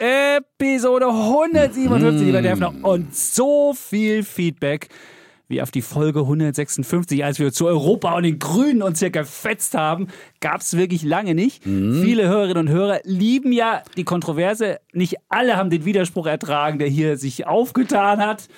[0.00, 2.72] Episode 157, lieber Defner.
[2.82, 4.88] Und so viel Feedback
[5.48, 9.74] wie auf die Folge 156, als wir zu Europa und den Grünen uns hier gefetzt
[9.74, 10.06] haben,
[10.40, 11.64] gab es wirklich lange nicht.
[11.64, 14.78] Viele Hörerinnen und Hörer lieben ja die Kontroverse.
[14.92, 18.48] Nicht alle haben den Widerspruch ertragen, der hier sich aufgetan hat.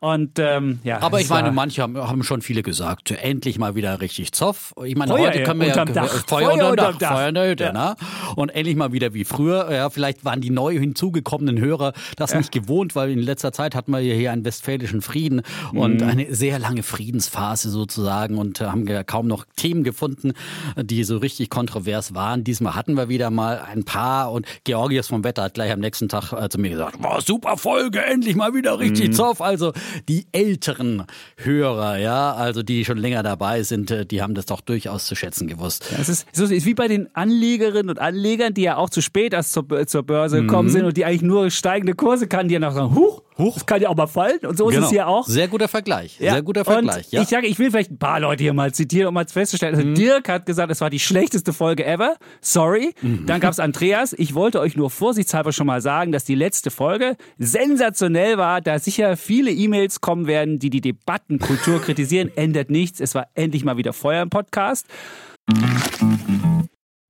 [0.00, 4.00] Und ähm, ja, Aber ich meine, manche haben, haben schon viele gesagt, endlich mal wieder
[4.00, 4.74] richtig Zoff.
[4.84, 6.08] Ich meine, Feuer heute können wir ja Dach.
[6.26, 7.12] Feuer, Feuer unterm Dach, Dach.
[7.14, 7.72] Feuer in der Hütte, Ja.
[7.72, 7.96] ne?
[8.36, 9.70] Und endlich mal wieder wie früher.
[9.72, 13.92] Ja, vielleicht waren die neu hinzugekommenen Hörer das nicht gewohnt, weil in letzter Zeit hatten
[13.92, 16.08] wir ja hier einen westfälischen Frieden und Mhm.
[16.08, 20.32] eine sehr lange Friedensphase sozusagen und haben ja kaum noch Themen gefunden,
[20.76, 22.44] die so richtig kontrovers waren.
[22.44, 26.08] Diesmal hatten wir wieder mal ein paar und Georgios vom Wetter hat gleich am nächsten
[26.08, 29.12] Tag äh, zu mir gesagt, war super Folge, endlich mal wieder richtig Mhm.
[29.14, 29.40] Zoff.
[29.40, 29.72] Also
[30.08, 31.04] die älteren
[31.36, 35.14] Hörer, ja, also die schon länger dabei sind, äh, die haben das doch durchaus zu
[35.14, 35.86] schätzen gewusst.
[35.98, 39.32] Es ist, es ist wie bei den Anlegerinnen und Anlegern, die ja auch zu spät
[39.32, 42.60] erst zur, zur Börse gekommen sind und die eigentlich nur steigende Kurse kann, die ja
[42.60, 44.38] noch sagen, huch, huch, das kann ja auch mal fallen.
[44.46, 45.26] Und so ist es hier auch.
[45.26, 45.34] Genau.
[45.34, 46.18] Sehr guter Vergleich.
[46.18, 47.22] Ja, Sehr guter Vergleich, und ja.
[47.22, 49.74] Ich sage, ich will vielleicht ein paar Leute hier mal zitieren, um mal festzustellen.
[49.74, 52.16] Also Dirk hat gesagt, es war die schlechteste Folge ever.
[52.40, 52.94] Sorry.
[53.02, 54.12] Dann gab's Andreas.
[54.12, 58.78] Ich wollte euch nur vorsichtshalber schon mal sagen, dass die letzte Folge sensationell war, da
[58.78, 62.30] sicher viele E-Mails kommen werden, die die Debattenkultur kritisieren.
[62.36, 63.00] Ändert nichts.
[63.00, 64.86] Es war endlich mal wieder Feuer im Podcast.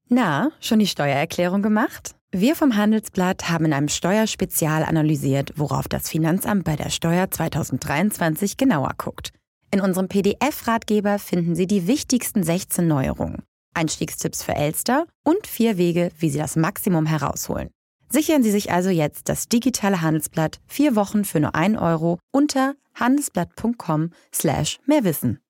[0.08, 2.14] Na, schon die Steuererklärung gemacht?
[2.30, 8.56] Wir vom Handelsblatt haben in einem Steuerspezial analysiert, worauf das Finanzamt bei der Steuer 2023
[8.56, 9.30] genauer guckt.
[9.70, 13.42] In unserem PDF-Ratgeber finden Sie die wichtigsten 16 Neuerungen,
[13.74, 17.70] Einstiegstipps für Elster und vier Wege, wie Sie das Maximum herausholen.
[18.14, 22.76] Sichern Sie sich also jetzt das digitale Handelsblatt vier Wochen für nur 1 Euro unter
[22.94, 25.40] handelsblatt.com slash mehrwissen.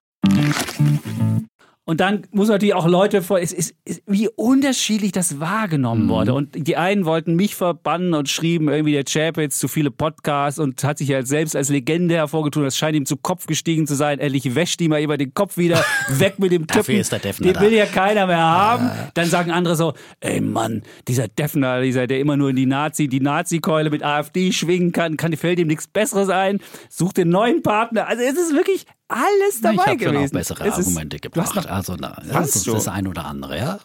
[1.87, 6.09] Und dann muss man natürlich auch Leute vor, es ist, es- wie unterschiedlich das wahrgenommen
[6.09, 6.33] wurde.
[6.33, 10.83] Und die einen wollten mich verbannen und schrieben irgendwie der Chapitz zu viele Podcasts und
[10.83, 12.63] hat sich ja selbst als Legende hervorgetun.
[12.65, 14.19] Das scheint ihm zu Kopf gestiegen zu sein.
[14.19, 17.01] Endlich wäscht ihm mal immer den Kopf wieder weg mit dem Dafür Tippen.
[17.01, 17.61] ist der Defner Den da.
[17.61, 18.91] will ja keiner mehr haben.
[19.13, 23.09] Dann sagen andere so, ey Mann, dieser Defner, dieser, der immer nur in die Nazi,
[23.09, 26.61] die Nazi-Keule mit AfD schwingen kann, kann fällt ihm nichts Besseres ein.
[26.89, 28.07] Sucht den neuen Partner.
[28.09, 30.25] Also es ist wirklich alles dabei ich habe schon gewesen.
[30.37, 31.55] auch bessere Es Argumente gebracht.
[31.55, 33.79] noch also na, das ist das ein oder andere, ja.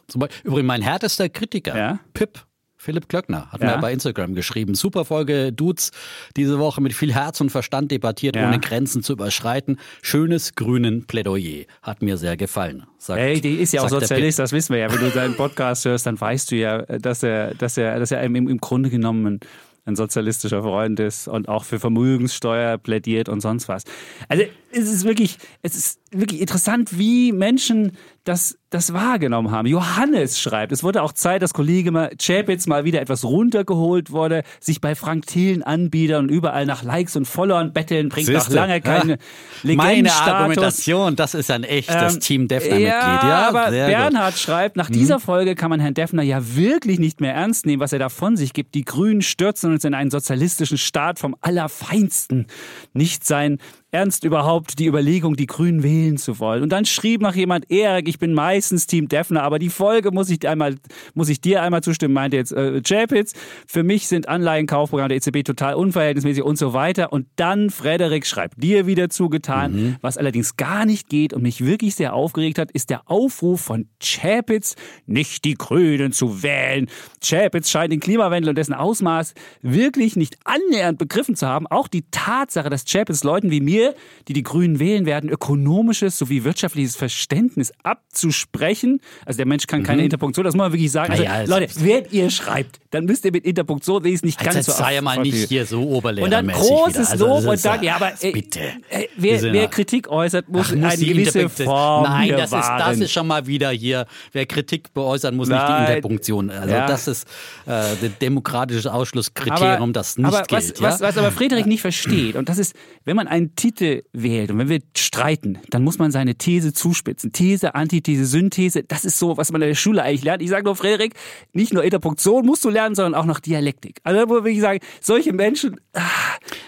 [0.43, 1.99] Übrigens mein härtester Kritiker, Ja?
[2.13, 2.45] Pip.
[2.81, 3.75] Philipp Klöckner hat Ja.
[3.75, 4.73] mir bei Instagram geschrieben.
[4.73, 5.91] Super Folge, Dudes,
[6.37, 8.47] diese Woche mit viel Herz und Verstand debattiert, Ja.
[8.47, 9.77] ohne Grenzen zu überschreiten.
[10.01, 11.65] Schönes grünen Plädoyer.
[11.81, 12.85] Hat mir sehr gefallen.
[12.97, 14.93] Sagt, Hey, die ist ja auch Sozialist, das wissen wir ja.
[14.93, 18.23] Wenn du seinen Podcast hörst, dann weißt du ja, dass er, dass er, dass er
[18.23, 19.41] im, im Grunde genommen
[19.85, 23.83] ein, sozialistischer Freund ist und auch für Vermögenssteuer plädiert und sonst was.
[24.27, 27.93] Also es ist wirklich, es ist wirklich interessant, wie Menschen
[28.23, 29.67] das, das wahrgenommen haben.
[29.67, 34.81] Johannes schreibt, es wurde auch Zeit, dass Kollege Chapitz mal wieder etwas runtergeholt wurde, sich
[34.81, 38.81] bei Frank Thelen Anbietern und überall nach Likes und Followern betteln, bringt noch Siehste, lange
[38.81, 39.17] keine
[39.63, 39.75] ja.
[39.75, 40.11] Meine.
[40.11, 42.87] Argumentation, das ist ein echtes Ähm, Team Defner-Mitglied.
[42.87, 43.95] Ja, Ja, aber sehr gut.
[43.95, 43.99] Mhm.
[43.99, 47.79] Bernhard schreibt, nach dieser Folge kann man Herrn Defner ja wirklich nicht mehr ernst nehmen,
[47.79, 48.75] was er da von sich gibt.
[48.75, 52.47] Die Grünen stürzen uns in einen sozialistischen Staat vom Allerfeinsten.
[52.93, 53.57] Nicht sein
[53.91, 56.61] Ernst überhaupt die Überlegung, die Grünen wählen zu wollen.
[56.61, 60.29] Und dann schrieb noch jemand, Erik, ich bin meistens Team Defner, aber die Folge muss
[60.29, 60.75] ich einmal,
[61.15, 63.33] muss ich dir einmal zustimmen, meinte jetzt äh, Chapitz.
[63.65, 67.11] Für mich sind Anleihenkaufprogramme der EZB total unverhältnismäßig und so weiter.
[67.11, 69.95] Und dann Frederik schreibt dir wieder zugetan, Mhm.
[70.01, 73.87] was allerdings gar nicht geht und mich wirklich sehr aufgeregt hat, ist der Aufruf von
[73.99, 74.75] Chapitz,
[75.07, 76.87] nicht die Grünen zu wählen.
[77.23, 81.65] Chapitz scheint den Klimawandel und dessen Ausmaß wirklich nicht annähernd begriffen zu haben.
[81.67, 83.78] Auch die Tatsache, dass Chapitz Leuten wie mir,
[84.27, 88.99] die die Grünen wählen werden, ökonomisches sowie wirtschaftliches Verständnis abzusprechen.
[89.25, 91.11] Also der Mensch kann keine Interpunktion, das muss man wirklich sagen.
[91.11, 94.51] Also, Naja, also- Leute, wenn ihr schreibt, dann müsst ihr mit Interpunktion wenigstens nicht Also
[94.57, 96.47] ganz so sei ja mal nicht hier so oberlehrermäßig Und dann
[96.93, 98.59] großes Also, Lob und äh, ja, aber äh, bitte.
[98.89, 102.23] äh, Wir wer, wer ja- Kritik äußert, muss Ach, eine die gewisse Interpunktion- Form Nein,
[102.25, 104.05] hier das ist, das ist schon mal wieder hier.
[104.31, 105.87] Wer Kritik beäußern muss, nicht die Nein.
[105.87, 106.49] Interpunktion.
[106.49, 106.87] Also Ja.
[106.87, 107.27] das ist
[107.67, 110.81] äh, ein demokratisches Ausschlusskriterium, das nicht aber was, gilt.
[110.81, 111.07] was, ja?
[111.07, 113.68] was aber Friedrich nicht versteht, und das ist, wenn man einen Titel
[114.13, 117.31] wählt und wenn wir streiten, dann muss man seine These zuspitzen.
[117.31, 120.41] These, Antithese, Synthese, das ist so, was man in der Schule eigentlich lernt.
[120.41, 121.11] Ich sage nur, Friedrich,
[121.53, 123.99] nicht nur Interpunktion musst du lernen, sondern auch noch Dialektik.
[124.03, 126.01] Also wo will ich sagen, solche Menschen, ah,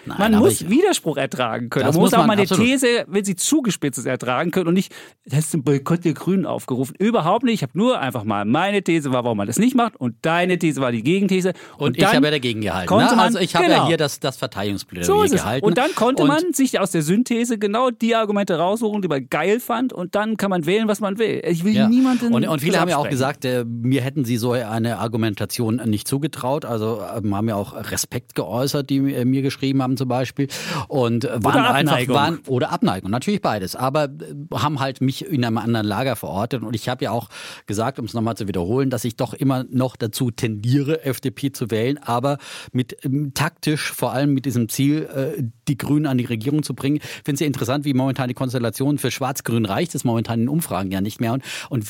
[0.06, 1.86] Nein, man muss ich, Widerspruch ertragen können.
[1.88, 4.94] Man muss auch mal eine These, wenn sie zugespitzt ist, ertragen können und nicht,
[5.26, 6.96] das ist ein Boykott der Grünen aufgerufen.
[6.98, 7.56] Überhaupt nicht.
[7.56, 10.58] Ich habe nur einfach mal meine These war, warum man das nicht macht und deine
[10.58, 11.54] These war die Gegenthese.
[11.78, 12.94] Und, und ich habe ja dagegen gehalten.
[12.94, 13.04] Ne?
[13.04, 13.78] Man, also ich habe genau.
[13.78, 15.66] ja hier das, das Verteidigungsplädoyer so gehalten.
[15.66, 19.28] Und dann konnte und man sich aus der Synthese genau die Argumente raussuchen, die man
[19.30, 21.42] geil fand und dann kann man wählen, was man will.
[21.46, 21.88] Ich will ja.
[21.88, 25.82] niemanden Und, und viele haben ja auch gesagt, äh, mir hätten sie so eine Argumentation
[25.86, 26.66] nicht zugetraut.
[26.66, 30.48] Also äh, haben ja auch Respekt geäußert, die äh, mir geschrieben haben zum Beispiel.
[30.88, 33.76] Und waren oder einfach waren oder Abneigung, natürlich beides.
[33.76, 34.10] Aber äh,
[34.54, 36.64] haben halt mich in einem anderen Lager verortet.
[36.64, 37.30] Und ich habe ja auch
[37.66, 41.72] gesagt, um es nochmal zu wiederholen, dass ich doch immer noch dazu tendiere, FDP zu
[41.72, 42.38] wählen, aber
[42.72, 46.74] mit ähm, taktisch, vor allem mit diesem Ziel, äh, die Grünen an die Regierung zu
[46.82, 46.98] bringen.
[46.98, 49.94] Ich finde es ja interessant, wie momentan die Konstellation für Schwarz-Grün reicht.
[49.94, 51.34] Das momentan in Umfragen ja nicht mehr.
[51.34, 51.86] Und, und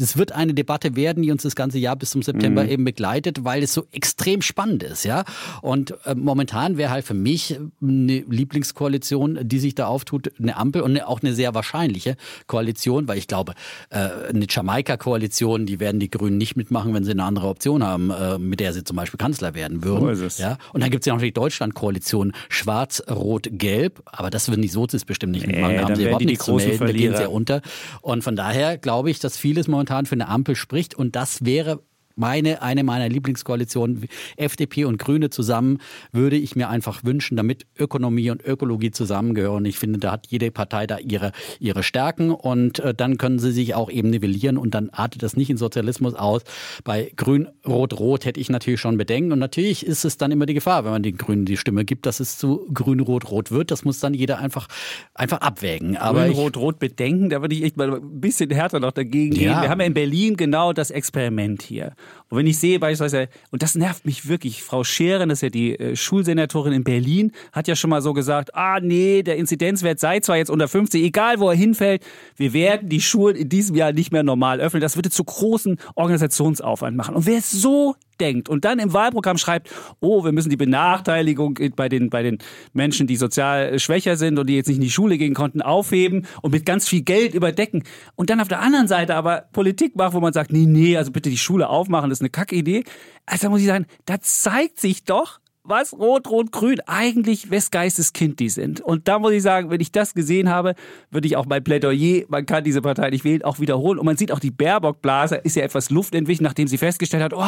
[0.00, 2.70] es wird eine Debatte werden, die uns das ganze Jahr bis zum September mhm.
[2.70, 5.24] eben begleitet, weil es so extrem spannend ist, ja.
[5.60, 10.82] Und äh, momentan wäre halt für mich eine Lieblingskoalition, die sich da auftut, eine Ampel
[10.82, 13.54] und eine, auch eine sehr wahrscheinliche Koalition, weil ich glaube,
[13.90, 18.10] äh, eine Jamaika-Koalition, die werden die Grünen nicht mitmachen, wenn sie eine andere Option haben,
[18.10, 20.14] äh, mit der sie zum Beispiel Kanzler werden würden.
[20.14, 20.38] So ist.
[20.38, 20.58] Ja?
[20.72, 24.68] Und dann gibt es ja noch die Deutschland-Koalition Schwarz, Rot, Gelb, aber das würden die
[24.68, 26.92] Sozis bestimmt nicht mitmachen, da haben sie überhaupt nichts zu melden, Verlierer.
[26.92, 27.60] da gehen sie ja unter.
[28.00, 31.80] Und von daher glaube ich, dass vieles momentan für eine Ampel spricht und das wäre
[32.16, 35.78] meine, eine meiner Lieblingskoalitionen, FDP und Grüne zusammen,
[36.12, 39.64] würde ich mir einfach wünschen, damit Ökonomie und Ökologie zusammengehören.
[39.64, 43.52] Ich finde, da hat jede Partei da ihre, ihre Stärken und äh, dann können sie
[43.52, 46.42] sich auch eben nivellieren und dann artet das nicht in Sozialismus aus.
[46.84, 50.46] Bei Grün, Rot, Rot hätte ich natürlich schon Bedenken und natürlich ist es dann immer
[50.46, 53.50] die Gefahr, wenn man den Grünen die Stimme gibt, dass es zu Grün, Rot, Rot
[53.50, 53.70] wird.
[53.70, 54.68] Das muss dann jeder einfach,
[55.14, 55.96] einfach abwägen.
[55.96, 59.30] Aber Grün, Rot, Rot Bedenken, da würde ich echt mal ein bisschen härter noch dagegen
[59.30, 59.50] gehen.
[59.50, 61.94] Wir haben ja in Berlin genau das Experiment hier.
[62.28, 65.48] Und wenn ich sehe beispielsweise, und das nervt mich wirklich, Frau Scheren, das ist ja
[65.50, 70.00] die äh, Schulsenatorin in Berlin, hat ja schon mal so gesagt, ah nee, der Inzidenzwert
[70.00, 72.02] sei zwar jetzt unter 50, egal wo er hinfällt,
[72.36, 74.80] wir werden die Schulen in diesem Jahr nicht mehr normal öffnen.
[74.80, 77.14] Das würde zu großen Organisationsaufwand machen.
[77.14, 79.68] Und wer so denkt und dann im Wahlprogramm schreibt,
[80.00, 82.38] oh, wir müssen die Benachteiligung bei den, bei den
[82.72, 86.26] Menschen, die sozial schwächer sind und die jetzt nicht in die Schule gehen konnten, aufheben
[86.40, 87.82] und mit ganz viel Geld überdecken.
[88.14, 91.10] Und dann auf der anderen Seite aber Politik macht, wo man sagt, nee, nee, also
[91.10, 92.84] bitte die Schule aufmachen, das ist eine Kackidee.
[93.26, 97.70] Also da muss ich sagen, da zeigt sich doch, was Rot, Rot, Grün eigentlich wes
[97.70, 98.80] Geistes Kind die sind.
[98.80, 100.74] Und da muss ich sagen, wenn ich das gesehen habe,
[101.10, 103.98] würde ich auch mein Plädoyer, man kann diese Partei nicht wählen, auch wiederholen.
[103.98, 107.34] Und man sieht auch, die Baerbock-Blase ist ja etwas Luft entwichen, nachdem sie festgestellt hat,
[107.34, 107.38] oh,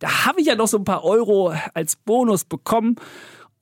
[0.00, 2.96] da habe ich ja noch so ein paar Euro als Bonus bekommen.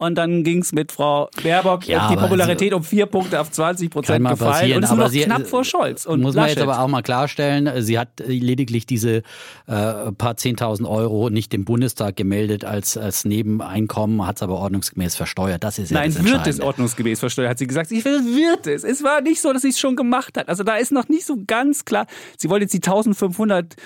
[0.03, 3.89] Und dann ging es mit Frau Baerbock ja, die Popularität um vier Punkte auf 20
[3.89, 6.07] Prozent gefallen und ist nur noch sie, knapp vor Scholz.
[6.07, 9.23] Und muss man jetzt aber auch mal klarstellen, sie hat lediglich diese äh,
[9.67, 15.63] paar 10.000 Euro nicht dem Bundestag gemeldet als, als Nebeneinkommen, hat es aber ordnungsgemäß versteuert.
[15.63, 17.93] Das ist ja Nein, das wird es ordnungsgemäß versteuert, hat sie gesagt.
[17.93, 18.83] Ich will, wird es.
[18.83, 20.49] Es war nicht so, dass sie es schon gemacht hat.
[20.49, 22.07] Also da ist noch nicht so ganz klar.
[22.37, 23.77] Sie wollte jetzt die 1500 äh,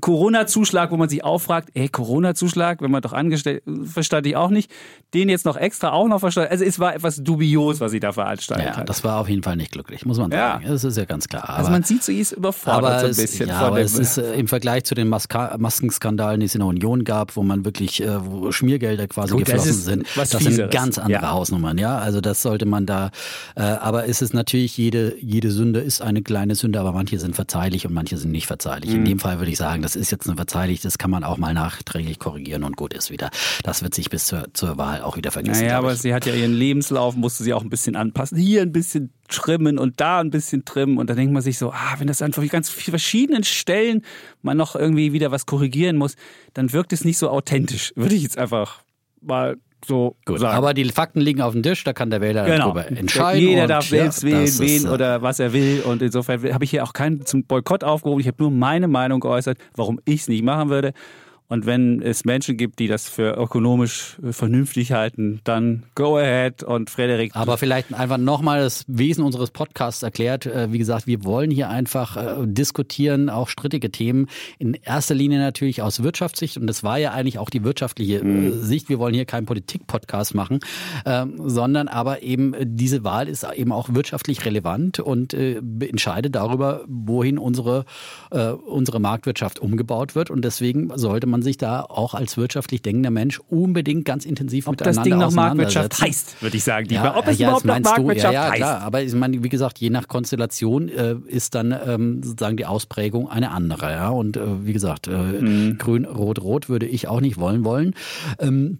[0.00, 4.70] Corona-Zuschlag, wo man sich auffragt, ey, Corona-Zuschlag, wenn man doch angestellt, verstand ich auch nicht,
[5.14, 6.50] den jetzt noch extra auch noch versteuert.
[6.50, 8.88] Also es war etwas dubios, was sie da veranstaltet ja, hat.
[8.88, 10.64] das war auf jeden Fall nicht glücklich, muss man sagen.
[10.64, 10.70] Ja.
[10.70, 11.42] Das ist ja ganz klar.
[11.42, 13.48] Also aber, also man sieht, sie ist überfordert so ein bisschen.
[13.48, 16.60] Es, ja, aber es ist äh, im Vergleich zu den Maska Maskenskandalen, die es in
[16.60, 20.56] der Union gab, wo man wirklich, äh, wo Schmiergelder quasi Gut, geflossen sind, das Fieseres.
[20.56, 21.30] sind ganz andere ja.
[21.30, 21.98] Hausnummern, ja.
[21.98, 23.10] Also das sollte man da,
[23.56, 27.34] äh, aber es ist natürlich, jede, jede Sünde ist eine kleine Sünde, aber manche sind
[27.34, 28.90] verzeihlich und manche sind nicht verzeihlich.
[28.90, 28.96] Mhm.
[28.96, 31.38] In dem Fall würde ich sagen, das ist jetzt nur verzeihlich, das kann man auch
[31.38, 33.30] mal nachträglich korrigieren und gut ist wieder.
[33.62, 35.62] Das wird sich bis zur, zur Wahl auch wieder vergessen.
[35.62, 38.38] Naja, aber sie hat ja ihren Lebenslauf, musste sie auch ein bisschen anpassen.
[38.38, 40.98] Hier ein bisschen trimmen und da ein bisschen trimmen.
[40.98, 44.02] Und da denkt man sich so, ah, wenn das einfach ganz verschiedenen Stellen
[44.42, 46.14] man noch irgendwie wieder was korrigieren muss,
[46.54, 48.82] dann wirkt es nicht so authentisch, würde ich jetzt einfach
[49.20, 50.56] mal so Gut, sagen.
[50.56, 52.72] aber die Fakten liegen auf dem Tisch, da kann der Wähler genau.
[52.72, 53.48] darüber entscheiden.
[53.48, 55.82] Jeder darf selbst ja, wählen, wen äh, oder was er will.
[55.82, 58.20] Und insofern habe ich hier auch keinen zum Boykott aufgerufen.
[58.20, 60.92] Ich habe nur meine Meinung geäußert, warum ich es nicht machen würde.
[61.48, 66.90] Und wenn es Menschen gibt, die das für ökonomisch vernünftig halten, dann go ahead und
[66.90, 67.34] Frederik.
[67.34, 70.44] Aber vielleicht einfach nochmal das Wesen unseres Podcasts erklärt.
[70.44, 74.26] Äh, wie gesagt, wir wollen hier einfach äh, diskutieren, auch strittige Themen.
[74.58, 76.58] In erster Linie natürlich aus Wirtschaftssicht.
[76.58, 78.62] Und das war ja eigentlich auch die wirtschaftliche äh, mhm.
[78.62, 78.90] Sicht.
[78.90, 80.60] Wir wollen hier keinen Politik-Podcast machen,
[81.06, 87.38] ähm, sondern aber eben diese Wahl ist eben auch wirtschaftlich relevant und entscheidet darüber, wohin
[87.38, 87.84] unsere,
[88.30, 90.30] unsere Marktwirtschaft umgebaut wird.
[90.30, 94.66] Und deswegen sollte man man sich da auch als wirtschaftlich denkender Mensch unbedingt ganz intensiv
[94.66, 96.88] Ob miteinander das Ding noch Marktwirtschaft heißt, würde ich sagen.
[96.90, 98.56] Ja, Ob es ja, überhaupt noch Marktwirtschaft du, ja, ja, heißt.
[98.56, 102.66] Klar, aber ich meine, wie gesagt, je nach Konstellation äh, ist dann ähm, sozusagen die
[102.66, 103.90] Ausprägung eine andere.
[103.90, 104.10] Ja?
[104.10, 105.78] Und äh, wie gesagt, äh, mhm.
[105.78, 107.94] grün, rot, rot würde ich auch nicht wollen wollen.
[108.38, 108.78] Ähm,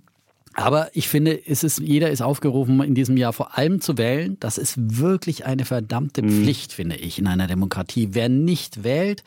[0.54, 4.36] Aber ich finde, es ist, jeder ist aufgerufen, in diesem Jahr vor allem zu wählen.
[4.40, 6.30] Das ist wirklich eine verdammte Mhm.
[6.42, 8.08] Pflicht, finde ich, in einer Demokratie.
[8.12, 9.22] Wer nicht wählt,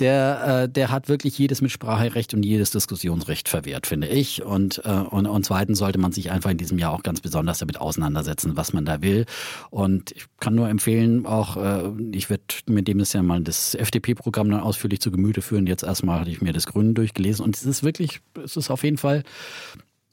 [0.00, 4.42] der, äh, der hat wirklich jedes Mitspracherecht und jedes Diskussionsrecht verwehrt, finde ich.
[4.42, 7.58] Und, äh, und, und zweitens sollte man sich einfach in diesem Jahr auch ganz besonders
[7.58, 9.26] damit auseinandersetzen, was man da will.
[9.70, 14.50] Und ich kann nur empfehlen, auch, äh, ich werde mir demnächst ja mal das FDP-Programm
[14.50, 15.66] dann ausführlich zu Gemüte führen.
[15.66, 18.82] Jetzt erstmal hatte ich mir das Grüne durchgelesen und es ist wirklich, es ist auf
[18.82, 19.22] jeden Fall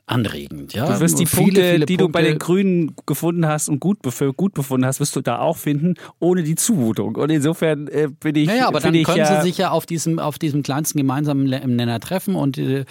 [0.07, 0.73] anregend.
[0.73, 0.85] Ja?
[0.91, 3.79] Du wirst die Viele, Punkte, viele die du bei Punkte- den Grünen gefunden hast und
[3.81, 7.15] gut, bef- gut befunden hast, wirst du da auch finden, ohne die Zumutung.
[7.15, 8.47] Und insofern äh, bin ich.
[8.47, 11.45] Naja, aber dann ich können ja, sie sich ja auf diesem, auf diesem kleinsten gemeinsamen
[11.45, 12.85] Nenner treffen und äh,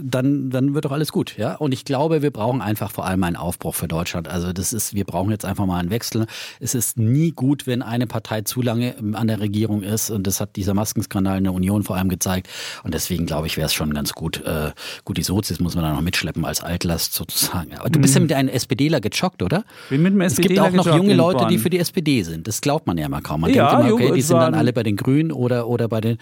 [0.00, 1.36] dann, dann wird doch alles gut.
[1.36, 1.56] Ja?
[1.56, 4.28] Und ich glaube, wir brauchen einfach vor allem einen Aufbruch für Deutschland.
[4.28, 6.26] Also das ist, wir brauchen jetzt einfach mal einen Wechsel.
[6.60, 10.10] Es ist nie gut, wenn eine Partei zu lange an der Regierung ist.
[10.10, 12.48] Und das hat dieser Maskenskandal in der Union vor allem gezeigt.
[12.84, 14.42] Und deswegen glaube ich, wäre es schon ganz gut.
[14.44, 14.70] Äh,
[15.04, 17.74] gut, die Sozis muss man da noch mitschleppen als Altlast sozusagen.
[17.78, 19.64] Aber du bist ja mit einem SPDler gejoggt, oder?
[19.90, 22.46] Bin mit einem Es gibt SPDler auch noch junge Leute, die für die SPD sind.
[22.46, 23.40] Das glaubt man ja immer kaum.
[23.40, 25.88] Man Ja, denkt immer, junge, okay, die sind dann alle bei den Grünen oder, oder
[25.88, 26.18] bei den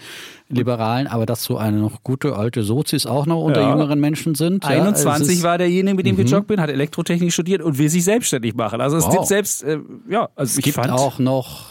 [0.49, 3.69] Liberalen, aber dass so eine noch gute alte Sozis auch noch unter Ja.
[3.71, 4.63] jüngeren Menschen sind.
[4.63, 7.77] ja, 21 es ist- war derjenige, mit dem ich gejoggt bin, hat Elektrotechnik studiert und
[7.77, 8.81] will sich selbstständig machen.
[8.81, 9.11] Also es Wow.
[9.13, 11.65] gibt selbst, äh, ja, also Es ich gibt fand, auch noch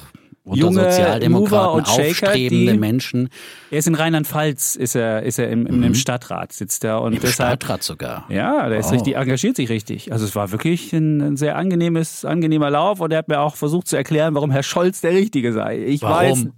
[0.45, 3.29] unter Junge Mover Sozialdemokraten und Shaker, aufstrebende die- Menschen.
[3.71, 7.11] er ist in Rheinland-Pfalz, ist er, ist er im, im, im Stadtrat, sitzt er und
[7.13, 7.17] Mhm.
[7.17, 7.63] Im deshalb.
[7.63, 8.25] Stadtrat sogar.
[8.29, 8.93] Ja, der ist Wow.
[8.95, 10.13] richtig, engagiert sich richtig.
[10.13, 13.55] Also es war wirklich ein, ein sehr angenehmes, angenehmer Lauf und er hat mir auch
[13.57, 15.79] versucht zu erklären, warum Herr Scholz der Richtige sei.
[15.79, 16.53] Ich weiß, Warum?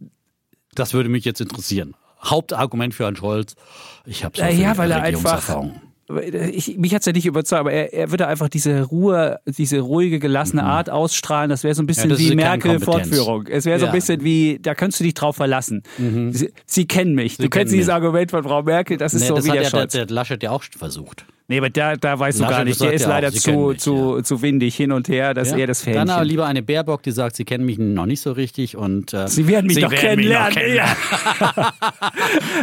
[0.75, 1.95] Das würde mich jetzt interessieren.
[2.25, 3.55] Hauptargument für Herrn Scholz.
[4.07, 5.81] Ich habe so Ja, viel ja, weil er Regierungserfahrung.
[6.53, 10.19] Ich, mich hat's ja nicht überzeugt, aber er, er würde einfach diese Ruhe, diese ruhige,
[10.19, 11.49] gelassene Art ausstrahlen.
[11.51, 12.11] Das wäre so ein bisschen Mhm.
[12.11, 13.47] das wie Merkel-Fortführung.
[13.47, 13.93] Es wäre so ein Ja.
[13.93, 13.97] Mhm.
[13.97, 15.83] bisschen wie, da könntest du dich drauf verlassen.
[16.31, 17.37] Sie, sie kennen mich.
[17.39, 17.95] du Sie kennst kennen dieses mich.
[17.95, 19.93] Argument von Frau Merkel, das ist Nee, so das wie hat der ja der, Scholz.
[19.93, 21.25] der Laschet ja auch versucht.
[21.49, 22.81] nee, aber da, da weißt du Laschet gar nicht.
[22.81, 25.33] Der ist ja leider auch, Sie zu, mich, zu, zu windig hin und her.
[25.35, 26.29] Das ist eher das Dann aber Fähnchen.
[26.29, 29.47] lieber eine Baerbock, die sagt, sie kennen mich noch nicht so richtig und äh, Sie
[29.49, 30.59] werden mich doch kennenlernen.
[30.75, 30.97] Ja.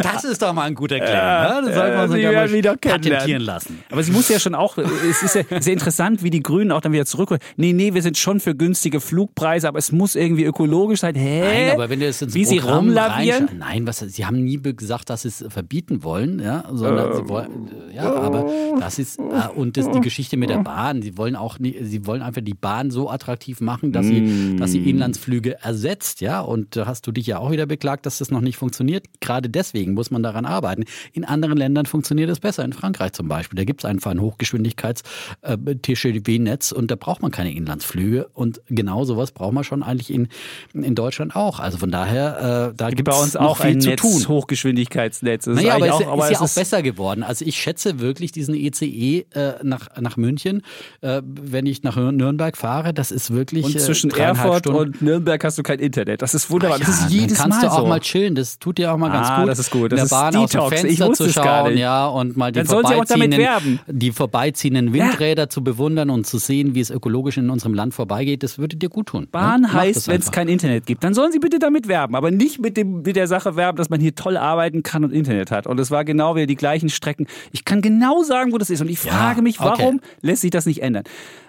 [0.02, 1.12] Das ist doch mal ein guter Claim.
[1.12, 3.31] Ja, das sollte ja, man Sie werden mich doch kennenlernen.
[3.32, 3.78] Patentieren lassen.
[3.90, 6.80] Aber sie muss ja schon auch, es ist ja sehr interessant, wie die Grünen auch
[6.80, 7.40] dann wieder zurückkommen.
[7.56, 11.14] Nee, nee, wir sind schon für günstige Flugpreise, aber es muss irgendwie ökologisch sein.
[11.14, 11.40] Hä?
[11.68, 13.48] Nein, aber wenn du es ins Wie sie Programm rumlavieren?
[13.48, 17.28] reinscha- Nein, was, sie haben nie gesagt, dass sie es verbieten wollen, ja, sondern sie
[17.28, 19.22] wollen, ja, aber das ist, äh,
[19.54, 22.54] und das, die Geschichte mit der Bahn, sie wollen auch nie, sie wollen einfach die
[22.54, 27.12] Bahn so attraktiv machen, dass sie, dass sie Inlandsflüge ersetzt, ja, und da hast du
[27.12, 29.06] dich ja auch wieder beklagt, dass das noch nicht funktioniert.
[29.20, 30.84] Gerade deswegen muss man daran arbeiten.
[31.12, 33.56] In anderen Ländern funktioniert es besser, in Frankreich zum Beispiel.
[33.56, 39.32] Da gibt es einfach ein Hochgeschwindigkeits-TGV-Netz und da braucht man keine Inlandsflüge und genau sowas
[39.32, 40.28] braucht man schon eigentlich in,
[40.74, 41.60] in Deutschland auch.
[41.60, 44.28] Also von daher, äh, da gibt es auch viel zu Netz, tun.
[44.28, 45.44] Hochgeschwindigkeitsnetz.
[45.44, 47.22] Das Naja, aber es auch, aber ist ja auch besser geworden.
[47.22, 50.62] Also ich schätze wirklich diesen ECE äh, nach, nach München,
[51.00, 54.78] äh, wenn ich nach Nürnberg fahre, das ist wirklich Und zwischen äh, dreieinhalb Erfurt Stunden.
[54.94, 56.22] und Nürnberg hast du kein Internet.
[56.22, 56.78] Das ist wunderbar.
[56.78, 57.86] Ja, das ist jedes dann kannst Mal du auch so.
[57.86, 58.34] mal chillen.
[58.34, 59.48] Das tut dir auch mal ganz Ah, gut.
[59.48, 59.92] das ist gut.
[59.92, 60.80] In Das der ist Bahn aus dem Detox.
[60.80, 65.48] Fenster zu schauen, ja, und mal die Dann sollen sie auch vorbeiziehenden, die vorbeiziehenden Windräder
[65.48, 68.42] zu bewundern und zu sehen, wie es ökologisch in unserem Land vorbeigeht.
[68.42, 69.28] Das würde dir gut tun.
[69.30, 69.72] Bahn ne?
[69.72, 72.76] Heißt, wenn es kein Internet gibt, dann sollen sie bitte damit werben, aber nicht mit,
[72.76, 75.66] dem, mit der Sache werben, dass man hier toll arbeiten kann und Internet hat.
[75.66, 77.26] Und es war genau wieder die gleichen Strecken.
[77.52, 78.80] Ich kann genau sagen, wo das ist.
[78.80, 79.68] Und ich Ja, frage mich, okay.
[79.78, 81.04] warum lässt sich das nicht ändern?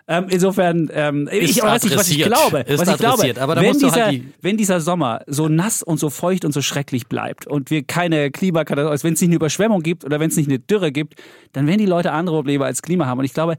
[0.08, 3.22] Ähm, insofern, ähm, ich, aber was, ich, was ich glaube, Ist was ich glaube
[3.62, 6.62] wenn, du dieser, halt die- wenn dieser Sommer so nass und so feucht und so
[6.62, 10.30] schrecklich bleibt und wir keine Klimakatastrophe, also wenn es nicht eine Überschwemmung gibt oder wenn
[10.30, 11.16] es nicht eine Dürre gibt,
[11.54, 13.20] dann werden die Leute andere Probleme als Klima haben.
[13.20, 13.56] Und ich glaube,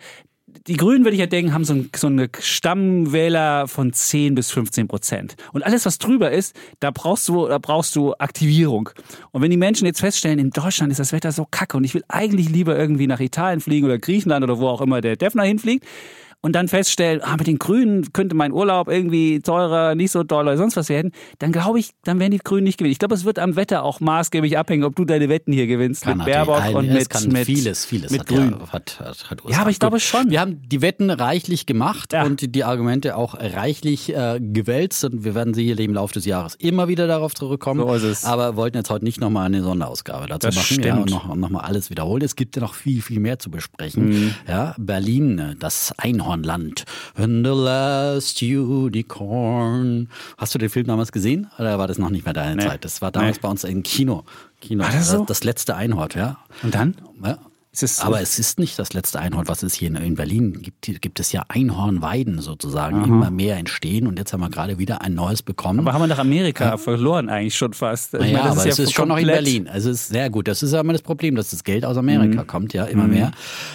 [0.66, 2.28] die Grünen, würde ich ja denken, haben so, ein, so eine
[2.84, 5.36] Stammwähler von 10 bis 15 Prozent.
[5.52, 8.90] Und alles, was drüber ist, da brauchst du, da brauchst du Aktivierung.
[9.32, 11.94] Und wenn die Menschen jetzt feststellen, in Deutschland ist das Wetter so kacke und ich
[11.94, 15.44] will eigentlich lieber irgendwie nach Italien fliegen oder Griechenland oder wo auch immer der Defner
[15.44, 15.84] hinfliegt,
[16.44, 20.58] und dann feststellen, ah, mit den Grünen könnte mein Urlaub irgendwie teurer, nicht so oder
[20.58, 22.92] sonst was werden, dann glaube ich, dann werden die Grünen nicht gewinnen.
[22.92, 26.02] Ich glaube, es wird am Wetter auch maßgeblich abhängen, ob du deine Wetten hier gewinnst
[26.02, 28.56] Kann mit Baerbock ein- und mit, kann mit vieles, vieles mit hat, Grün.
[28.60, 30.28] Ja, hat, hat, hat Ja, aber ich glaube schon.
[30.30, 32.24] Wir haben die Wetten reichlich gemacht Ja.
[32.24, 36.56] und die Argumente auch reichlich äh, gewälzt und wir werden sicherlich im Laufe des Jahres
[36.56, 37.80] immer wieder darauf zurückkommen.
[37.80, 38.24] So ist es.
[38.26, 40.98] Aber wollten jetzt heute nicht nochmal eine Sonderausgabe dazu Das machen ja, stimmt.
[41.00, 42.22] und noch, noch mal alles wiederholen.
[42.22, 44.08] Es gibt ja noch viel, viel mehr zu besprechen.
[44.10, 44.34] Mhm.
[44.46, 45.94] Ja, Berlin, äh, das
[46.34, 46.84] Einhornland.
[47.16, 50.08] When the last unicorn.
[50.36, 51.48] Hast du den Film damals gesehen?
[51.58, 52.66] Oder war das noch nicht mehr deine Nee.
[52.68, 52.84] Zeit?
[52.84, 53.40] Das war damals Nee.
[53.42, 54.24] bei uns im Kino.
[54.60, 54.84] Kino.
[54.84, 55.24] War das so?
[55.24, 56.38] das letzte Einhorn, ja.
[56.62, 56.94] Und dann?
[57.24, 57.38] Ja.
[57.82, 61.00] Es aber es ist nicht das letzte Einhorn, was es hier in Berlin gibt.
[61.00, 63.04] Gibt es ja Einhornweiden sozusagen, Aha.
[63.04, 65.80] immer mehr entstehen und jetzt haben wir gerade wieder ein neues bekommen.
[65.80, 66.76] Aber haben wir nach Amerika ja.
[66.76, 68.14] verloren eigentlich schon fast.
[68.14, 69.68] Ich ja, meine, aber ist es ist schon noch in Berlin.
[69.68, 70.48] Also es ist sehr gut.
[70.48, 72.46] Das ist ja immer das Problem, dass das Geld aus Amerika mhm.
[72.46, 73.14] kommt, ja, immer mhm.
[73.14, 73.32] mehr.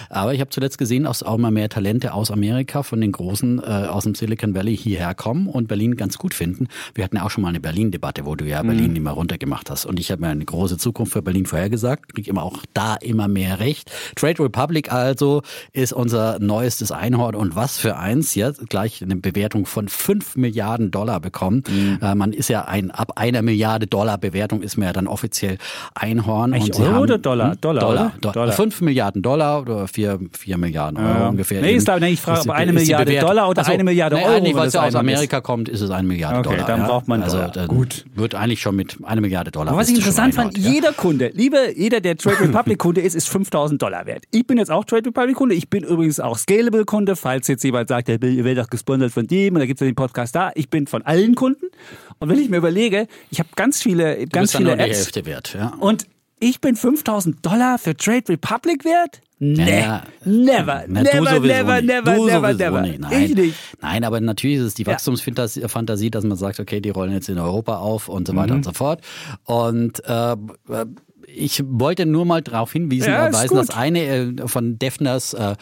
[0.08, 3.58] Aber ich habe zuletzt gesehen, dass auch immer mehr Talente aus Amerika von den großen
[3.58, 6.68] äh, aus dem Silicon Valley hierher kommen und Berlin ganz gut finden.
[6.94, 8.68] Wir hatten ja auch schon mal eine Berlin-Debatte, wo du ja mhm.
[8.68, 9.84] Berlin immer runtergemacht hast.
[9.84, 13.28] Und ich habe mir eine große Zukunft für Berlin vorhergesagt, kriege immer auch da immer
[13.28, 13.89] mehr recht.
[14.16, 15.42] Trade Republic also
[15.72, 20.90] ist unser neuestes Einhorn und was für eins, ja, gleich eine Bewertung von 5 Milliarden
[20.90, 21.62] Dollar bekommen.
[21.68, 21.98] Mhm.
[22.02, 25.58] Äh, man ist ja ein, ab einer Milliarde Dollar Bewertung ist man ja dann offiziell
[25.94, 26.52] Einhorn.
[26.52, 27.52] Echt, und Euro haben, oder Dollar?
[27.52, 27.60] Hm?
[27.60, 28.32] Dollar, Dollar, Dollar.
[28.34, 28.52] Dollar.
[28.52, 31.28] 5 Milliarden Dollar oder 4, 4 Milliarden Euro ja.
[31.28, 31.62] ungefähr.
[31.62, 34.40] Nee, ist da, nee, ich frage, ob eine Milliarde Dollar oder also, eine Milliarde Euro.
[34.42, 35.44] Nein, weil es ja aus Amerika ist.
[35.44, 36.66] kommt, ist es eine Milliarde okay, Dollar.
[36.66, 36.86] dann ja?
[36.86, 37.68] braucht man also, Dollar.
[37.68, 38.04] Gut.
[38.14, 39.72] Wird eigentlich schon mit einer Milliarde Dollar.
[39.72, 43.28] Aber was ich interessant fand, jeder Kunde, liebe, jeder, der Trade Republic Kunde ist, ist
[43.28, 44.24] 5000 Dollar wert.
[44.30, 45.54] Ich bin jetzt auch Trade Republic Kunde.
[45.54, 47.16] Ich bin übrigens auch Scalable Kunde.
[47.16, 49.90] Falls jetzt jemand sagt, ihr werdet doch gesponsert von dem und da gibt es ja
[49.90, 50.50] den Podcast da.
[50.54, 51.66] Ich bin von allen Kunden.
[52.18, 54.84] Und wenn ich mir überlege, ich habe ganz viele, du ganz viele Apps.
[54.84, 55.72] die Hälfte wert, ja.
[55.80, 56.06] Und
[56.38, 59.20] ich bin 5000 Dollar für Trade Republic wert?
[59.42, 62.80] Nee, ja, never, na, never, never, never, never, never.
[62.82, 63.00] Nicht.
[63.00, 63.22] Nein.
[63.22, 63.54] Ich nicht.
[63.80, 67.38] Nein, aber natürlich ist es die Wachstumsfantasie, dass man sagt, okay, die rollen jetzt in
[67.38, 68.58] Europa auf und so weiter Mhm.
[68.58, 69.00] und so fort.
[69.44, 70.36] Und äh,
[71.34, 73.58] ich wollte nur mal darauf hinwiesen, Ja, gut.
[73.58, 75.54] dass eine äh, von Defners äh,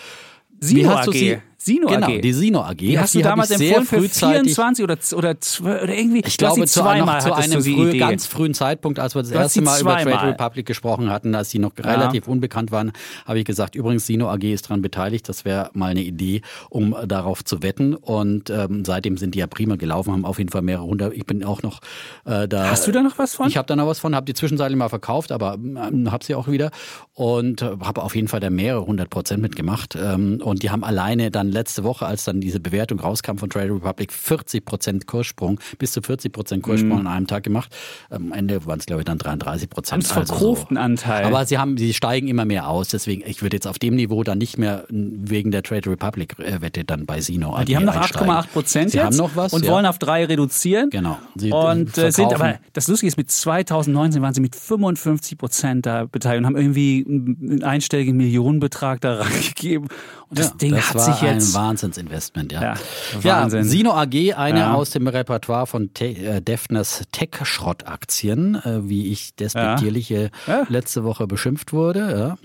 [0.60, 1.42] du AG.
[1.68, 2.20] Sino genau, AG.
[2.22, 2.76] die Sino AG.
[2.76, 6.22] Die hast du die damals empfohlen für frühzeitig 24 oder, oder, 12, oder irgendwie?
[6.26, 9.36] ich glaube, zu, noch zu einem die früh, ganz frühen Zeitpunkt, als wir das Du
[9.36, 10.28] erste Mal über Trade.
[10.28, 12.92] Republic gesprochen hatten, als sie noch relativ unbekannt waren,
[13.26, 15.28] habe ich gesagt, übrigens, Sino AG ist daran beteiligt.
[15.28, 17.94] Das wäre mal eine Idee, um darauf zu wetten.
[17.94, 21.12] Und ähm, seitdem sind die ja prima gelaufen, haben auf jeden Fall mehrere hundert.
[21.12, 21.80] Ich bin auch noch
[22.24, 22.70] äh, da.
[22.70, 23.46] Hast du da noch was von?
[23.48, 26.34] Ich habe da noch was von, habe die zwischenzeitlich mal verkauft, aber ähm, habe sie
[26.34, 26.70] auch wieder
[27.12, 29.96] und äh, habe auf jeden Fall da mehrere hundert Prozent mitgemacht.
[30.00, 33.72] Ähm, und die haben alleine dann letzte Woche, als dann diese Bewertung rauskam von Trade
[33.74, 37.74] Republic, 40 Prozent Kurssprung, bis zu 40 Prozent Kurssprung an einem Tag gemacht.
[38.10, 39.92] Am Ende waren es glaube ich dann 33 Prozent.
[39.92, 41.24] Haben es verkauften Anteil.
[41.24, 42.88] Aber sie haben, sie steigen immer mehr aus.
[42.88, 46.60] Deswegen, ich würde jetzt auf dem Niveau dann nicht mehr wegen der Trade Republic äh,
[46.60, 47.58] Wette dann bei Sino.
[47.64, 48.30] die haben noch einsteigen.
[48.30, 49.72] 8,8 Prozent jetzt haben noch was und ja.
[49.72, 50.90] wollen auf drei reduzieren.
[50.90, 51.18] Genau.
[51.34, 55.36] Sie Und äh, sind verkaufen- aber, das Lustige ist, mit 2019 waren sie mit 55
[55.38, 59.88] Prozent da beteiligt und haben irgendwie einen einstelligen Millionenbetrag da reingegeben.
[60.30, 61.47] Und das ja, Ding das hat sich jetzt.
[61.48, 62.62] Ein Wahnsinnsinvestment, ja.
[62.62, 62.74] Ja,
[63.22, 63.64] Ja, Wahnsinn.
[63.64, 64.74] Sino AG, eine Ja.
[64.74, 70.64] aus dem Repertoire von Te äh, Defners Tech-Schrott-Aktien, äh, wie ich despektierlich äh, Ja.
[70.68, 72.00] letzte Woche beschimpft wurde.
[72.00, 72.38] Ja.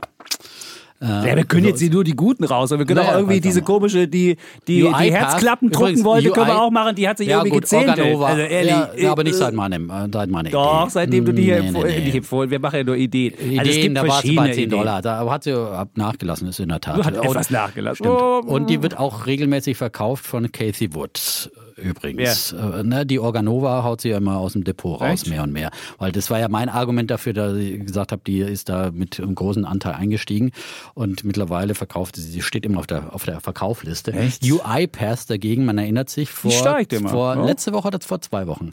[1.03, 3.41] Ja, wir können jetzt hier nur die Guten raus, aber wir können Naja, auch irgendwie
[3.41, 4.37] diese komische, die
[4.67, 7.51] die, die Herzklappen drucken wollte, können wir UI auch machen, die hat sich Ja irgendwie
[7.51, 7.89] gut, gezählt.
[7.89, 11.33] Also ehrlich, ja, ja, aber nicht äh, seit meinem, äh, seit meiner Doch, seitdem du
[11.33, 12.17] die hier Nee, empfohlen, nee, nee.
[12.17, 13.33] empfohlen, wir machen ja nur Ideen.
[13.33, 14.69] Ideen, also es gibt da war sie bei 10 Ideen.
[14.69, 15.01] Dollar.
[15.01, 15.53] Da hat sie
[15.95, 17.03] nachgelassen, ist in der Tat.
[17.03, 18.05] Hat Und- etwas nachgelassen.
[18.05, 18.19] Stimmt.
[18.21, 18.41] Oh.
[18.45, 22.53] Und die wird auch regelmäßig verkauft von Casey Woods übrigens.
[22.53, 25.27] Äh, ne, die Organova haut sie ja immer aus dem Depot raus, Echt?
[25.29, 25.71] mehr und mehr.
[25.97, 29.19] Weil das war ja mein Argument dafür, dass ich gesagt habe, die ist da mit
[29.19, 30.51] einem großen Anteil eingestiegen
[30.93, 34.13] und mittlerweile verkauft sie, sie steht immer auf der, auf der Verkaufliste.
[34.13, 34.43] Echt?
[34.43, 37.45] UiPath dagegen, man erinnert sich, vor, steigt immer, vor ja.
[37.45, 38.71] letzte Woche oder vor zwei Wochen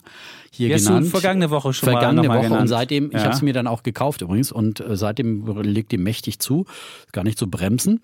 [0.52, 1.06] hier du genannt.
[1.08, 2.68] vergangene Woche schon mal Vergangene mal Woche und genannt.
[2.68, 3.24] seitdem, ich Ja.
[3.24, 6.66] habe es mir dann auch gekauft übrigens und äh, seitdem legt die mächtig zu,
[7.04, 8.00] ist gar nicht zu bremsen.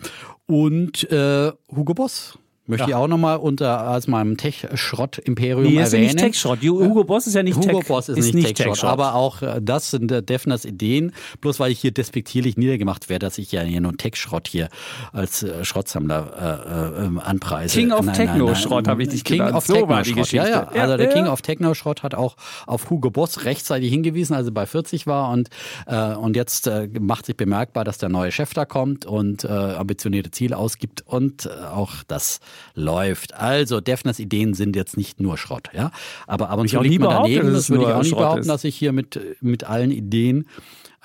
[0.46, 5.92] Und äh, Hugo Boss möchte ich auch nochmal unter als meinem Tech-Schrott-Imperium Nee, das ist
[5.92, 6.14] ja erwähnen.
[6.14, 6.58] nicht Tech-Schrott.
[6.62, 7.88] Hugo Boss ist ja nicht Hugo Tech.
[7.88, 8.90] Boss ist, nicht Tech-Schrott, Tech-Schrott.
[8.90, 13.26] aber auch äh, das sind äh, Defners Ideen, bloß weil ich hier despektierlich niedergemacht werde,
[13.26, 14.68] dass ich ja hier nur Tech-Schrott hier
[15.12, 17.78] als äh, Schrottsammler äh, äh, ähm, anpreise.
[17.78, 19.56] King of Techno-Schrott habe ich dich King genannt.
[19.56, 20.62] of So war die Techno-Schrott, ja, ja.
[20.68, 21.12] Also Ja, der ja.
[21.12, 25.30] King of Techno-Schrott hat auch auf Hugo Boss rechtzeitig hingewiesen, als er bei 40 war
[25.32, 25.48] und,
[25.86, 29.48] äh, und jetzt äh, macht sich bemerkbar, dass der neue Chef da kommt und äh,
[29.48, 32.40] ambitionierte Ziele ausgibt und äh, auch das
[32.74, 33.34] läuft.
[33.34, 35.90] Also Defners Ideen sind jetzt nicht nur Schrott, ja.
[36.26, 38.20] Aber ab und Ich zu liegt nie man daneben, das würde ich auch nicht Schrott
[38.20, 38.48] behaupten, ist.
[38.48, 40.46] dass ich hier mit, mit allen Ideen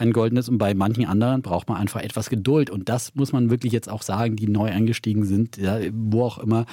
[0.02, 3.50] ein goldenes und bei manchen anderen braucht man einfach etwas Geduld und das muss man
[3.50, 6.66] wirklich jetzt auch sagen, die neu eingestiegen sind, ja, wo auch immer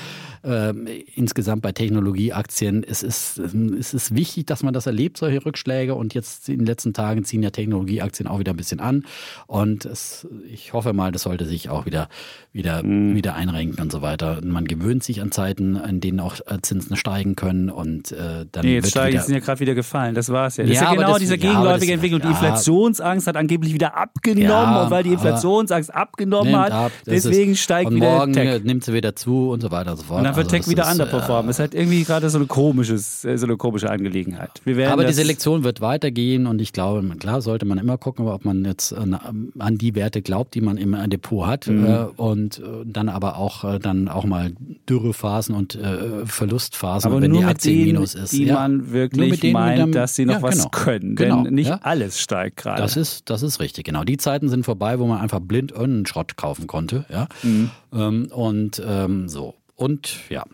[0.43, 2.83] ähm, insgesamt bei Technologieaktien.
[2.83, 6.67] Es ist, es ist wichtig, dass man das erlebt, solche Rückschläge und jetzt in den
[6.67, 9.05] letzten Tagen ziehen ja Technologieaktien auch wieder ein bisschen an
[9.47, 12.09] und es, ich hoffe mal, das sollte sich auch wieder,
[12.53, 13.15] wieder, Mhm.
[13.15, 14.41] wieder einrenken und so weiter.
[14.45, 18.65] Man gewöhnt sich an Zeiten, in denen auch äh, Zinsen steigen können und äh, dann
[18.65, 20.15] Nee, jetzt steigen, die sind ja gerade wieder gefallen.
[20.15, 20.65] Das war's ja.
[20.65, 22.21] Das Ja, ist ja genau das- diese ja, gegenläufige das- Entwicklung.
[22.21, 22.33] Die ja.
[22.33, 27.53] Inflationsangst Inflationsangst hat angeblich wieder abgenommen Ja, und weil die Inflationsangst abgenommen hat, ab, deswegen
[27.53, 28.63] ist- steigt wieder morgen Tech.
[28.65, 30.19] nimmt sie wieder zu und so weiter und so fort.
[30.19, 31.47] Und dann wird Also Tech wieder ist, underperformen.
[31.47, 34.51] äh, Es ist halt irgendwie gerade so eine komisches, äh, so eine komische Angelegenheit.
[34.91, 38.65] Aber die Selektion wird weitergehen und ich glaube, klar sollte man immer gucken, ob man
[38.65, 41.87] jetzt an die Werte glaubt, die man im Depot hat Mhm.
[41.87, 44.53] äh, und dann aber auch dann auch mal
[44.89, 48.33] Dürrephasen und äh, Verlustphasen, aber wenn nur die mit Aktie denen, Minus ist.
[48.33, 48.55] die ja.
[48.55, 50.69] man wirklich meint, dass sie noch ja, was genau.
[50.71, 51.17] können.
[51.17, 51.79] Genau, Denn nicht ja.
[51.83, 52.81] alles steigt gerade.
[52.83, 54.05] Das ist, das ist richtig, genau.
[54.05, 57.07] Die Zeiten sind vorbei, wo man einfach blind irgendeinen Schrott kaufen konnte.
[57.09, 57.29] Ja?
[57.43, 57.71] Mhm.
[57.93, 59.55] Ähm, und ähm, so.
[59.77, 60.45] Und ja.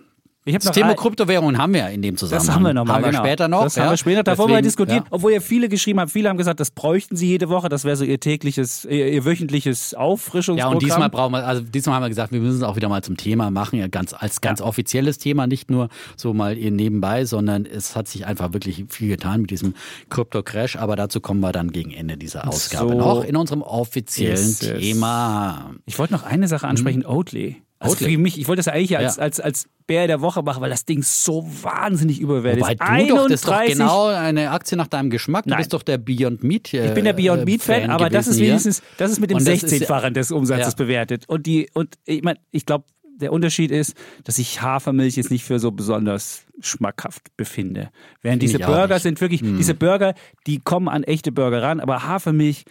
[0.46, 2.46] Das Thema ein- Kryptowährungen haben wir ja in dem Zusammenhang.
[2.46, 2.96] Das haben wir nochmal.
[2.96, 3.24] Haben wir genau.
[3.24, 3.62] später noch.
[3.64, 3.90] Das haben ja?
[3.92, 4.22] wir später.
[4.22, 5.08] Davor wollen wir Deswegen, diskutieren, ja.
[5.10, 7.96] obwohl ja viele geschrieben haben, viele haben gesagt, das bräuchten sie jede Woche, das wäre
[7.96, 10.74] so ihr tägliches, ihr, ihr wöchentliches Ja, Auffrischungsprogramm.
[10.74, 13.02] und diesmal brauchen wir, also diesmal haben wir gesagt, wir müssen es auch wieder mal
[13.02, 17.24] zum Thema machen, ja, ganz, als ganz offizielles Thema, nicht nur so mal ihr nebenbei,
[17.24, 19.72] sondern es hat sich einfach wirklich viel getan mit diesem
[20.10, 24.56] Crypto-Crash, aber dazu kommen wir dann gegen Ende dieser Ausgabe So noch in unserem offiziellen.
[24.58, 25.70] Thema.
[25.86, 27.63] Ich wollte noch eine Sache ansprechen, Oatly.
[27.84, 29.22] Also für mich, ich wollte das ja eigentlich als, Ja.
[29.22, 33.10] als, als Bär der Woche machen, weil das Ding so wahnsinnig überwertet Wobei ist.
[33.10, 35.44] du doch, das ist doch 31 genau eine Aktie nach deinem Geschmack.
[35.44, 35.58] Du Nein.
[35.58, 36.72] bist doch der Beyond Meat.
[36.74, 39.20] Äh, Ich bin der Beyond äh, Meat Fan, Fan aber das ist wenigstens, das ist
[39.20, 40.76] mit dem Und das ist ja- 16-fachen des Umsatzes Ja.
[40.84, 41.24] bewertet.
[41.28, 42.84] Und die, und ich meine, ich glaube,
[43.16, 43.94] der Unterschied ist,
[44.24, 47.90] dass ich Hafermilch jetzt nicht für so besonders schmackhaft befinde.
[48.22, 49.56] Während diese Burger sind wirklich, Hm.
[49.56, 50.14] diese Burger,
[50.48, 52.64] die kommen an echte Burger ran, aber Hafermilch,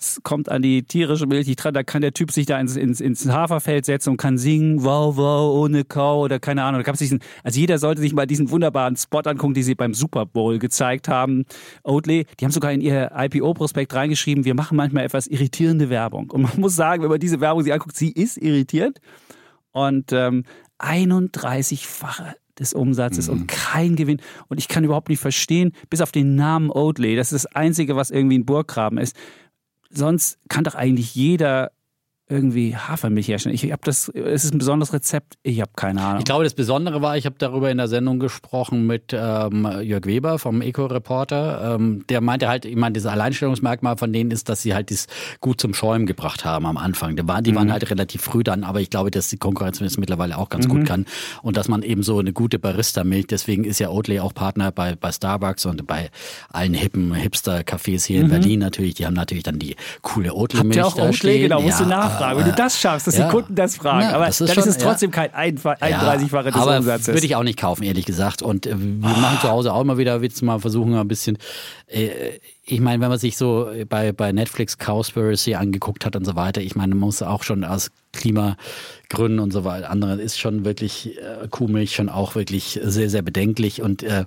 [0.00, 1.74] das kommt an die tierische Milch nicht dran.
[1.74, 5.14] Da kann der Typ sich da ins, ins, ins Haferfeld setzen und kann singen, wow,
[5.14, 6.80] wow, ohne Kau oder keine Ahnung.
[6.80, 9.92] Da gab's diesen, also jeder sollte sich mal diesen wunderbaren Spot angucken, die sie beim
[9.92, 11.44] Super Bowl gezeigt haben.
[11.82, 16.30] Oatly, die haben sogar in ihr IPO-Prospekt reingeschrieben, wir machen manchmal etwas irritierende Werbung.
[16.30, 19.00] Und man muss sagen, wenn man diese Werbung sich anguckt, sie ist irritierend.
[19.72, 20.44] Und ähm,
[20.78, 24.20] 31-fache des Umsatzes und kein Gewinn.
[24.48, 27.96] Und ich kann überhaupt nicht verstehen, bis auf den Namen Oatly, das ist das Einzige,
[27.96, 29.16] was irgendwie ein Burggraben ist.
[29.90, 31.72] Sonst kann doch eigentlich jeder
[32.30, 33.54] irgendwie Hafermilch herstellen.
[33.54, 35.34] Ich habe das, es ist ein besonderes Rezept.
[35.42, 36.18] Ich habe keine Ahnung.
[36.20, 40.06] Ich glaube, das Besondere war, ich habe darüber in der Sendung gesprochen mit ähm, Jörg
[40.06, 41.74] Weber vom Eco-Reporter.
[41.74, 45.06] Ähm, der meinte halt, ich meine, das Alleinstellungsmerkmal von denen ist, dass sie halt das
[45.40, 47.16] gut zum Schäumen gebracht haben am Anfang.
[47.16, 47.56] Die waren, die Mhm.
[47.56, 50.66] waren halt relativ früh dann, aber ich glaube, dass die Konkurrenz das mittlerweile auch ganz
[50.66, 50.70] Mhm.
[50.70, 51.06] gut kann.
[51.42, 54.94] Und dass man eben so eine gute Barista-Milch, deswegen ist ja Oatly auch Partner bei,
[54.94, 56.10] bei Starbucks und bei
[56.52, 58.94] allen hippen Hipster-Cafés hier in Berlin natürlich.
[58.94, 60.68] Die haben natürlich dann die coole Oatly-Milch Mhm.
[60.70, 61.16] Habt ihr auch da Oatly?
[61.16, 61.42] stehen.
[61.42, 61.88] Genau, musst du Ja,
[62.20, 62.38] nachfragen.
[62.40, 64.06] Wenn du das schaffst, dass die Kunden das fragen.
[64.08, 67.08] Aber das ist dann schon- ist es trotzdem kein ein- 31-fache des Umsatzes.
[67.14, 68.42] würde ich auch nicht kaufen, ehrlich gesagt.
[68.42, 71.38] Und äh, wir machen zu Hause auch immer wieder, jetzt mal versuchen, ein bisschen.
[71.90, 76.36] Äh, ich meine, wenn man sich so bei, bei Netflix Cowspiracy angeguckt hat und so
[76.36, 80.64] weiter, ich meine, man muss auch schon aus Klimagründen und so weiter, andere ist schon
[80.64, 84.24] wirklich äh, Kuhmilch schon auch wirklich sehr, sehr bedenklich und äh,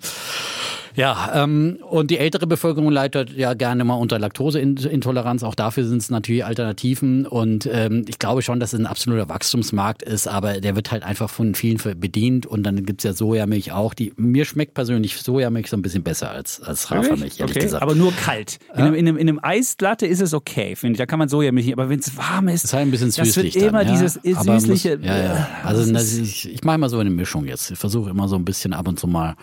[0.95, 5.43] ja, ähm, und die ältere Bevölkerung leidet ja gerne mal unter Laktoseintoleranz.
[5.43, 7.25] Auch dafür sind es natürlich Alternativen.
[7.25, 11.03] Und ähm, ich glaube schon, dass es ein absoluter Wachstumsmarkt ist, aber der wird halt
[11.03, 12.45] einfach von vielen bedient.
[12.45, 13.93] Und dann gibt's ja Sojamilch auch.
[13.93, 17.52] Die mir schmeckt persönlich Sojamilch so ein bisschen besser als, als Hafermilch, ehrlich okay.
[17.59, 17.83] Gesagt.
[17.83, 18.59] Aber nur kalt.
[18.75, 20.97] In, einem, in, einem, in einem Eislatte ist es okay, finde ich.
[20.97, 23.15] Da kann man Sojamilch, aber wenn es warm ist, Das ist halt ein bisschen das
[23.15, 24.01] süßlich wird immer dann, ja.
[24.01, 24.99] dieses Aber muss- süßliche.
[25.03, 25.47] ja, ja.
[25.63, 27.71] Also Das ich, ich mache mal so eine Mischung jetzt.
[27.71, 29.35] Ich versuche immer so ein bisschen ab und zu mal.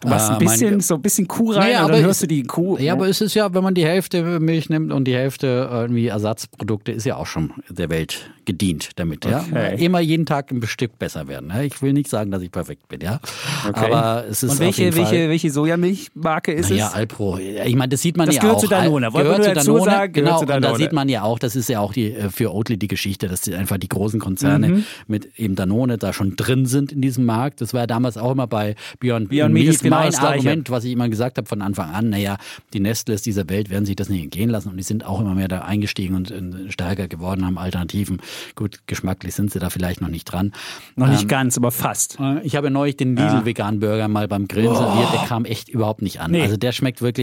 [0.00, 2.22] Du machst ein äh, mein- bisschen, so ein bisschen Kuh rein Naja, und dann hörst
[2.22, 2.76] du die Kuh.
[2.78, 6.06] Ja, aber es ist ja, wenn man die Hälfte Milch nimmt und die Hälfte irgendwie
[6.08, 9.44] Ersatzprodukte, ist ja auch schon der Welt gedient damit, ja.
[9.50, 9.84] Okay.
[9.84, 11.50] Immer jeden Tag ein Stück besser werden.
[11.50, 11.62] Ja?
[11.62, 13.20] Ich will nicht sagen, dass ich perfekt bin, ja.
[13.68, 13.92] Okay.
[13.92, 16.94] Aber es ist und welche, welche, welche Sojamilchmarke ist Naja, es?
[16.94, 17.29] Alpro.
[17.38, 18.60] Ich meine, das sieht man Das ja gehört auch.
[18.62, 19.12] zu Danone.
[19.12, 19.84] Wollen Gehört zu Danone.
[19.84, 20.36] sagen, genau.
[20.36, 20.78] zu Und da Danone.
[20.78, 23.40] sieht man ja auch, das ist ja auch die äh, für Oatly die Geschichte, dass
[23.42, 24.84] die einfach die großen Konzerne Mhm.
[25.06, 27.60] mit eben Danone da schon drin sind in diesem Markt.
[27.60, 30.14] Das war ja damals auch immer bei Beyond, Beyond Meat ist genau mein.
[30.14, 32.10] Argument, was ich immer gesagt habe von Anfang an.
[32.10, 32.36] Naja,
[32.72, 35.34] die Nestles dieser Welt werden sich das nicht entgehen lassen und die sind auch immer
[35.34, 36.32] mehr da eingestiegen und
[36.68, 38.20] stärker geworden, haben Alternativen.
[38.54, 40.52] Gut, geschmacklich sind sie da vielleicht noch nicht dran.
[40.96, 42.18] Noch nicht Ähm, ganz, aber fast.
[42.20, 45.12] äh, Ich habe neulich den Lidl-Vegan-Burger mal beim Grillen serviert.
[45.12, 46.30] Der kam echt überhaupt nicht an.
[46.30, 46.42] Nee.
[46.42, 47.19] Also der schmeckt wirklich.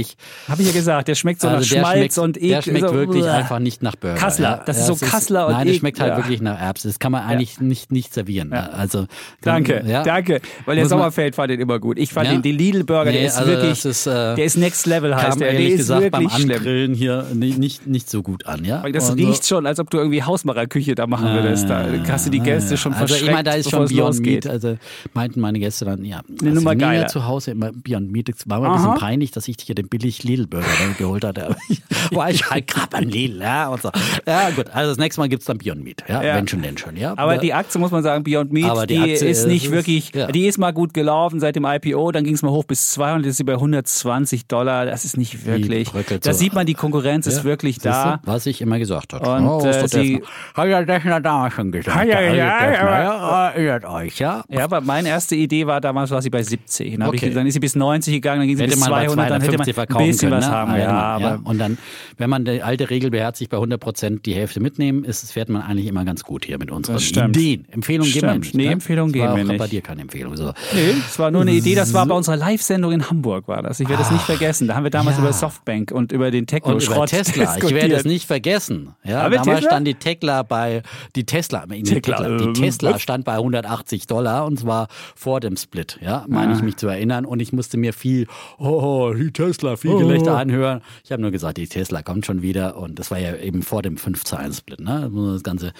[0.48, 2.50] Habe ich ja gesagt, der schmeckt so also nach der Schmalz schmeckt, und Ekel.
[2.50, 3.34] Der schmeckt so, wirklich Uah.
[3.34, 4.16] einfach nicht nach Burger.
[4.16, 4.50] Kassler.
[4.50, 4.64] Ja.
[4.66, 5.80] Das ist Ja, so es Kassler und Nein, das Ekel.
[5.80, 6.18] schmeckt halt Ja.
[6.18, 6.90] wirklich nach Erbsen.
[6.90, 8.52] Das kann man eigentlich nicht, nicht servieren.
[8.54, 8.70] Ja.
[8.70, 9.08] Also,
[9.42, 10.04] Danke, ja.
[10.04, 10.42] danke.
[10.66, 11.98] Weil der Sommerfeld fand den immer gut.
[11.98, 12.34] Ich fand Ja?
[12.34, 15.16] den, den Lidl-Burger, der Nee, ist also wirklich, das ist, äh, der ist Next Level
[15.16, 15.52] heißt der.
[15.52, 16.44] Der ist gesagt beim wirklich.
[16.52, 18.64] Angrillen hier nicht, nicht, nicht so gut an.
[18.66, 18.84] Ja?
[18.84, 19.56] Weil das Und riecht so.
[19.56, 21.70] schon, als ob du irgendwie Hausmacherküche da machen würdest.
[21.70, 24.20] Da hast du die Gäste schon Also verschreckt, ich meine, da ist schon Beyond.
[24.20, 24.48] Meat.
[24.48, 24.78] Also
[25.14, 28.30] meinten meine Gäste dann, ja, Eine also Nummer ja zu Hause immer Beyond Meat.
[28.30, 31.24] Es war mir ein bisschen peinlich, dass ich hier den billig Lidl Cheeseburger ne, geholt
[31.24, 31.38] hat.
[32.12, 33.90] War ich halt Krabbenlil, ja, und so.
[34.26, 36.36] Ja, gut, also das nächste Mal gibt's dann Beyond Meat, ja, Ja.
[36.36, 37.14] wenn schon, denn schon, ja.
[37.18, 40.14] Aber die Aktie, muss man sagen, Beyond Meat, die die, ist ist- nicht ist- wirklich,
[40.16, 40.28] ja.
[40.28, 43.26] die ist mal gut gelaufen seit dem IPO, dann ging es mal hoch bis 200,
[43.26, 45.90] jetzt ist sie bei 120 Dollar, das ist nicht wirklich.
[45.92, 46.38] Da so.
[46.38, 48.22] sieht man, die Konkurrenz ist Ja, wirklich siehst du, da.
[48.24, 49.30] was ich immer gesagt habe.
[49.30, 50.22] Und, äh, ist sie-
[50.54, 52.08] Hat ja Dechner damals schon gesagt.
[52.08, 54.44] Ja, ja, ja, erinnert euch, ja.
[54.50, 56.98] Ja, aber meine erste Idee war damals, war sie bei 70.
[56.98, 57.28] Dann, Okay.
[57.28, 59.30] ich, dann ist sie bis 90 gegangen, dann ging sie Hätte bis man bei 200,
[59.30, 60.42] dann hätte man 250 ein verkaufen bisschen können.
[60.42, 60.56] was ne?
[60.56, 60.72] haben.
[60.72, 61.78] Ah, Ja, man, aber Und dann,
[62.18, 65.62] wenn man die alte Regel beherzigt, bei 100 Prozent die Hälfte mitnehmen, ist, fährt man
[65.62, 67.36] eigentlich immer ganz gut hier mit unseren stimmt.
[67.38, 67.66] Ideen.
[67.72, 68.44] Empfehlungen geben wir Stimmt.
[68.46, 68.56] nicht.
[68.56, 68.72] Nee, ne?
[68.74, 69.72] Empfehlungen geben wir bei nicht.
[69.72, 70.36] dir keine Empfehlung.
[70.38, 70.54] So.
[70.74, 73.80] Nee, das war nur eine Idee, das war bei unserer Live-Sendung in Hamburg, war das.
[73.80, 74.68] Ich werde das nicht vergessen.
[74.68, 75.24] Da haben wir damals Ja.
[75.24, 77.44] über Softbank und über den Techno-Schrott Tesla.
[77.44, 77.92] Ich werde diskutiert.
[77.94, 78.96] es nicht vergessen.
[79.04, 79.72] Ja, Haben wir damals Tesla?
[79.72, 80.82] stand die Tesla bei
[81.16, 85.40] die Tesla, die Tesla, Tesla, die ähm, Tesla stand bei 180 Dollar und zwar vor
[85.40, 85.98] dem Split.
[86.02, 86.56] Ja, meine Ah.
[86.58, 87.26] ich mich zu erinnern.
[87.26, 88.28] Und ich musste mir viel,
[88.58, 89.48] oh, die Tesla,
[89.78, 89.98] viel Oh.
[90.00, 90.82] Gelächter anhören.
[91.04, 92.78] Ich habe nur gesagt, die Tesla kommt schon wieder.
[92.78, 94.80] Und das war ja eben vor dem 5 zu 1 Split.
[94.80, 95.02] Ne?
[95.02, 95.74] Da muss man Das Ganze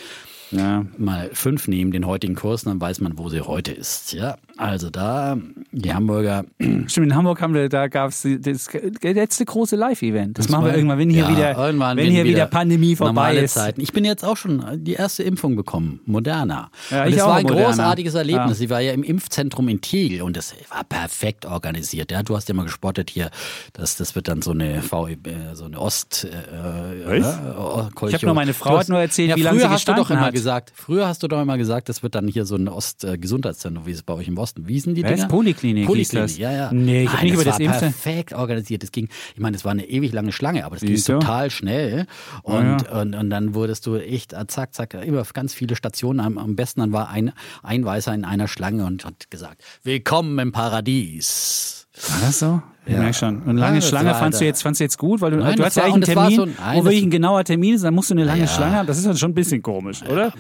[0.52, 0.86] Ja.
[0.98, 4.14] mal 5 nehmen, den heutigen Kurs, dann weiß man, wo sie heute ist.
[4.14, 5.38] Ja, also da,
[5.72, 6.46] die Hamburger
[6.88, 8.70] Stimmt, in Hamburg haben wir, da gab es das
[9.02, 10.38] letzte große Live-Event.
[10.40, 13.54] Das, machen wir irgendwann, wenn hier Ja, wieder, wenn hier wieder Pandemie vorbei normale ist.
[13.54, 13.82] Zeiten.
[13.82, 16.70] Ich bin jetzt auch schon die erste Impfung bekommen, Moderna.
[16.90, 17.68] Ja, und ich es auch war ein Moderna.
[17.68, 18.50] großartiges Erlebnis.
[18.50, 18.54] Ja.
[18.56, 22.12] Sie war ja im Impfzentrum in Tegel und das war perfekt organisiert.
[22.12, 23.30] Ja, du hast ja mal gespottet hier,
[23.74, 25.18] dass das wird dann so eine V, äh,
[25.54, 26.26] so eine Ost.
[26.26, 27.38] Äh, Was?
[27.38, 29.88] äh, Ich hab nur meine Frau Du hat nur erzählt, ja, wie lange sie hast
[29.88, 30.34] du doch gestanden immer hat.
[30.34, 30.72] gesagt.
[30.76, 34.04] Früher hast du doch immer gesagt, das wird dann hier so ein Ost-Gesundheitszentrum, wie es
[34.04, 34.47] bei euch im Osten.
[34.58, 35.12] Wie hießen die Was?
[35.14, 35.28] Dinger?
[35.28, 36.38] Poliklinik Poliklinik, das.
[36.38, 36.72] ja, ja.
[36.74, 38.84] Nee, ich Nein, nicht über das war Impfzentrum- perfekt organisiert.
[38.84, 41.14] Es ging, ich meine, es war eine ewig lange Schlange, aber das ging Siehst du?
[41.14, 42.06] total schnell.
[42.44, 46.20] Und, Ja, und, und dann wurdest du echt äh, zack, zack, über ganz viele Stationen.
[46.20, 47.32] Am, am besten dann war ein,
[47.64, 51.88] ein Weißer in einer Schlange und hat gesagt, willkommen im Paradies.
[52.10, 52.62] War das so?
[52.88, 53.00] Ja, Ja.
[53.02, 53.42] merk schon.
[53.44, 55.56] Und lange Ja, das Schlange fandst du jetzt, fandst du jetzt gut, weil du, Nein,
[55.58, 57.84] du hast ja eigentlich und einen Termin, so ein- wo wirklich ein genauer Termin ist,
[57.84, 58.48] dann musst du eine lange Ja.
[58.48, 58.88] Schlange haben.
[58.88, 60.32] Das ist dann schon ein bisschen komisch, oder?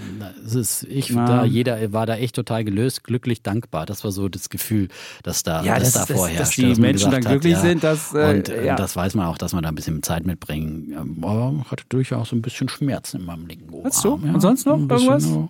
[0.43, 1.25] Das ist, ich, Ja.
[1.25, 3.85] da, jeder war da echt total gelöst, glücklich, dankbar.
[3.85, 4.87] Das war so das Gefühl,
[5.23, 6.39] dass da, Ja, das das- da dass- vorherrscht.
[6.41, 8.75] dass die man Menschen dann glücklich sind, das, äh, und äh, ja.
[8.75, 10.93] das weiß man auch, dass man da ein bisschen Zeit mitbringen.
[10.97, 13.83] Ähm, Aber hatte durchaus so ein bisschen Schmerzen in meinem linken Ohr.
[13.83, 14.13] Hast du?
[14.13, 15.25] Und sonst noch irgendwas?
[15.25, 15.47] ja.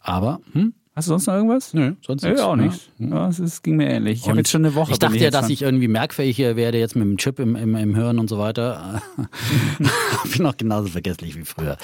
[0.00, 0.72] Aber, hm?
[0.96, 1.74] Hast du sonst noch irgendwas?
[1.74, 2.42] Nö, sonst Ja, nichts.
[2.42, 2.62] auch Ja.
[2.62, 2.88] nichts.
[2.98, 4.20] Ja, es ist- ging mir ähnlich.
[4.22, 4.92] Ich habe jetzt schon eine Woche.
[4.92, 7.76] Ich dachte ja, dass schon- ich irgendwie merkfähig werde, jetzt mit dem Chip im, im,
[7.76, 9.02] im Hirn und so weiter.
[10.32, 11.76] Bin noch genauso vergesslich wie früher.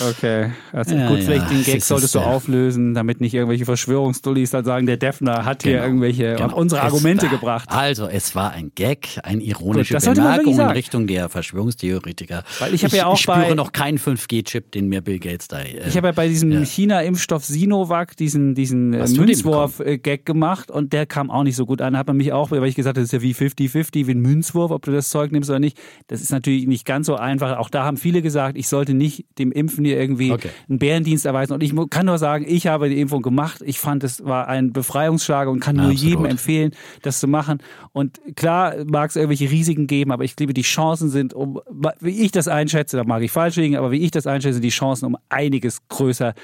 [0.00, 4.50] Okay, also Ja, gut, ja, vielleicht den Gag solltest du auflösen, damit nicht irgendwelche Verschwörungsdullis
[4.50, 6.56] dann sagen, der Defner hat hier Genau, irgendwelche genau.
[6.56, 7.68] unsere Argumente war- gebracht.
[7.70, 10.60] Also, es war ein Gag, eine ironische Gut, Bemerkung in.
[10.60, 12.44] Richtung der Verschwörungstheoretiker.
[12.58, 15.48] Weil ich habe ja auch ich spüre bei- noch keinen 5G-Chip, den mir Bill Gates
[15.48, 15.60] da.
[15.60, 16.60] Äh, Ich habe ja bei diesem ja.
[16.64, 21.92] China-Impfstoff Sinovac diesen, diesen äh, Münzwurf-Gag gemacht und der kam auch nicht so gut an.
[21.94, 24.12] Da hat man mich auch, weil ich gesagt habe, das ist ja wie 50-50, wie
[24.12, 25.78] ein Münzwurf, ob du das Zeug nimmst oder nicht.
[26.08, 27.58] Das ist natürlich nicht ganz so einfach.
[27.58, 30.50] Auch da haben viele gesagt, ich sollte nicht dem Impfen hier irgendwie Okay.
[30.68, 31.52] einen Bärendienst erweisen.
[31.52, 33.62] Und ich kann nur sagen, ich habe die Impfung gemacht.
[33.64, 36.08] Ich fand, es war ein Befreiungsschlag und kann nur Absolut.
[36.08, 37.58] jedem empfehlen, das zu machen.
[37.92, 41.60] Und klar mag es irgendwelche Risiken geben, aber ich glaube, die Chancen sind, um,
[42.00, 44.70] wie ich das einschätze, da mag ich falsch liegen, aber wie ich das einschätze, die
[44.70, 46.34] Chancen um einiges größer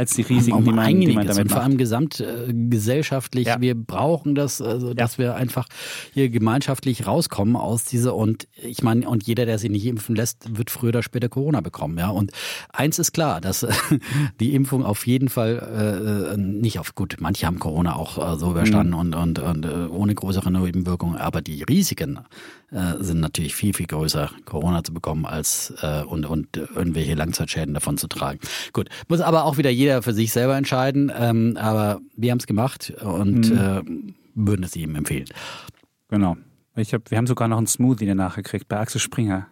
[0.00, 3.46] als die Risiken, um die, man, die man damit und vor allem gesamtgesellschaftlich.
[3.46, 3.60] Ja.
[3.60, 5.66] Wir brauchen das, also, dass wir einfach
[6.14, 10.56] hier gemeinschaftlich rauskommen aus dieser und ich meine, und jeder, der sich nicht impfen lässt,
[10.56, 11.98] wird früher oder später Corona bekommen.
[11.98, 12.32] Ja, und
[12.72, 13.66] eins ist klar, dass
[14.40, 17.16] die Impfung auf jeden Fall äh, nicht auf gut.
[17.20, 21.42] Manche haben Corona auch äh, so überstanden und und, und äh, ohne größere Nebenwirkungen, aber
[21.42, 22.20] die Risiken
[22.72, 27.74] äh, sind natürlich viel viel größer, Corona zu bekommen als äh, und und irgendwelche Langzeitschäden
[27.74, 28.40] davon zu tragen.
[28.72, 31.12] Gut, muss aber auch wieder jeder für sich selber entscheiden.
[31.16, 33.82] Ähm, aber wir haben es gemacht und äh,
[34.34, 35.26] würden es ihm empfehlen.
[36.08, 36.36] Genau.
[36.76, 39.48] Ich hab, wir haben sogar noch einen Smoothie danach gekriegt bei Axel Springer.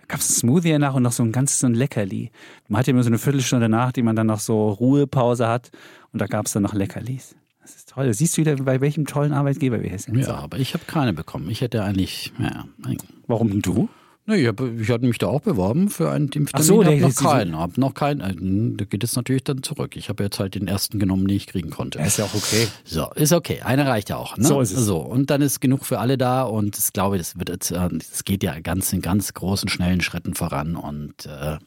[0.00, 2.30] Da gab es einen Smoothie danach und noch so ein ganzes so ein Leckerli.
[2.68, 5.70] Man hatte immer so eine Viertelstunde nach, die man dann noch so Ruhepause hat
[6.12, 7.34] und da gab es dann noch Leckerlis.
[7.94, 8.12] Toll.
[8.14, 10.16] Siehst du wieder, bei welchem tollen Arbeitgeber wir hier sind.
[10.18, 11.50] Ja, aber ich habe keine bekommen.
[11.50, 12.64] Ich hätte eigentlich, ja,
[13.26, 13.88] Warum du?
[14.24, 16.52] Nee, ich, hab, ich hatte mich da auch beworben für einen Impftermin.
[16.54, 17.58] Ach so, hab der- noch keinen.
[17.58, 18.20] Hab noch keinen.
[18.20, 19.96] äh, Da geht es natürlich dann zurück.
[19.96, 21.98] Ich habe jetzt halt den ersten genommen, den ich kriegen konnte.
[21.98, 22.68] Ja, ist ja auch okay.
[22.84, 23.62] So, ist okay.
[23.62, 24.36] Einer reicht ja auch.
[24.36, 24.44] Ne?
[24.44, 24.84] So ist es.
[24.86, 27.88] So, und dann ist genug für alle da und ich glaube, das wird jetzt, äh,
[27.98, 31.58] es geht ja ganz in ganz großen, schnellen Schritten voran und äh,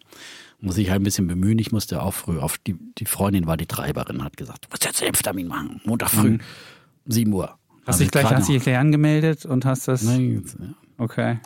[0.65, 1.59] muss ich halt ein bisschen bemühen.
[1.59, 4.83] Ich musste auch früh auf, die, die Freundin war die Treiberin, hat gesagt, du musst
[4.83, 5.81] jetzt Impftermin machen.
[5.85, 6.39] Montag früh,
[7.05, 7.45] 7 Uhr.
[7.45, 7.49] Mhm.
[7.85, 10.01] Hast Hab dich ich gleich, hast dich gleich angemeldet und hast das.
[10.01, 10.73] Nein, jetzt, ja.
[10.97, 11.39] Okay.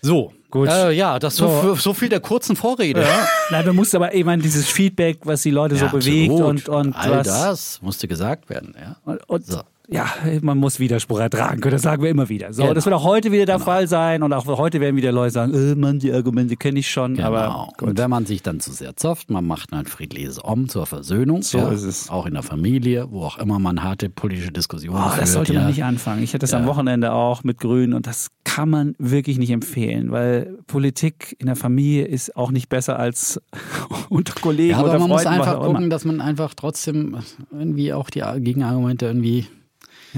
[0.00, 0.68] So, Gut.
[0.68, 1.74] Äh, ja, das so, So.
[1.74, 3.04] so viel der kurzen Vorrede.
[3.50, 6.68] Nein, du musst aber eben dieses Feedback, was die Leute so bewegt absolut.
[6.68, 7.26] und, und all was.
[7.26, 8.74] das musste gesagt werden.
[8.80, 8.96] Ja.
[9.04, 9.60] Und, und So.
[9.90, 10.06] Ja,
[10.42, 12.52] man muss Widerspruch ertragen können, das sagen wir immer wieder.
[12.52, 12.74] So, Genau.
[12.74, 15.54] das wird auch heute wieder der Fall sein und auch heute werden wieder Leute sagen,
[15.54, 17.90] äh, Mann, die Argumente kenne ich schon, aber Genau.
[17.90, 21.40] Und wenn man sich dann zu sehr zofft, man macht ein friedliches Om zur Versöhnung.
[21.42, 22.10] So ja, ist es.
[22.10, 25.22] Auch in der Familie, wo auch immer man harte politische Diskussionen Oh, führt.
[25.22, 25.60] das sollte ja.
[25.60, 26.22] man nicht anfangen.
[26.22, 30.10] Ich hatte das am Wochenende auch mit Grünen und das kann man wirklich nicht empfehlen,
[30.10, 33.40] weil Politik in der Familie ist auch nicht besser als
[34.10, 37.16] unter Kollegen, Ja, aber unter man muss Freunden, was einfach gucken, dass man einfach trotzdem
[37.52, 39.46] irgendwie auch die Gegenargumente irgendwie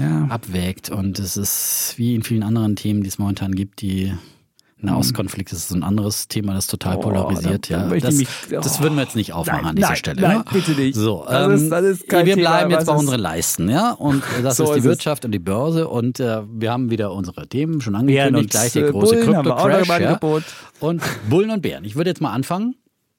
[0.01, 0.25] Ja.
[0.29, 0.89] abwägt.
[0.89, 4.13] Und es ist wie in vielen anderen Themen, die es momentan gibt, die
[4.83, 7.69] Nahostkonflikt ist so ein anderes Thema, das total Oh, polarisiert.
[7.69, 7.99] da- da ja.
[7.99, 8.61] das, ich mich- oh.
[8.61, 10.21] das würden wir jetzt nicht aufmachen Nein, an dieser nein, Stelle.
[10.21, 10.43] nein, ne?
[10.51, 10.95] bitte nicht.
[10.95, 13.69] So, Das ähm, ist- das ist kein wir Thema, bleiben jetzt was bei unseren Leisten,
[13.69, 13.91] ja.
[13.91, 14.89] Und das So ist die ist es.
[14.89, 15.87] Wirtschaft und die Börse.
[15.87, 18.35] Und äh, wir haben wieder unsere Themen schon angekündigt.
[18.45, 19.99] und Gleich der äh, große Bullen im Krypto-Crash.
[19.99, 20.19] Ja.
[20.79, 21.83] Und Bullen und Bären.
[21.85, 22.73] Ich würde jetzt mal anfangen.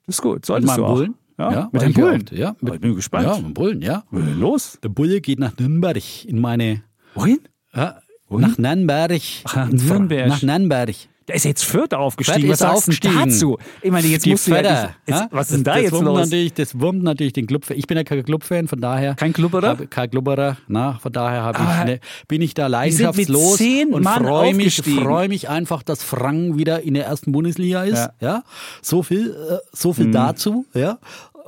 [0.09, 0.95] Ist gut, Mit solltest meinem du auch.
[0.97, 1.15] Bullen.
[1.51, 2.25] Ja, mit weil dem ja Bullen.
[2.33, 3.27] Ja, Ich bin gespannt.
[3.27, 4.05] Ja, mit dem Bullen, ja.
[4.11, 4.79] Was ist denn los?
[4.83, 6.83] Der Bulle geht nach Nürnberg in meine.
[7.15, 7.41] Wohin?
[7.75, 7.99] Ja,
[8.31, 9.21] nach Nürnberg.
[9.45, 10.29] Ach, nach Nürnberg.
[10.29, 10.95] Nach Nürnberg.
[11.27, 12.49] Da ist jetzt Fürth aufgestiegen.
[12.49, 13.19] Fürth Was ist sagst du aufgestiegen.
[13.31, 13.59] dazu?
[13.81, 15.29] Ich meine, jetzt Die musst du ja, ja?
[15.31, 16.19] was ist denn da das jetzt wurmt los?
[16.19, 17.71] Natürlich, das wurmt natürlich den Club.
[17.71, 19.15] Ich bin ja kein Clubfan, von daher.
[19.15, 19.69] Kein Klubberer?
[19.69, 22.73] Hab- Kein Klubberer, na, von daher hab ich, ne, bin ich da sind
[23.17, 23.61] mit leidenschaftslos
[23.93, 27.99] und Mann freue mich, freu mich einfach, dass Frank wieder in der ersten Bundesliga ist.
[27.99, 28.13] Ja.
[28.21, 28.43] Ja,
[28.83, 30.99] so viel, äh, so viel dazu, ja.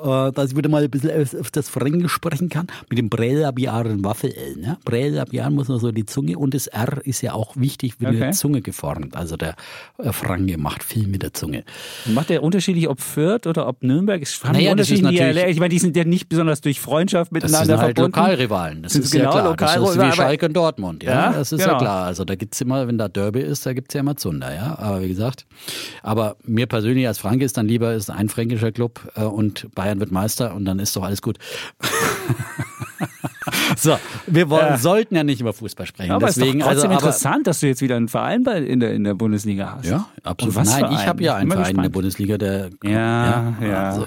[0.02, 2.66] Äh, Dass ich wieder mal ein bisschen auf, auf das Fränkisch sprechen kann.
[2.90, 4.32] Mit dem Brällabiaren Waffel.
[4.56, 4.76] Ne?
[4.84, 8.18] Brällabiaren muss man so die Zunge und das R ist ja auch wichtig mit Okay.
[8.18, 9.16] der Zunge geformt.
[9.16, 9.54] Also der
[9.98, 11.64] äh, Franke macht viel mit der Zunge.
[12.06, 14.22] Macht der unterschiedlich, ob Fürth oder ob Nürnberg?
[14.24, 15.50] Haben Naja, die das ist unterschiedliche natürlich- Dialekte?
[15.52, 18.18] Ich meine, die sind ja nicht besonders durch Freundschaft Das miteinander sind halt verbunden.
[18.18, 18.82] Lokalrivalen.
[18.82, 19.56] Das Sind ist genau ja klar.
[19.56, 21.02] Das ist wie Schalke und Dortmund.
[21.02, 21.72] Ja, Ja, das ist genau.
[21.74, 22.04] ja klar.
[22.06, 24.54] Also da gibt's immer, wenn da Derby ist, da gibt's ja immer Zunder.
[24.54, 25.46] Ja, aber wie gesagt,
[26.02, 30.00] aber mir persönlich als Franke ist dann lieber ist ein fränkischer Club äh, und Bayern
[30.00, 31.36] wird Meister und dann ist doch alles gut.
[33.76, 34.78] so, wir wollen, Ja.
[34.78, 36.12] sollten ja nicht über Fußball sprechen.
[36.12, 38.42] aber Deswegen, es ist doch trotzdem also, aber, interessant, dass du jetzt wieder einen Verein
[38.44, 39.86] bei, in, der, in der Bundesliga hast.
[39.86, 40.54] Ja, absolut.
[40.64, 41.50] Nein, ich habe ja einen?
[41.50, 41.92] Verein in der gespannt.
[41.92, 43.90] Bundesliga, der Ja, ja.
[43.90, 44.06] Also,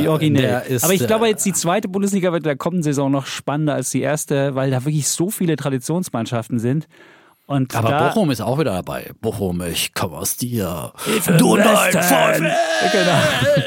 [0.00, 0.62] Wie originell.
[0.68, 3.26] ist, aber ich glaube, äh, jetzt die zweite Bundesliga wird in der kommenden Saison noch
[3.26, 6.88] spannender als die erste, weil da wirklich so viele Traditionsmannschaften sind.
[7.46, 9.10] Und aber da, Bochum ist auch wieder dabei.
[9.20, 10.92] Bochum, ich komme aus dir.
[11.36, 13.18] Du nein, Genau.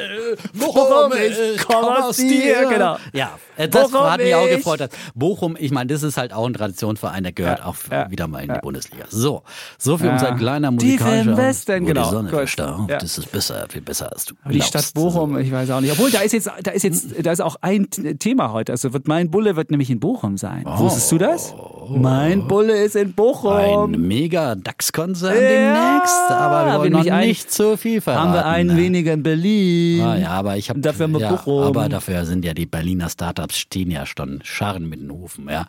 [0.54, 2.68] Bochum, ich komm aus dir.
[2.70, 2.98] Genau.
[3.14, 4.90] Ja, äh, das Bochum, hat mich auch gefreut.
[5.16, 8.28] Bochum, ich meine, das ist halt auch ein Traditionsverein, der gehört Ja, auch ja, wieder
[8.28, 8.56] mal in ja.
[8.56, 9.06] die Bundesliga.
[9.10, 9.44] So,
[9.78, 10.14] so für Ja.
[10.14, 11.38] unser kleiner musikalischer...
[11.38, 12.04] Westen, wo genau.
[12.04, 12.90] Die Sonne verstaubt.
[12.92, 12.98] Ja.
[12.98, 14.78] Das ist besser, viel besser als du Aber die glaubst.
[14.80, 15.92] Stadt Bochum, ich weiß auch nicht.
[15.92, 17.88] Obwohl, da ist jetzt, da ist jetzt, da ist auch ein
[18.20, 18.72] Thema heute.
[18.72, 20.64] Also wird mein Bulle wird nämlich in Bochum sein.
[20.66, 21.54] Wusstest du das?
[21.90, 23.52] Mein Bulle ist in Bochum.
[23.54, 23.84] Oh.
[23.86, 28.30] Ein mega DAX-Konzern demnächst, aber wir wollen noch nicht so viel verraten.
[28.30, 30.02] Haben wir einen weniger in Berlin.
[30.02, 31.64] Ah, ja, aber ich habe dafür haben wir ja, Bochum.
[31.64, 35.68] aber dafür sind ja die Berliner Startups stehen ja schon Scharren mit den Hufen, ja.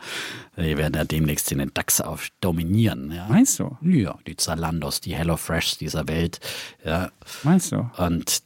[0.56, 3.26] Die werden ja demnächst in den DAX auf dominieren, ja.
[3.28, 3.76] Meinst du?
[3.82, 6.40] Ja, die Zalandos, die HelloFreshs dieser Welt,
[6.84, 7.10] ja.
[7.42, 7.90] Meinst du?
[7.96, 8.42] Und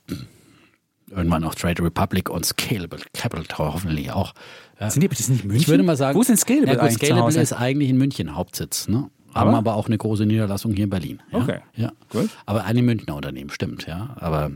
[1.11, 4.35] irgendwann auch Trade Republic und Scalable Capital hoffentlich auch.
[4.81, 4.91] Ja.
[4.91, 5.61] Sind die, das nicht München?
[5.61, 7.99] Ich würde mal sagen, Wo ist denn Scalable ja, gut, eigentlich Scalable ist eigentlich in
[7.99, 9.11] München Hauptsitz, ne?
[9.35, 9.59] Haben Aber?
[9.59, 11.23] aber auch eine große Niederlassung hier in Berlin.
[11.31, 11.39] Ja?
[11.39, 11.59] Okay.
[11.77, 11.93] Ja.
[12.09, 12.31] Gut.
[12.47, 14.17] Aber ein Münchner Unternehmen, stimmt, ja.
[14.19, 14.51] Aber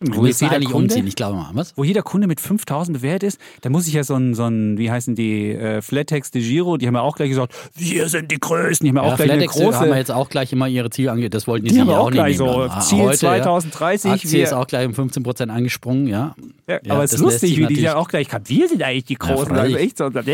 [0.00, 1.50] Wo wir jetzt jeder nicht Kunde, umziehen, ich glaube mal.
[1.54, 1.72] Was?
[1.74, 4.76] wo jeder Kunde mit 5000 bewertet ist, da muss ich ja so ein, so ein
[4.76, 8.30] wie heißen die, äh, Flattex de Giro, die haben ja auch gleich gesagt, wir sind
[8.30, 10.28] die Größten, die haben ja auch Ja, gleich eine Flatex haben wir große, jetzt auch
[10.28, 11.30] gleich immer ihre Ziele ange...
[11.30, 12.80] Das wollten die, Die sich haben auch nicht gleich nehmen so, lassen.
[12.88, 14.30] Ziel Heute, 2030, Ja.
[14.32, 16.34] Wir- ist auch gleich um 15 Prozent angesprungen, ja.
[16.68, 19.04] Ja, Ja, aber es ist lustig, wie die ja auch gleich kamen, wir sind eigentlich
[19.04, 19.76] die Großen, freilich.
[19.76, 20.24] also echt so, Der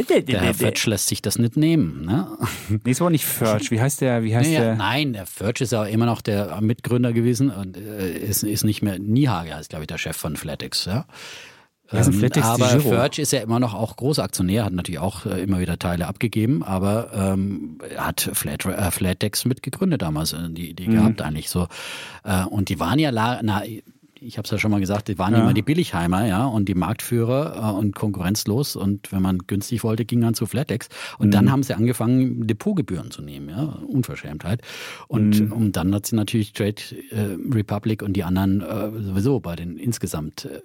[0.42, 2.04] Herr Fetsch lässt sich das nicht nehmen.
[2.06, 2.26] Ne?
[2.84, 4.76] nee, es war nicht Furch, wie heißt der, wie heißt Ja, der?
[4.76, 8.82] nein, der Furch ist ja immer noch der Mitgründer gewesen und äh, ist, ist nicht
[8.82, 10.86] mehr, Niehage heißt, glaube ich, der Chef von Flatex.
[10.86, 11.06] Ja?
[11.92, 12.80] Ähm, aber?
[12.80, 16.62] Furch ist ja immer noch auch Großaktionär, hat natürlich auch äh, immer wieder Teile abgegeben,
[16.62, 20.92] aber ähm, hat Flat, äh, Flatex mitgegründet damals, äh, die Idee Mhm.
[20.92, 21.68] gehabt eigentlich so.
[22.24, 23.10] Äh, und die waren ja,
[23.42, 23.62] na,
[24.24, 26.74] ich habe es ja schon mal gesagt, die waren immer die Billigheimer, ja, und die
[26.74, 28.76] Marktführer äh, und konkurrenzlos.
[28.76, 30.88] Und wenn man günstig wollte, ging man zu Flatex.
[31.18, 31.30] Und Mhm.
[31.32, 34.62] dann haben sie angefangen, Depotgebühren zu nehmen, ja, Unverschämtheit.
[35.08, 35.52] Und, Mhm.
[35.52, 36.76] und dann hat sie natürlich Trade
[37.10, 40.60] äh, Republic und die anderen äh, sowieso bei den insgesamt äh,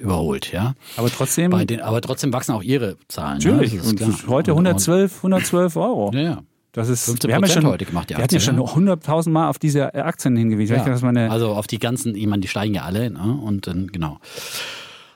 [0.00, 0.74] überholt, ja.
[0.96, 3.38] Aber trotzdem, den, aber trotzdem wachsen auch ihre Zahlen.
[3.38, 6.10] natürlich, ja, das ist und heute Und- 112, 112 Euro.
[6.14, 6.42] Ja, ja.
[6.76, 8.62] Das ist 15% wir haben ja schon heute gemacht, die Wir hatten ja schon ja.
[8.62, 10.76] 100.000 Mal auf diese Aktien hingewiesen.
[10.76, 10.86] Ja.
[10.86, 13.40] weiß, Also auf die ganzen, ich meine, die steigen ja alle, ne?
[13.42, 14.18] Und dann, genau.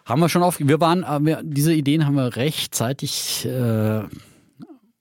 [0.06, 4.02] Haben wir schon auf, wir waren, äh, wir, diese Ideen haben wir rechtzeitig äh,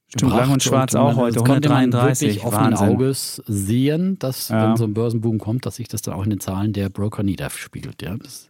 [0.09, 2.73] Stimmt, Lang und Schwarz man- auch heute, das konnte man 133, wirklich offenen.
[2.75, 4.69] Auges sehen, dass Ja.
[4.69, 7.23] wenn so ein Börsenboom kommt, dass sich das dann auch in den Zahlen der Broker
[7.23, 8.01] niederspiegelt.
[8.01, 8.17] Ja?
[8.17, 8.49] Das,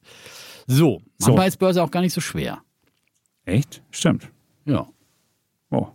[0.68, 1.36] so, So.
[1.60, 2.60] Börse auch gar nicht so schwer.
[3.46, 3.84] Echt?
[3.92, 4.30] Stimmt.
[4.66, 4.88] Ja.
[5.70, 5.88] Oh.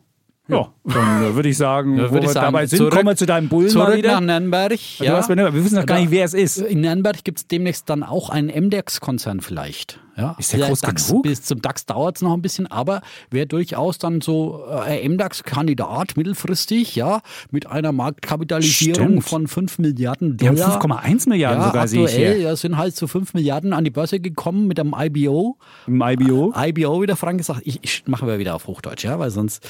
[0.46, 2.92] Ja, dann äh, würde ich sagen, Ja, wo würde wir ich sagen, dabei sind, zurück-
[2.92, 4.20] kommen wir zu deinem Bullen mal Zurück wieder.
[4.20, 4.72] nach Nürnberg.
[4.98, 6.58] Du hast wir wissen noch gar nicht, wer es ist.
[6.58, 10.00] In Nürnberg gibt es demnächst dann auch einen MDAX-Konzern vielleicht.
[10.16, 11.22] Ja, Ist der groß DAX, genug?
[11.24, 13.00] Bis zum DAX dauert es noch ein bisschen, aber
[13.30, 19.24] wäre durchaus dann so äh, MDAX-Kandidat mittelfristig, ja, mit einer Marktkapitalisierung Stimmt.
[19.24, 20.80] von 5 Milliarden Dollar.
[20.80, 22.42] 5,1 Milliarden ja, sogar, sehe ich aktuell, hier.
[22.42, 25.58] ja, sind halt zu 5 Milliarden an die Börse gekommen mit einem IBO.
[25.86, 26.52] Im IBO.
[26.56, 29.66] IBO, wie der Frank gesagt ich, ich mache wir wieder auf Hochdeutsch, ja, weil sonst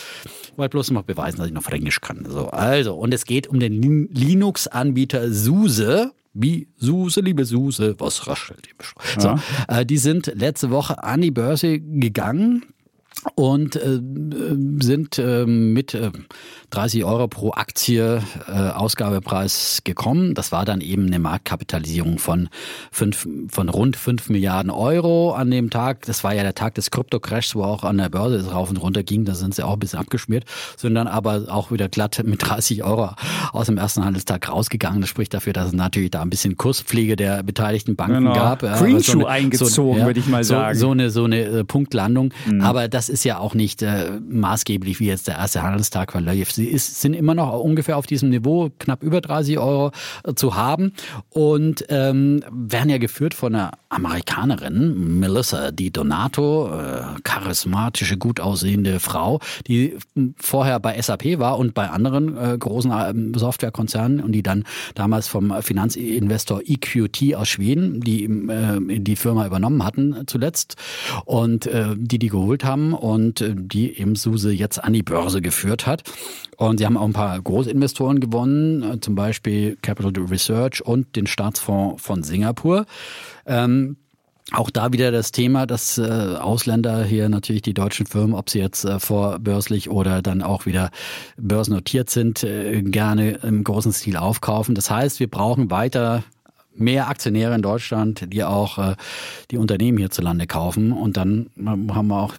[0.57, 2.27] wollte bloß noch beweisen, dass ich noch Fränkisch kann.
[2.29, 6.13] So, also, und es geht um den Lin- Linux-Anbieter SUSE.
[6.35, 11.21] Wie Suse, liebe Suse, was raschelt im Sch- So, äh, die sind letzte Woche an
[11.21, 12.65] die Börse gegangen
[13.37, 14.01] und äh,
[14.81, 16.11] sind äh, mit äh,
[16.71, 20.35] 30 Euro pro Aktie äh, Ausgabepreis gekommen.
[20.35, 22.49] Das war dann eben eine Marktkapitalisierung von,
[22.91, 26.05] fünf, von rund 5 Milliarden Euro an dem Tag.
[26.07, 28.77] Das war ja der Tag des Krypto-Crashs, wo auch an der Börse es rauf und
[28.79, 29.25] runter ging.
[29.25, 30.45] Da sind sie auch ein bisschen abgeschmiert,
[30.77, 33.11] sind dann aber auch wieder glatt mit 30 Euro
[33.53, 35.01] aus dem ersten Handelstag rausgegangen.
[35.01, 38.35] Das spricht dafür, dass es natürlich da ein bisschen Kurspflege der beteiligten Banken Genau.
[38.35, 38.63] gab.
[38.63, 40.77] Ja, Greenshoe so eine- eingezogen, würde ich mal so, sagen.
[40.77, 40.81] Mhm.
[40.81, 42.33] So eine, so eine äh, Punktlandung.
[42.61, 46.55] Aber das ist ja auch nicht äh, maßgeblich wie jetzt der erste Handelstag verläuft.
[46.55, 49.93] Sie ist, sind immer noch ungefähr auf diesem Niveau, knapp über 30 Euro
[50.25, 50.93] äh, zu haben
[51.31, 59.01] und ähm, werden ja geführt von einer Amerikanerin, Melissa Di Donato, äh, charismatische, gut aussehende
[59.01, 64.33] Frau, die m, vorher bei SAP war und bei anderen äh, großen ähm, Softwarekonzernen und
[64.33, 70.77] die dann damals vom Finanzinvestor EQT aus Schweden, die äh, die Firma übernommen hatten zuletzt
[71.25, 75.43] und äh, die die geholt haben und äh, die eben SUSE jetzt an die Börse
[75.43, 76.03] geführt hat.
[76.57, 81.27] Und sie haben auch ein paar Großinvestoren gewonnen, äh, zum Beispiel Capital Research und den
[81.27, 82.87] Staatsfonds von Singapur.
[83.47, 83.97] Ähm,
[84.53, 88.59] auch da wieder das Thema, dass äh, Ausländer hier natürlich die deutschen Firmen, ob sie
[88.59, 90.91] jetzt äh, vorbörslich oder dann auch wieder
[91.39, 94.75] börsennotiert sind, äh, gerne im großen Stil aufkaufen.
[94.75, 96.25] Das heißt, wir brauchen weiter
[96.77, 98.97] mehr Aktionäre in Deutschland, die auch äh,
[99.51, 100.93] die Unternehmen hierzulande kaufen.
[100.93, 102.35] Und dann haben wir auch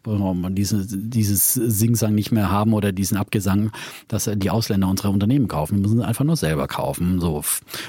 [0.50, 3.72] diese, dieses Singsang nicht mehr haben oder diesen Abgesang,
[4.08, 5.76] dass die Ausländer unsere Unternehmen kaufen.
[5.76, 7.20] Wir müssen sie einfach nur selber kaufen.
[7.20, 7.44] So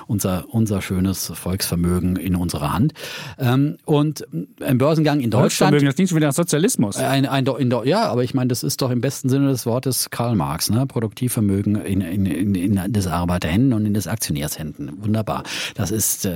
[0.07, 2.92] unser, unser schönes Volksvermögen in unserer Hand.
[3.38, 4.26] Ähm, und
[4.61, 5.42] ein Börsengang in Deutschland.
[5.42, 6.97] Volksvermögen, das klingt schon wieder nach Sozialismus.
[6.97, 10.11] Ein, ein, in, ja, aber ich meine, das ist doch im besten Sinne des Wortes
[10.11, 10.86] Karl Marx, ne?
[10.86, 15.03] Produktivvermögen in, in, in, in des Arbeiterhänden und in des Aktionärshänden.
[15.03, 15.42] Wunderbar.
[15.74, 16.36] Das ist äh,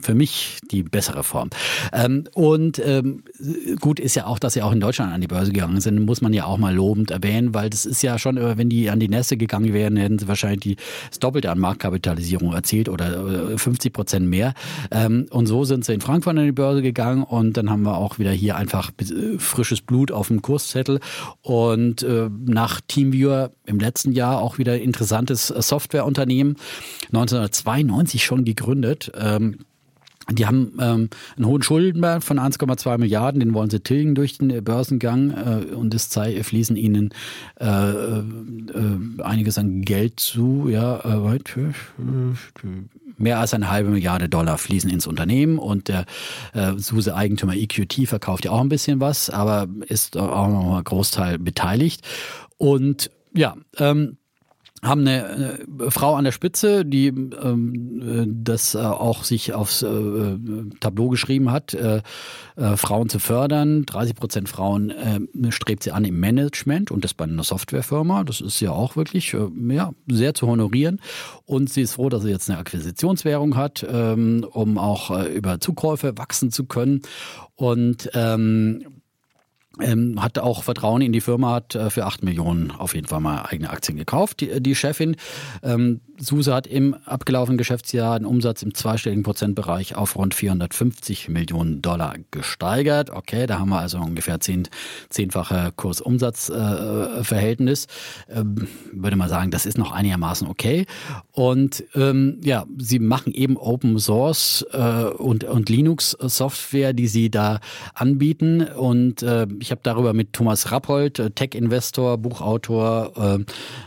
[0.00, 1.50] für mich die bessere Form.
[1.92, 3.24] Ähm, und ähm,
[3.80, 6.20] gut ist ja auch, dass sie auch in Deutschland an die Börse gegangen sind, muss
[6.20, 9.00] man ja auch mal lobend erwähnen, weil das ist ja schon, äh, wenn die an
[9.00, 10.76] die Nässe gegangen wären, hätten sie wahrscheinlich die,
[11.08, 14.54] das Doppelte an Marktkapitalisierung erzielt oder äh, 50 Prozent mehr.
[14.90, 17.96] Ähm, und so sind sie in Frankfurt an die Börse gegangen und dann haben wir
[17.96, 21.00] auch wieder hier einfach äh, frisches Blut auf dem Kurszettel
[21.42, 26.56] und äh, nach Teamviewer im letzten Jahr auch wieder interessantes äh, Softwareunternehmen,
[27.12, 29.12] 1992 schon gegründet.
[29.18, 29.58] Ähm,
[30.30, 34.62] die haben ähm, einen hohen Schuldenberg von 1,2 Milliarden, den wollen sie tilgen durch den
[34.62, 36.08] Börsengang äh, und es
[36.42, 37.10] fließen ihnen
[37.60, 40.68] äh, äh, einiges an Geld zu.
[40.68, 41.56] Ja, äh, weit-
[43.20, 46.06] mehr als eine halbe Milliarde Dollar fließen ins Unternehmen und der
[46.54, 51.38] äh, SUSE-Eigentümer EQT verkauft ja auch ein bisschen was, aber ist auch noch mal Großteil
[51.38, 52.02] beteiligt.
[52.56, 54.16] Und ja, ähm,
[54.82, 59.82] haben eine, eine Frau an der Spitze, die ähm, äh, das äh, auch sich aufs
[59.82, 60.36] äh,
[60.80, 62.00] Tableau geschrieben hat, äh,
[62.56, 63.84] äh, Frauen zu fördern.
[63.84, 68.24] 30 Prozent Frauen äh, strebt sie an im Management und das bei einer Softwarefirma.
[68.24, 71.00] Das ist ja auch wirklich äh, ja, sehr zu honorieren.
[71.44, 75.60] Und sie ist froh, dass sie jetzt eine Akquisitionswährung hat, ähm, um auch äh, über
[75.60, 77.02] Zukäufe wachsen zu können.
[77.54, 78.99] Und ähm,
[79.80, 83.20] ähm, hat auch Vertrauen in die Firma, hat äh, für 8 Millionen auf jeden Fall
[83.20, 85.16] mal eigene Aktien gekauft, die, die Chefin.
[85.62, 91.80] Ähm, SUSE hat im abgelaufenen Geschäftsjahr den Umsatz im zweistelligen Prozentbereich auf rund 450 Millionen
[91.80, 93.08] Dollar gesteigert.
[93.10, 94.68] Okay, da haben wir also ungefähr zehn,
[95.08, 97.86] zehnfache Kurs-Umsatz-Verhältnis.
[98.28, 100.84] Äh, ähm, würde mal sagen, das ist noch einigermaßen okay.
[101.32, 107.60] Und ähm, ja, sie machen eben Open Source äh, und, und Linux-Software, die sie da
[107.94, 108.62] anbieten.
[108.62, 113.12] Und äh, ich habe darüber mit Thomas Rappold, äh, Tech-Investor, Buchautor,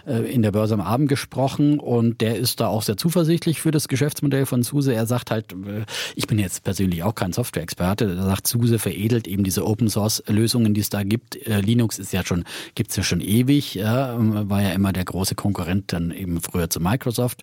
[0.07, 1.79] äh, äh, in der Börse am Abend gesprochen.
[1.79, 4.93] Und der ist da auch sehr zuversichtlich für das Geschäftsmodell von SUSE.
[4.93, 5.55] Er sagt halt,
[6.15, 10.81] ich bin jetzt persönlich auch kein Software-Experte, er sagt, SUSE veredelt eben diese Open-Source-Lösungen, die
[10.81, 11.37] es da gibt.
[11.45, 12.43] Linux ist ja schon,
[12.75, 14.15] gibt's ja schon ewig, ja,
[14.49, 17.41] war ja immer der große Konkurrent dann eben früher zu Microsoft,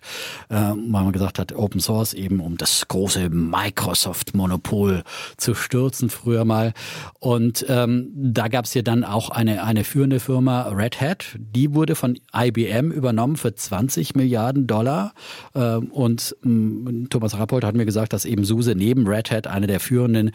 [0.49, 5.03] weil man gesagt hat, Open Source eben um das große Microsoft-Monopol
[5.37, 6.73] zu stürzen früher mal.
[7.19, 11.73] Und ähm, da gab es ja dann auch eine, eine führende Firma, Red Hat, die
[11.73, 15.13] wurde von IBM übernommen für 20 Milliarden Dollar.
[15.55, 19.67] Ähm, und ähm, Thomas Rappold hat mir gesagt, dass eben SUSE neben Red Hat eine
[19.67, 20.31] der führenden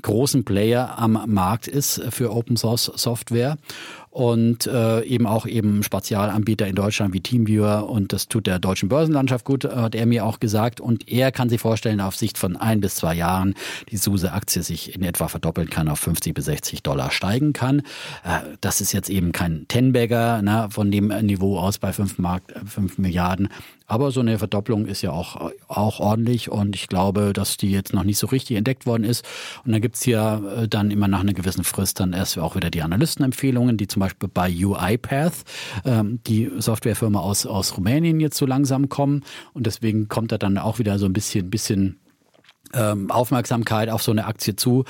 [0.00, 3.56] großen Player am Markt ist für Open Source Software
[4.16, 7.86] und äh, eben auch eben Spezialanbieter in Deutschland wie Teamviewer.
[7.90, 10.80] Und das tut der deutschen Börsenlandschaft gut, hat er mir auch gesagt.
[10.80, 13.52] Und er kann sich vorstellen, auf Sicht von ein bis zwei Jahren
[13.90, 17.80] die SUSE-Aktie sich in etwa verdoppeln kann, auf 50 bis 60 Dollar steigen kann.
[18.24, 22.42] Äh, das ist jetzt eben kein Tenbagger ne, von dem Niveau aus bei 5, Mark,
[22.64, 23.50] 5 Milliarden,
[23.86, 27.92] aber so eine Verdopplung ist ja auch, auch ordentlich und ich glaube, dass die jetzt
[27.92, 29.24] noch nicht so richtig entdeckt worden ist.
[29.64, 32.70] Und dann gibt's hier äh, dann immer nach einer gewissen Frist dann erst auch wieder
[32.70, 35.44] die Analystenempfehlungen, die zum Beispiel bei UiPath,
[35.84, 39.22] ähm, die Softwarefirma aus, aus Rumänien jetzt so langsam kommen.
[39.52, 41.98] Und deswegen kommt da dann auch wieder so ein bisschen, bisschen
[42.74, 44.84] ähm, Aufmerksamkeit auf so eine Aktie zu.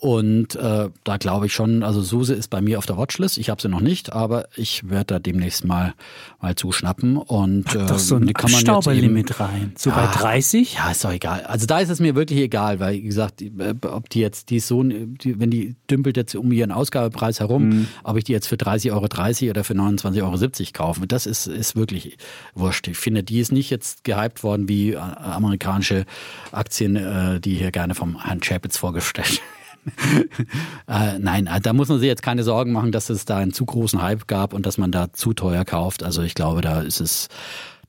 [0.00, 3.36] Und äh, da glaube ich schon, also Suse ist bei mir auf der Watchlist.
[3.36, 5.92] Ich habe sie noch nicht, aber ich werde da demnächst mal
[6.40, 7.18] mal zuschnappen.
[7.18, 9.74] Und Pack doch so ein die kann man Stauberlimit rein.
[9.76, 10.72] So ja, bei 30?
[10.72, 11.42] Ja, ist doch egal.
[11.42, 14.56] Also da ist es mir wirklich egal, weil wie gesagt, äh, ob die jetzt, die
[14.56, 17.88] ist so, die, wenn die dümpelt jetzt um ihren Ausgabepreis herum, mhm.
[18.02, 21.76] ob ich die jetzt für 30,30 Euro oder für 29,70 Euro kaufe, das ist, ist
[21.76, 22.16] wirklich
[22.54, 22.88] wurscht.
[22.88, 26.06] Ich finde, die ist nicht jetzt gehypt worden wie äh, amerikanische
[26.52, 29.42] Aktien, äh, die hier gerne vom Herrn Chapitz vorgestellt
[30.88, 33.52] äh, nein, äh, da muss man sich jetzt keine Sorgen machen, dass es da einen
[33.52, 36.02] zu großen Hype gab und dass man da zu teuer kauft.
[36.02, 37.28] Also ich glaube, da ist es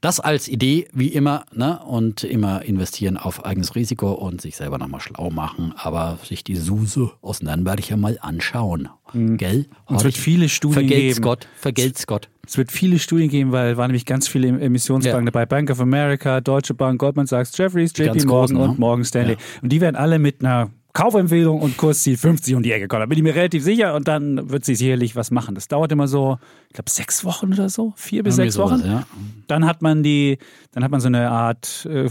[0.01, 1.79] das als Idee, wie immer, ne?
[1.79, 6.55] und immer investieren auf eigenes Risiko und sich selber nochmal schlau machen, aber sich die
[6.55, 8.89] Suse aus Nürnberg ja mal anschauen.
[9.13, 9.37] Mhm.
[9.37, 9.67] Gell?
[9.85, 11.23] Und es wird viele Studien vergelt's geben.
[11.23, 12.29] Gott, vergelt's Gott.
[12.47, 15.31] Es wird viele Studien geben, weil waren nämlich ganz viele Emissionsbanken ja.
[15.31, 15.45] dabei.
[15.45, 18.75] Bank of America, Deutsche Bank, Goldman Sachs, Jefferies, JP Morgan und ne?
[18.79, 19.33] Morgan Stanley.
[19.33, 19.39] Ja.
[19.61, 23.01] Und die werden alle mit einer Kaufempfehlung und Kursziel 50 um die Ecke kommen.
[23.01, 25.55] Da bin ich mir relativ sicher und dann wird sie sicherlich was machen.
[25.55, 26.37] Das dauert immer so,
[26.67, 28.81] ich glaube, sechs Wochen oder so, vier bis Irgendwie sechs Wochen.
[28.85, 29.05] ja.
[29.47, 30.37] Dann hat man die,
[30.71, 32.09] dann hat man so eine Art, äh,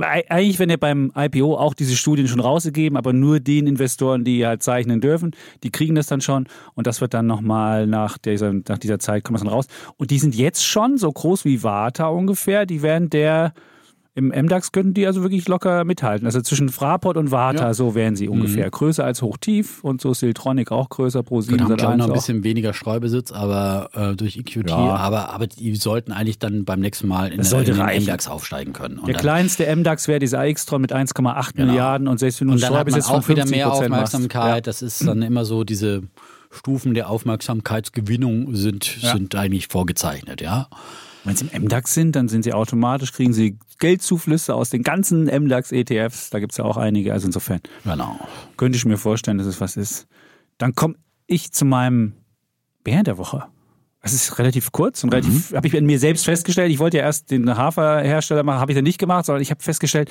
[0.00, 4.46] eigentlich, wenn ihr beim IPO auch diese Studien schon rausgegeben, aber nur den Investoren, die
[4.46, 8.52] halt zeichnen dürfen, die kriegen das dann schon und das wird dann nochmal nach dieser,
[8.52, 9.66] nach dieser Zeit kommt das dann raus.
[9.96, 12.66] Und die sind jetzt schon so groß wie Vata ungefähr.
[12.66, 13.52] Die werden der
[14.14, 16.26] im MDAX könnten die also wirklich locker mithalten.
[16.26, 17.74] Also zwischen Fraport und Warta, ja.
[17.74, 18.66] so wären sie ungefähr.
[18.66, 18.70] Mhm.
[18.70, 22.44] Größer als Hochtief und so Siltronic auch größer pro 7 haben glaube noch ein bisschen
[22.44, 24.76] weniger Streubesitz, aber äh, durch EQT, ja.
[24.76, 28.74] aber, aber die sollten eigentlich dann beim nächsten Mal in, der, in den MDAX aufsteigen
[28.74, 28.98] können.
[28.98, 31.66] Und der kleinste MDAX wäre dieser AX-Tron mit 1,8 genau.
[31.66, 34.54] Milliarden und selbst wenn du einen Streubesitz auch wieder mehr Aufmerksamkeit.
[34.56, 34.60] Ja.
[34.60, 36.02] Das ist dann immer so diese
[36.50, 40.68] Stufen der Aufmerksamkeitsgewinnung sind, sind eigentlich vorgezeichnet, ja.
[41.24, 45.24] Wenn sie im MDAX sind, dann sind sie automatisch, kriegen sie Geldzuflüsse aus den ganzen
[45.24, 46.30] MDAX-ETFs.
[46.30, 47.12] Da gibt es ja auch einige.
[47.12, 48.18] Also insofern genau.
[48.56, 50.08] könnte ich mir vorstellen, dass es was ist.
[50.58, 50.96] Dann komme
[51.26, 52.14] ich zu meinem
[52.82, 53.44] Bär der Woche.
[54.02, 55.56] Das ist relativ kurz und relativ, mhm.
[55.56, 56.72] habe ich in mir selbst festgestellt.
[56.72, 59.62] Ich wollte ja erst den Haferhersteller machen, habe ich dann nicht gemacht, sondern ich habe
[59.62, 60.10] festgestellt,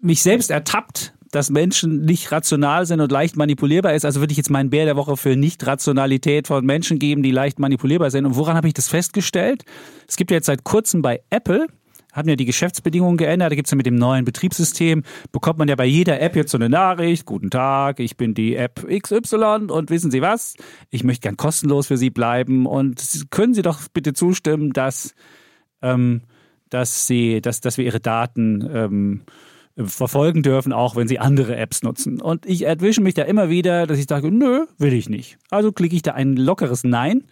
[0.00, 4.06] mich selbst ertappt, dass Menschen nicht rational sind und leicht manipulierbar ist.
[4.06, 7.58] Also würde ich jetzt meinen Bär der Woche für Nicht-Rationalität von Menschen geben, die leicht
[7.58, 8.24] manipulierbar sind.
[8.24, 9.64] Und woran habe ich das festgestellt?
[10.08, 11.66] Es gibt ja jetzt seit kurzem bei Apple
[12.14, 13.52] haben ja die Geschäftsbedingungen geändert.
[13.52, 16.50] Da gibt es ja mit dem neuen Betriebssystem, bekommt man ja bei jeder App jetzt
[16.50, 17.26] so eine Nachricht.
[17.26, 20.54] Guten Tag, ich bin die App XY und wissen Sie was?
[20.88, 25.14] Ich möchte gern kostenlos für Sie bleiben und können Sie doch bitte zustimmen, dass,
[25.82, 26.22] ähm,
[26.70, 29.20] dass, Sie, dass, dass wir Ihre Daten ähm,
[29.76, 32.20] verfolgen dürfen, auch wenn sie andere Apps nutzen.
[32.20, 35.38] Und ich erwische mich da immer wieder, dass ich sage, nö, will ich nicht.
[35.50, 37.24] Also klicke ich da ein lockeres Nein.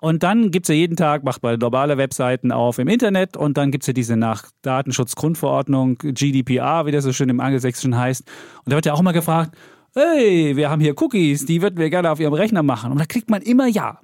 [0.00, 3.56] Und dann gibt es ja jeden Tag, macht man normale Webseiten auf im Internet und
[3.56, 8.22] dann gibt es ja diese nach Datenschutzgrundverordnung, GDPR, wie das so schön im Angelsächsischen heißt.
[8.64, 9.56] Und da wird ja auch mal gefragt,
[9.94, 12.92] hey, wir haben hier Cookies, die würden wir gerne auf Ihrem Rechner machen.
[12.92, 14.00] Und da klickt man immer Ja.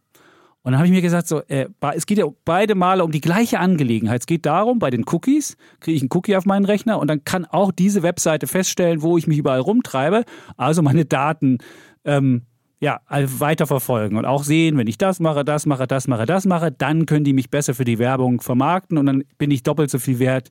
[0.62, 3.22] Und dann habe ich mir gesagt, so, äh, es geht ja beide Male um die
[3.22, 4.20] gleiche Angelegenheit.
[4.20, 7.24] Es geht darum, bei den Cookies kriege ich einen Cookie auf meinen Rechner und dann
[7.24, 10.24] kann auch diese Webseite feststellen, wo ich mich überall rumtreibe,
[10.58, 11.58] also meine Daten
[12.04, 12.42] ähm,
[12.80, 16.72] ja, weiterverfolgen und auch sehen, wenn ich das mache, das mache, das mache, das mache,
[16.72, 19.98] dann können die mich besser für die Werbung vermarkten und dann bin ich doppelt so
[19.98, 20.48] viel wert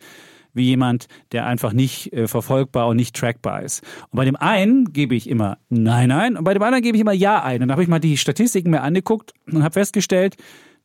[0.53, 3.83] wie jemand, der einfach nicht äh, verfolgbar und nicht trackbar ist.
[4.11, 7.01] Und bei dem einen gebe ich immer Nein, Nein und bei dem anderen gebe ich
[7.01, 7.61] immer Ja ein.
[7.61, 10.35] Und dann habe ich mal die Statistiken mir angeguckt und habe festgestellt,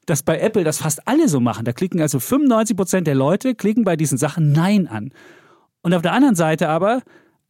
[0.06, 1.64] dass bei Apple das fast alle so machen.
[1.64, 5.12] Da klicken also 95 Prozent der Leute klicken bei diesen Sachen Nein an.
[5.82, 7.02] Und auf der anderen Seite aber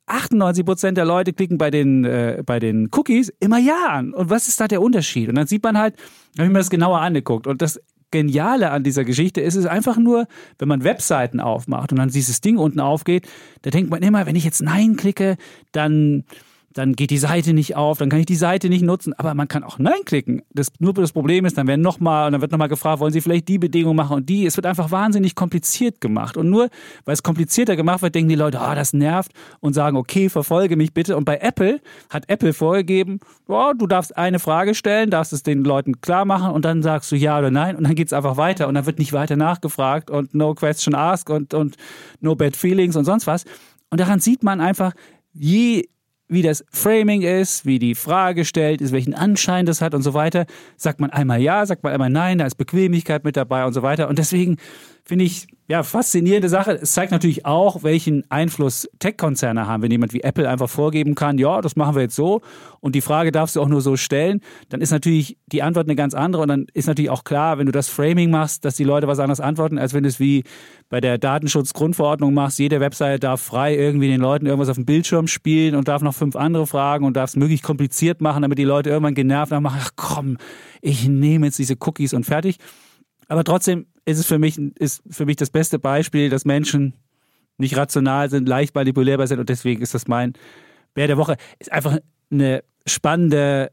[0.07, 4.12] 98 Prozent der Leute klicken bei den, äh, bei den Cookies immer Ja an.
[4.12, 5.29] Und was ist da der Unterschied?
[5.29, 5.97] Und dann sieht man halt,
[6.37, 7.47] habe ich mir das genauer angeguckt.
[7.47, 7.81] Und das
[8.11, 10.27] Geniale an dieser Geschichte ist es einfach nur,
[10.59, 13.27] wenn man Webseiten aufmacht und dann dieses Ding unten aufgeht,
[13.63, 15.37] da denkt man immer, wenn ich jetzt Nein klicke,
[15.73, 16.25] dann
[16.75, 19.47] dann geht die Seite nicht auf, dann kann ich die Seite nicht nutzen, aber man
[19.47, 20.43] kann auch Nein klicken.
[20.53, 23.47] Das, nur das Problem ist, dann werden nochmal, dann wird nochmal gefragt, wollen Sie vielleicht
[23.47, 24.45] die Bedingung machen und die.
[24.45, 26.37] Es wird einfach wahnsinnig kompliziert gemacht.
[26.37, 26.68] Und nur,
[27.05, 30.29] weil es komplizierter gemacht wird, denken die Leute, ah, oh, das nervt und sagen, okay,
[30.29, 31.16] verfolge mich bitte.
[31.16, 35.62] Und bei Apple hat Apple vorgegeben, oh, du darfst eine Frage stellen, darfst es den
[35.62, 38.37] Leuten klar machen und dann sagst du ja oder nein und dann geht es einfach
[38.37, 41.77] weiter und dann wird nicht weiter nachgefragt und no question asked und, und
[42.20, 43.45] no bad feelings und sonst was.
[43.91, 44.93] Und daran sieht man einfach,
[45.35, 45.85] je
[46.35, 50.14] wie das Framing ist, wie die Frage gestellt ist, welchen Anschein das hat und so
[50.14, 50.47] weiter.
[50.76, 53.82] Sagt man einmal ja, sagt man einmal nein, da ist Bequemlichkeit mit dabei und so
[53.82, 54.09] weiter.
[54.09, 54.59] Und deswegen
[55.05, 56.73] finde ich, ja, faszinierende Sache.
[56.73, 59.83] Es zeigt natürlich auch, welchen Einfluss Tech-Konzerne haben.
[59.83, 62.43] Wenn jemand wie Apple einfach vorgeben kann, ja, das machen wir jetzt so
[62.81, 65.97] und die Frage darfst du auch nur so stellen, dann ist natürlich die Antwort eine
[65.97, 68.85] ganz andere und dann ist natürlich auch klar, wenn du das Framing machst, dass die
[68.85, 70.45] Leute was anderes antworten, als wenn du es wie
[70.91, 72.59] bei der Datenschutzgrundverordnung machst.
[72.59, 76.15] Jede Webseite darf frei irgendwie den Leuten irgendwas auf dem Bildschirm spielen und darf noch
[76.15, 79.67] fünf andere fragen und darf es möglichst kompliziert machen, damit die Leute irgendwann genervt haben,
[79.67, 80.37] ach komm,
[80.83, 82.59] ich nehme jetzt diese Cookies und fertig.
[83.29, 86.95] Aber trotzdem ist es für mich, ist für mich das beste Beispiel, dass Menschen
[87.57, 90.35] nicht rational sind, leicht manipulierbar sind und deswegen ist das mein
[90.95, 91.37] Bär der Woche.
[91.59, 91.99] Ist einfach
[92.31, 93.70] eine spannende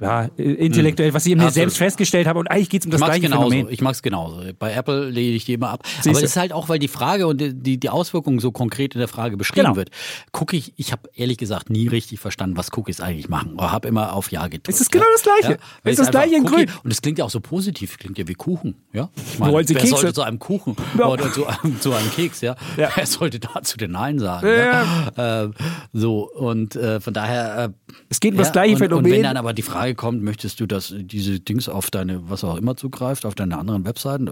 [0.00, 2.38] ja, intellektuell, was ich mir selbst festgestellt habe.
[2.38, 3.50] Und eigentlich geht es um das gleiche genauso.
[3.50, 3.72] Phänomen.
[3.72, 4.42] Ich mag es genauso.
[4.58, 5.86] Bei Apple lege ich die immer ab.
[5.86, 6.10] Siehste.
[6.10, 8.98] Aber das ist halt auch, weil die Frage und die, die Auswirkungen so konkret in
[8.98, 9.76] der Frage beschrieben genau.
[9.76, 9.90] wird.
[10.32, 13.54] Cookie, ich habe ehrlich gesagt nie richtig verstanden, was Cookies eigentlich machen.
[13.54, 14.68] Oder habe immer auf Ja gedrückt.
[14.68, 15.52] Es ist genau das Gleiche.
[15.52, 15.58] Ja?
[15.84, 16.70] Es ist das Gleiche in Grün.
[16.82, 17.98] Und es klingt ja auch so positiv.
[17.98, 18.76] Klingt ja wie Kuchen.
[18.92, 19.10] Ja?
[19.32, 19.86] Ich meine, wer Kekse?
[19.88, 21.06] sollte zu einem Kuchen ja.
[21.06, 22.56] oder zu einem, zu einem Keks, ja?
[22.76, 22.90] ja?
[22.94, 24.46] Wer sollte dazu den Nein sagen?
[24.46, 25.44] Ja.
[25.44, 25.50] Äh,
[25.92, 27.64] so, und äh, von daher.
[27.64, 29.04] Äh, es geht um das gleiche und, Phänomen.
[29.04, 32.44] Und wenn dann aber die Frage kommt, möchtest du, dass diese Dings auf deine, was
[32.44, 34.30] auch immer zugreift, auf deine anderen Webseiten?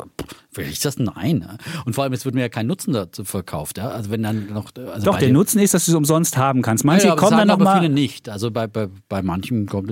[0.53, 0.99] Will ich das?
[0.99, 1.47] Nein.
[1.85, 3.79] Und vor allem, es wird mir ja kein Nutzen dazu verkauft.
[3.79, 3.89] Ja?
[3.89, 4.71] Also wenn dann noch.
[4.75, 6.85] Also Doch, der Nutzen ist, dass du es umsonst haben kannst.
[6.85, 8.29] Manche ja, kommen dann noch aber mal viele nicht.
[8.29, 9.91] Also bei, bei, bei manchen kommt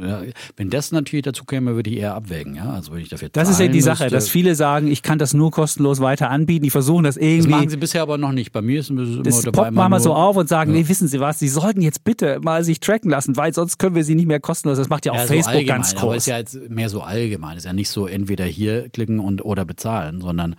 [0.00, 0.22] ja,
[0.56, 2.54] wenn das natürlich dazu käme, würde ich eher abwägen.
[2.54, 2.70] Ja?
[2.70, 5.34] Also wenn ich dafür das ist ja die Sache, dass viele sagen, ich kann das
[5.34, 6.64] nur kostenlos weiter anbieten.
[6.64, 7.50] Die versuchen das irgendwie.
[7.50, 8.52] Das machen sie bisher aber noch nicht.
[8.52, 9.70] Bei mir ist es immer das dabei.
[9.70, 10.80] Das mal so auf und sagen, ja.
[10.80, 13.94] nee, wissen Sie was, Sie sollten jetzt bitte mal sich tracken lassen, weil sonst können
[13.94, 14.78] wir sie nicht mehr kostenlos.
[14.78, 16.02] Das macht ja auch ja, Facebook so ganz groß.
[16.02, 17.56] Aber ist ja jetzt mehr so allgemein.
[17.56, 20.56] Ist ja nicht so entweder hier klicken und oder bezahlen, sondern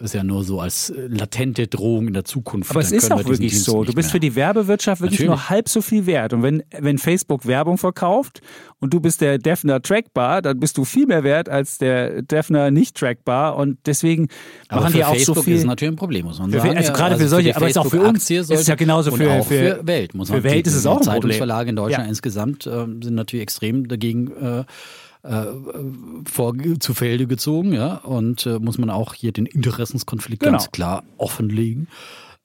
[0.00, 2.70] ist ja nur so als äh, latente Drohung in der Zukunft.
[2.70, 3.82] Aber es ist auch wirklich Dienst so.
[3.82, 4.12] Du bist mehr.
[4.12, 5.40] für die Werbewirtschaft wirklich Natürlich.
[5.40, 6.32] nur halb so viel wert.
[6.32, 8.40] Und wenn, wenn Facebook Werbung verkauft
[8.78, 12.70] und du bist der Defner Trackbar, dann bist du viel mehr wert als der Defner
[12.70, 13.56] nicht Trackbar.
[13.56, 14.28] Und deswegen
[14.68, 15.56] aber machen die auch Facebook so viel.
[15.56, 16.76] ist natürlich ein Problem, muss man sagen.
[16.76, 18.30] Also gerade also für solche, aber es ist auch für uns.
[18.30, 20.98] Ist ja genauso für, für, für, Welt, muss man Für Welt ist es auch ein
[20.98, 21.14] Problem.
[21.14, 22.08] Zeitungsverlage in Deutschland ja.
[22.08, 24.30] insgesamt äh, sind natürlich extrem dagegen.
[24.36, 24.64] Äh,
[25.22, 25.44] äh,
[26.30, 30.52] vor, zu Felde gezogen, ja, und äh, muss man auch hier den Interessenskonflikt genau.
[30.52, 31.88] ganz klar offenlegen.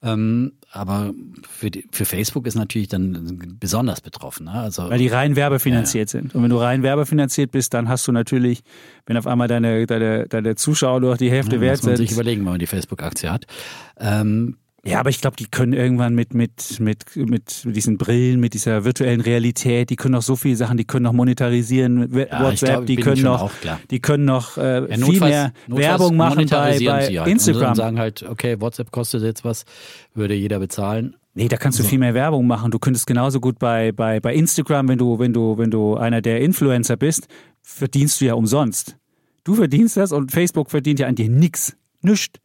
[0.04, 1.14] Ähm, aber
[1.48, 4.44] für, die, für Facebook ist natürlich dann besonders betroffen.
[4.44, 4.52] Ne?
[4.52, 6.20] Also, Weil die rein werbefinanziert ja.
[6.20, 6.34] sind.
[6.34, 8.60] Und wenn du rein werbefinanziert bist, dann hast du natürlich,
[9.06, 11.92] wenn auf einmal deine, deine, deine Zuschauer nur die Hälfte ja, wert sind.
[11.92, 13.46] muss man sich überlegen, wenn man die Facebook-Aktie hat.
[13.98, 18.54] Ähm, ja, aber ich glaube, die können irgendwann mit, mit, mit, mit diesen Brillen, mit
[18.54, 22.68] dieser virtuellen Realität, die können noch so viele Sachen, die können noch monetarisieren, ja, WhatsApp,
[22.70, 23.50] glaub, die, können noch,
[23.90, 27.28] die können noch äh, ja, viel mehr Werbung machen bei, bei halt.
[27.28, 27.70] Instagram.
[27.70, 29.64] Und sagen halt, okay, WhatsApp kostet jetzt was,
[30.14, 31.16] würde jeder bezahlen.
[31.34, 32.70] Nee, da kannst du viel mehr Werbung machen.
[32.70, 36.20] Du könntest genauso gut bei, bei, bei Instagram, wenn du, wenn du, wenn du einer
[36.20, 37.26] der Influencer bist,
[37.60, 38.96] verdienst du ja umsonst.
[39.42, 41.76] Du verdienst das und Facebook verdient ja an dir nix.
[42.02, 42.38] Nichts.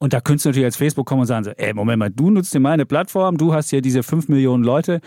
[0.00, 2.30] Und da könntest du natürlich als Facebook kommen und sagen, so, ey, Moment mal, du
[2.30, 5.00] nutzt dir meine Plattform, du hast hier diese fünf Millionen Leute,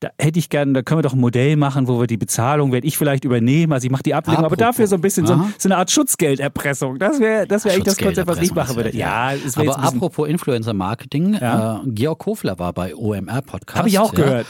[0.00, 2.72] da hätte ich gerne, da können wir doch ein Modell machen, wo wir die Bezahlung,
[2.72, 5.38] werde ich vielleicht übernehmen, also ich mache die Ablehnung, aber dafür so ein bisschen so,
[5.58, 6.98] so, eine Art Schutzgelderpressung.
[6.98, 8.96] Das wäre das wäre eigentlich das Konzept, was ich machen würde.
[8.96, 11.82] Ja, es aber apropos Influencer-Marketing, ja?
[11.84, 13.78] äh, Georg Kofler war bei OMR Podcast.
[13.78, 14.46] Habe ich auch gehört.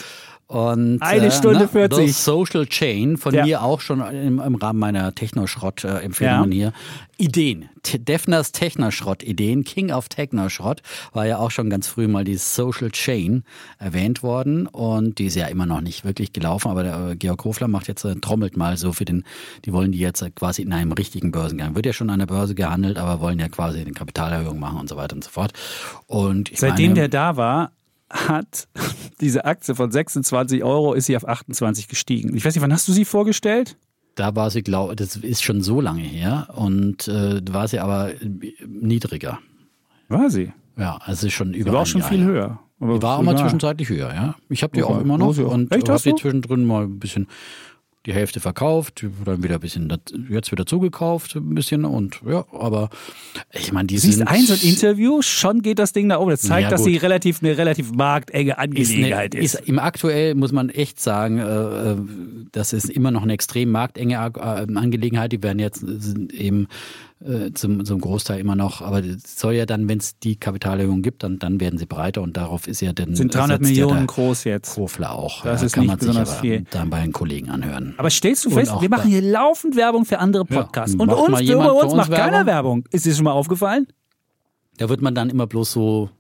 [0.49, 1.99] Und, Eine äh, Stunde äh, 40.
[1.99, 3.45] The Social Chain, von ja.
[3.45, 6.57] mir auch schon im, im Rahmen meiner Technoschrott-Empfehlungen ja.
[6.57, 6.73] hier.
[7.19, 7.69] Ideen.
[7.85, 9.65] Defners Technoschrott-Ideen.
[9.65, 10.81] King of Technoschrott
[11.13, 13.45] war ja auch schon ganz früh mal die Social Chain
[13.79, 14.67] erwähnt worden.
[14.67, 16.71] Und die ist ja immer noch nicht wirklich gelaufen.
[16.71, 19.25] Aber der äh, Georg Hofler macht jetzt, äh, trommelt mal so für den,
[19.67, 21.75] die wollen die jetzt quasi in einem richtigen Börsengang.
[21.75, 24.89] Wird ja schon an der Börse gehandelt, aber wollen ja quasi eine Kapitalerhöhung machen und
[24.89, 25.53] so weiter und so fort.
[26.07, 27.73] Und Seitdem meine, der da war,
[28.11, 28.69] hat
[29.21, 32.37] diese Aktie von 26 Euro ist sie auf 28 gestiegen.
[32.37, 33.77] Ich weiß nicht, wann hast du sie vorgestellt?
[34.15, 38.11] Da war sie, glaube das ist schon so lange her und äh, war sie aber
[38.67, 39.39] niedriger.
[40.09, 40.53] War sie?
[40.77, 41.71] Ja, also schon über.
[41.71, 42.61] Sie war auch schon Jahr, viel höher.
[42.81, 44.37] Aber die war auch mal zwischenzeitlich höher, ja.
[44.49, 47.27] Ich habe die auch immer noch und habe die zwischendrin mal ein bisschen
[48.07, 49.93] die Hälfte verkauft, dann wieder ein bisschen,
[50.31, 52.91] jetzt wieder zugekauft, ein bisschen und ja, aber
[53.53, 54.29] ich meine, die Siehst sind.
[54.29, 56.31] ein so ein Interview, schon geht das Ding da oben.
[56.31, 59.61] Das zeigt, Ja, dass sie relativ eine relativ marktenge Angelegenheit ist, ist.
[59.61, 61.97] ist im aktuell muss man echt sagen, äh, äh,
[62.53, 65.33] das ist immer noch eine extrem marktenge äh, Angelegenheit.
[65.33, 66.69] Die werden jetzt sind eben
[67.21, 71.03] äh, zum, zum Großteil immer noch, aber es soll ja dann, wenn es die Kapitalerhöhung
[71.03, 73.69] gibt, dann, dann werden sie breiter und darauf ist ja dann Sind 300 setzt ja
[73.87, 74.75] Millionen der groß jetzt.
[74.75, 75.43] Kofler auch.
[75.43, 76.65] Das ja, ist kann nicht man sich besonders aber viel.
[76.71, 77.95] dann bei den Kollegen anhören.
[77.97, 80.95] Aber stellst du Und fest, wir machen hier laufend Werbung für andere Podcasts.
[80.95, 82.47] und macht uns, jemand uns uns macht keiner Werbung?
[82.47, 82.85] Werbung.
[82.93, 83.89] Ist dir schon mal aufgefallen?
[84.77, 86.11] Da wird man dann immer bloß so,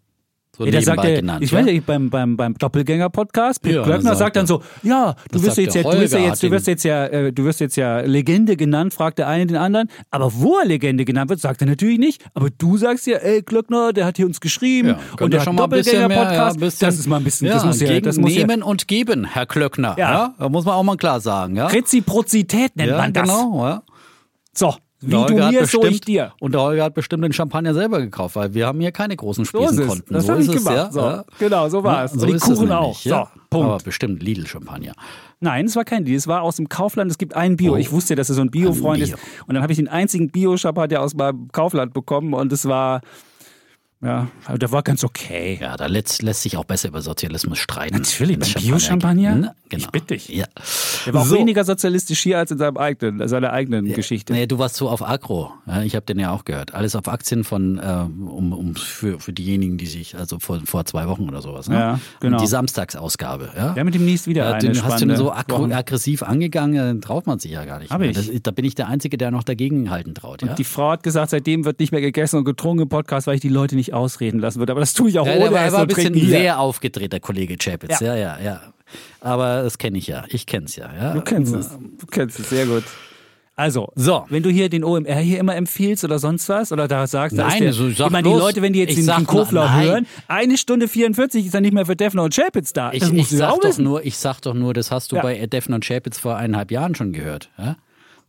[0.58, 1.42] so Ja, sagt ja, genannt.
[1.44, 1.58] ich ja?
[1.58, 5.42] weiß nicht, beim, beim, beim Doppelgänger-Podcast, Pip Ja, Glöckner sagt dann er- so, ja, du
[5.42, 7.76] wirst jetzt ja, du wirst ja jetzt, du wirst jetzt ja, äh, du wirst jetzt
[7.76, 9.88] ja Legende genannt, fragt der eine den anderen.
[10.10, 12.24] Aber wo er Legende genannt wird, sagt er natürlich nicht.
[12.34, 16.82] Aber du sagst ja, ey, Glöckner, der hat hier uns geschrieben und der hat Doppelgänger-Podcast.
[16.82, 19.46] das ist mal ein bisschen, das muss ja, das muss ja, nehmen und geben, Herr
[19.46, 19.94] Klöckner.
[19.98, 20.34] Ja.
[20.38, 21.56] Da muss man auch mal klar sagen.
[21.56, 23.22] Ja, Reziprozität nennt man das.
[23.22, 23.64] genau.
[23.66, 23.82] Ja.
[24.52, 26.32] So, wie Der du Holger hat mir, so bestimmt- ich dir.
[26.40, 29.44] Und der Holger hat bestimmt den Champagner selber gekauft, weil wir haben hier keine großen
[29.44, 29.68] So ist es.
[29.76, 30.14] Spießenkonten.
[30.14, 30.74] Das so habe ich es, gemacht.
[30.74, 31.24] Ja, so, ja.
[31.38, 32.14] Genau, so war es.
[32.14, 33.00] Ja, und die es Kuchen auch.
[33.04, 33.30] Ja.
[33.32, 33.66] So, Punkt.
[33.66, 34.92] Aber bestimmt Lidl-Champagner.
[35.40, 36.16] Nein, es war kein Deal.
[36.16, 37.10] Es war aus dem Kaufland.
[37.10, 37.74] Es gibt einen Bio.
[37.74, 37.76] Oh.
[37.76, 39.10] Ich wusste, dass er so ein Bio-Freund Ein ist.
[39.10, 39.18] Bio.
[39.46, 43.00] Und dann habe ich den einzigen Bio-Champagner aus meinem Kaufland bekommen und es war,
[44.00, 45.58] ja, der war ganz okay.
[45.60, 47.96] Ja, da lässt, lässt sich auch besser über Sozialismus streiten.
[47.96, 49.34] Natürlich, beim Bio-Champagner?
[49.34, 49.54] Ne?
[49.64, 49.88] Ich Genau.
[49.90, 50.28] bitte dich.
[50.28, 50.46] Ja.
[51.04, 51.34] Der war auch So.
[51.36, 54.32] weniger sozialistisch hier als in seinem eigenen, seiner eigenen Geschichte.
[54.32, 55.52] Nee, du warst so auf Agro.
[55.66, 56.74] Ja, ich habe den ja auch gehört.
[56.74, 60.84] Alles auf Aktien von, ähm, um, um für, für diejenigen, die sich, also vor, vor
[60.86, 61.68] zwei Wochen oder sowas.
[61.68, 61.74] Ne?
[61.74, 62.36] Ja, genau.
[62.36, 63.50] Und die Samstagsausgabe.
[63.56, 63.74] Ja?
[63.74, 65.72] Wir haben demnächst wieder Ja, eine den hast du so aggro- Wochen.
[65.72, 67.90] aggressiv angegangen, dann traut man sich ja gar nicht.
[67.90, 68.10] Hab mehr.
[68.10, 68.16] ich.
[68.16, 70.42] Das, da bin ich der Einzige, der noch dagegen halten traut.
[70.42, 70.54] Ja?
[70.54, 73.40] Die Frau hat gesagt, seitdem wird nicht mehr gegessen und getrunken im Podcast, weil ich
[73.42, 74.72] die Leute nicht ausreden lassen würde.
[74.72, 76.28] Aber das tue ich auch Ja, ohne er war ein bisschen hier.
[76.28, 78.00] sehr aufgedreht, der Kollege Chapitz.
[78.00, 78.60] Ja, ja, ja.
[79.20, 80.24] Aber das kenne ich ja.
[80.28, 81.12] Ich kenne es ja, ja.
[81.14, 81.70] Du kennst es.
[81.70, 82.84] Du kennst es, sehr gut.
[83.56, 84.24] Also, So.
[84.28, 87.48] wenn du hier den OMR hier immer empfiehlst oder sonst was, oder da sagst, da
[87.48, 89.84] Nein, der, so sag ich meine, die Leute, wenn die jetzt ich den, den nein.
[89.84, 92.92] hören, eine Stunde 44 ist dann nicht mehr für Defner und Chapitz da.
[92.92, 93.82] Ich, ich, ja sag doch wissen.
[93.82, 95.22] nur, ich sag doch nur, das hast du Ja.
[95.22, 97.50] bei Defner und Chapitz vor eineinhalb Jahren schon gehört.
[97.58, 97.74] Ja?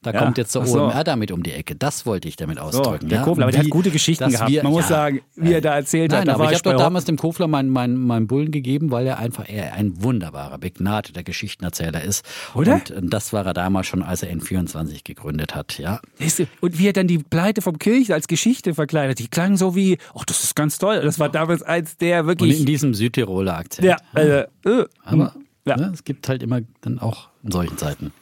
[0.02, 0.82] Da Ja, kommt jetzt der so.
[0.82, 1.76] OMR damit um die Ecke.
[1.76, 3.10] Das wollte ich damit So, ausdrücken.
[3.10, 3.24] der ja?
[3.26, 4.50] Kofler, aber der hat gute Geschichten gehabt.
[4.50, 7.04] wir- Man muss sagen, wie er da erzählt hat, Nein, aber ich habe doch damals
[7.04, 12.02] dem Kofler meinen mein, mein Bullen gegeben, weil er einfach eher ein wunderbarer, begnadeter Geschichtenerzähler
[12.02, 12.26] ist.
[12.54, 12.76] Oder?
[12.76, 15.78] Und, und das war er damals schon, als er N24 gegründet hat.
[15.80, 16.00] Ja.
[16.62, 19.20] Und wie er dann die Pleite vom Kirch als Geschichte verkleidet.
[19.20, 21.02] Die klang so wie, ach, das ist ganz toll.
[21.02, 22.60] Das war damals eins der Und wirklich.
[22.62, 23.86] in diesem Südtiroler Akzent.
[23.86, 24.32] ja, also,
[24.82, 25.34] äh, Aber
[25.66, 25.76] ja.
[25.76, 28.14] ne, es gibt halt immer dann auch in solchen Zeiten.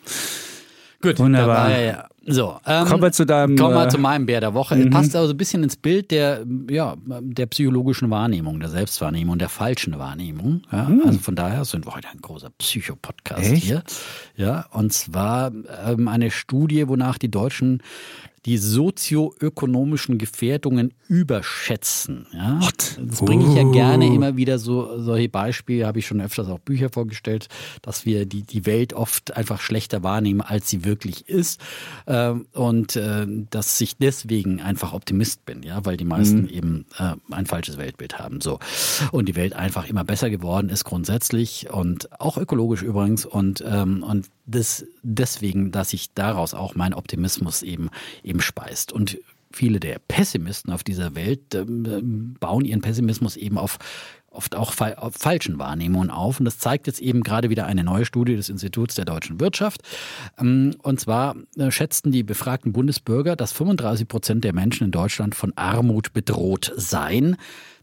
[1.01, 1.55] Gut, Wunderbar.
[1.55, 2.07] da war er ja.
[2.29, 4.75] So, ähm, Kommen wir zu deinem, Kommen wir äh, zu meinem Bär der Woche.
[4.89, 9.97] Passt also ein bisschen ins Bild der, ja, der psychologischen Wahrnehmung, der Selbstwahrnehmung, der falschen
[9.97, 10.63] Wahrnehmung.
[10.69, 13.81] Ja, Also von daher sind wir heute ein großer Psychopodcast hier.
[14.35, 15.53] Ja, und zwar
[15.85, 17.81] ähm, eine Studie, wonach die Deutschen
[18.45, 22.27] die sozioökonomischen Gefährdungen überschätzen.
[22.33, 22.59] Ja?
[22.97, 26.59] Das bringe ich ja gerne immer wieder so solche Beispiele, habe ich schon öfters auch
[26.59, 27.47] Bücher vorgestellt,
[27.81, 31.59] dass wir die, die Welt oft einfach schlechter wahrnehmen, als sie wirklich ist.
[32.05, 37.13] Ähm, Und äh, dass ich deswegen einfach Optimist bin, ja, weil die meisten eben äh,
[37.31, 38.41] ein falsches Weltbild haben.
[38.41, 38.59] So.
[39.11, 43.25] Und die Welt einfach immer besser geworden ist grundsätzlich und auch ökologisch übrigens.
[43.25, 47.89] Und, ähm, und das deswegen, dass sich daraus auch mein Optimismus eben
[48.23, 48.91] eben speist.
[48.91, 49.19] Und
[49.51, 53.77] viele der Pessimisten auf dieser Welt ähm, bauen ihren Pessimismus eben auf
[54.29, 56.39] oft auch fa auf falschen Wahrnehmungen auf.
[56.39, 59.81] Und das zeigt jetzt eben gerade wieder eine neue Studie des Instituts der deutschen Wirtschaft.
[60.37, 65.35] Ähm, Und zwar äh, schätzten die befragten Bundesbürger, dass 35 Prozent der Menschen in Deutschland
[65.35, 67.35] von Armut bedroht seien.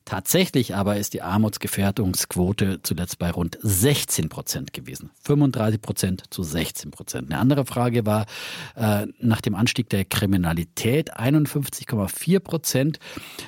[0.05, 5.11] Tatsächlich aber ist die Armutsgefährdungsquote zuletzt bei rund 16 Prozent gewesen.
[5.23, 7.31] 35 Prozent zu 16 Prozent.
[7.31, 8.27] Eine andere Frage war
[8.77, 11.17] äh, nach dem Anstieg der Kriminalität.
[11.17, 12.99] 51,4 Prozent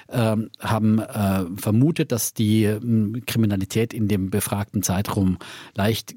[0.09, 5.37] ähm, haben äh, vermutet, dass die ähm, Kriminalität in dem befragten Zeitraum
[5.75, 6.15] leicht,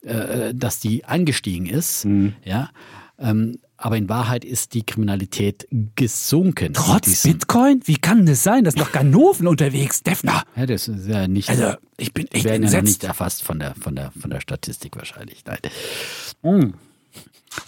[0.00, 2.06] äh, dass die angestiegen ist.
[2.42, 2.70] Ja.
[3.18, 6.72] Ähm, aber in Wahrheit ist die Kriminalität gesunken.
[6.72, 7.82] Trotz Bitcoin?
[7.84, 8.64] Wie kann das sein?
[8.64, 10.42] Das ist noch Ganoven unterwegs, Defner.
[10.56, 11.50] Ja, das ist ja nicht.
[11.50, 13.02] Also, ich bin echt werden ja noch entsetzt.
[13.02, 15.44] nicht erfasst von der, von der, von der Statistik wahrscheinlich.
[15.44, 16.72] Nein.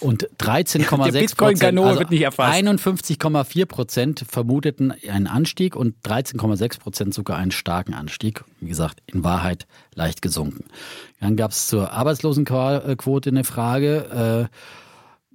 [0.01, 2.59] Und 13,6 Der Prozent, also wird nicht erfasst.
[2.61, 8.43] 51,4 Prozent vermuteten einen Anstieg und 13,6 Prozent sogar einen starken Anstieg.
[8.61, 10.65] Wie gesagt, in Wahrheit leicht gesunken.
[11.21, 14.49] Dann gab es zur Arbeitslosenquote eine Frage.
[14.51, 14.57] Äh,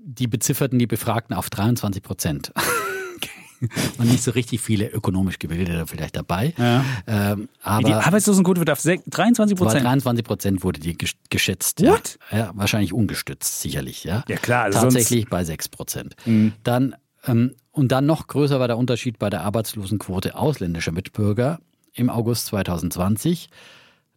[0.04, 2.52] die bezifferten die Befragten auf 23 Prozent.
[4.00, 6.54] und nicht so richtig viele ökonomisch Gebildete vielleicht dabei.
[6.58, 6.84] Ja.
[7.06, 9.86] Ähm, aber die Arbeitslosenquote wird auf sech- 23 Vor Prozent.
[9.86, 11.82] 23 Prozent wurde die gesch- geschätzt.
[11.86, 12.18] What?
[12.32, 12.38] Ja.
[12.38, 14.04] ja, wahrscheinlich ungestützt, sicherlich.
[14.04, 16.16] Ja, Ja, klar, also Tatsächlich bei 6 Prozent.
[16.64, 16.96] Dann,
[17.28, 21.60] ähm, und dann noch größer war der Unterschied bei der Arbeitslosenquote ausländischer Mitbürger.
[21.94, 23.50] Im August 2020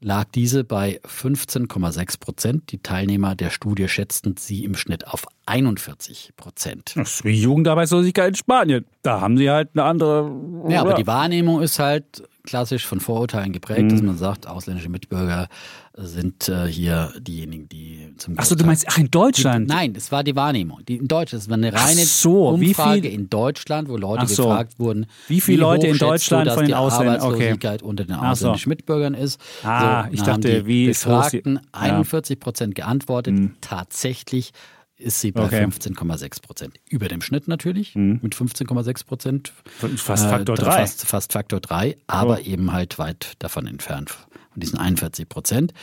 [0.05, 2.73] lag diese bei 15,6 Prozent.
[2.73, 6.93] Die Teilnehmer der Studie schätzten sie im Schnitt auf 41 Prozent.
[6.95, 8.85] Das ist wie Jugendarbeitslosigkeit in Spanien.
[9.03, 10.31] Da haben sie halt eine andere.
[10.69, 13.89] Ja, aber die Wahrnehmung ist halt klassisch von Vorurteilen geprägt, Mhm.
[13.91, 15.49] dass man sagt, ausländische Mitbürger
[15.97, 19.69] sind äh, hier diejenigen, die zum Achso, du meinst, ach, in Deutschland?
[19.69, 20.81] Nein, es war die Wahrnehmung.
[20.87, 24.23] Die in Deutschland, es war eine reine so, wie Umfrage viel- in Deutschland, wo Leute
[24.25, 24.43] Ach so.
[24.49, 27.27] gefragt wurden, Wie viele Leute in Deutschland du, von den die Ausländern- okay.
[27.27, 28.27] Arbeitslosigkeit unter den Ach so.
[28.49, 29.41] ausländischen Mitbürgern ist.
[29.63, 31.81] Ah, ich dann haben dachte, die wie die- Befragten ja.
[31.81, 33.35] 41 Prozent geantwortet.
[33.61, 34.51] Tatsächlich
[34.97, 35.63] ist sie bei Okay.
[35.65, 36.75] 15,6 Prozent.
[36.89, 39.53] Über dem Schnitt natürlich, mit 15,6 Prozent.
[39.97, 40.81] Fast Faktor Äh, drei.
[40.81, 44.17] Fast, fast Faktor 3, aber eben halt weit davon entfernt
[44.55, 45.75] von diesen 41 Prozent.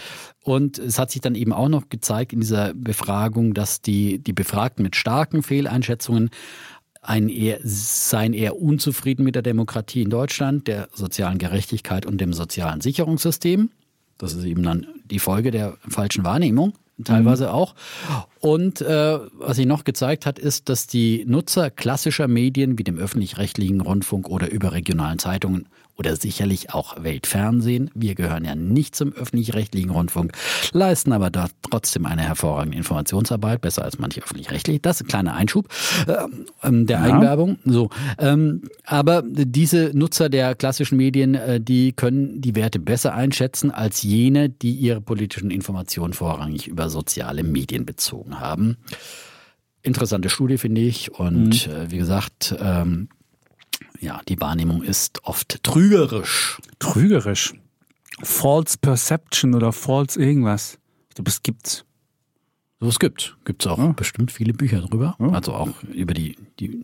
[0.44, 4.34] Und es hat sich dann eben auch noch gezeigt in dieser Befragung, dass die, die
[4.34, 6.32] Befragten mit starken Fehleinschätzungen
[7.04, 12.34] ein eher, seien eher unzufrieden mit der Demokratie in Deutschland, der sozialen Gerechtigkeit und dem
[12.34, 13.72] sozialen Sicherungssystem.
[14.18, 17.74] Das ist eben dann die Folge der falschen Wahrnehmung, teilweise auch.
[18.40, 23.00] Und äh, was sich noch gezeigt hat, ist, dass die Nutzer klassischer Medien wie dem
[23.00, 25.68] öffentlich-rechtlichen Rundfunk oder überregionalen Zeitungen
[26.02, 30.32] oder sicherlich auch Weltfernsehen, wir gehören ja nicht zum öffentlich-rechtlichen Rundfunk,
[30.74, 34.82] leisten aber da trotzdem eine hervorragende Informationsarbeit, besser als manche öffentlich-rechtlich.
[34.82, 35.68] Das ist ein kleiner Einschub
[36.64, 37.60] ähm, der Eigenwerbung.
[37.66, 43.70] So, ähm, aber diese Nutzer der klassischen Medien, äh, die können die Werte besser einschätzen
[43.70, 48.78] als jene, die ihre politischen Informationen vorrangig über soziale Medien bezogen haben.
[49.84, 53.10] Interessante Studie finde ich und äh, wie gesagt, ähm,
[54.02, 56.58] ja, die Wahrnehmung ist oft trügerisch.
[56.80, 57.54] Trügerisch.
[58.24, 60.78] False Perception oder False irgendwas.
[61.10, 61.86] Ich glaube, es gibt's.
[62.80, 63.38] So es gibt.
[63.46, 63.88] Gibt es auch Ja.
[63.94, 65.16] bestimmt viele Bücher drüber.
[65.20, 66.84] Also auch über die, die,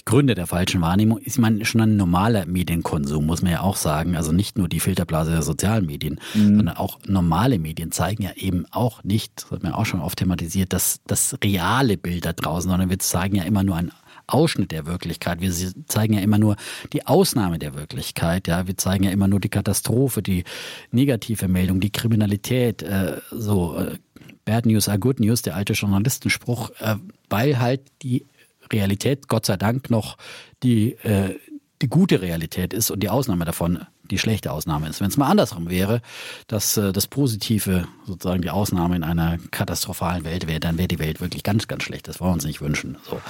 [0.00, 1.20] die Gründe der falschen Wahrnehmung.
[1.22, 4.16] Ich meine, schon ein normaler Medienkonsum, muss man ja auch sagen.
[4.16, 8.66] Also nicht nur die Filterblase der sozialen Medien, sondern auch normale Medien zeigen ja eben
[8.72, 12.68] auch nicht, das hat man auch schon oft thematisiert, das, das reale Bild da draußen,
[12.70, 13.92] sondern wir zeigen ja immer nur ein
[14.28, 15.40] Ausschnitt der Wirklichkeit.
[15.40, 15.52] Wir
[15.86, 16.56] zeigen ja immer nur
[16.92, 18.46] die Ausnahme der Wirklichkeit.
[18.46, 20.44] Ja, wir zeigen ja immer nur die Katastrophe, die
[20.90, 22.82] negative Meldung, die Kriminalität.
[22.82, 23.96] Äh, so äh,
[24.44, 26.96] Bad News are Good News, der alte Journalistenspruch, äh,
[27.28, 28.26] weil halt die
[28.72, 30.16] Realität, Gott sei Dank, noch
[30.62, 31.36] die äh,
[31.82, 35.00] die gute Realität ist und die Ausnahme davon die schlechte Ausnahme ist.
[35.00, 36.00] Wenn es mal andersrum wäre,
[36.46, 40.98] dass äh, das Positive sozusagen die Ausnahme in einer katastrophalen Welt wäre, dann wäre die
[40.98, 42.08] Welt wirklich ganz, ganz schlecht.
[42.08, 42.96] Das wollen wir uns nicht wünschen.
[43.08, 43.20] So.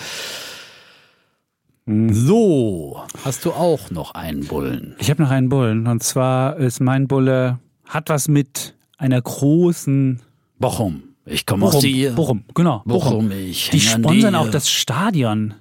[2.11, 4.95] So, hast du auch noch einen Bullen?
[4.99, 5.86] Ich habe noch einen Bullen.
[5.86, 10.20] Und zwar ist mein Bulle, hat was mit einer großen
[10.59, 11.03] Bochum.
[11.24, 12.82] Ich komme aus Bochum, die Bochum, genau.
[12.84, 15.55] Bochum, ich Die sponsern die, auch das Stadion.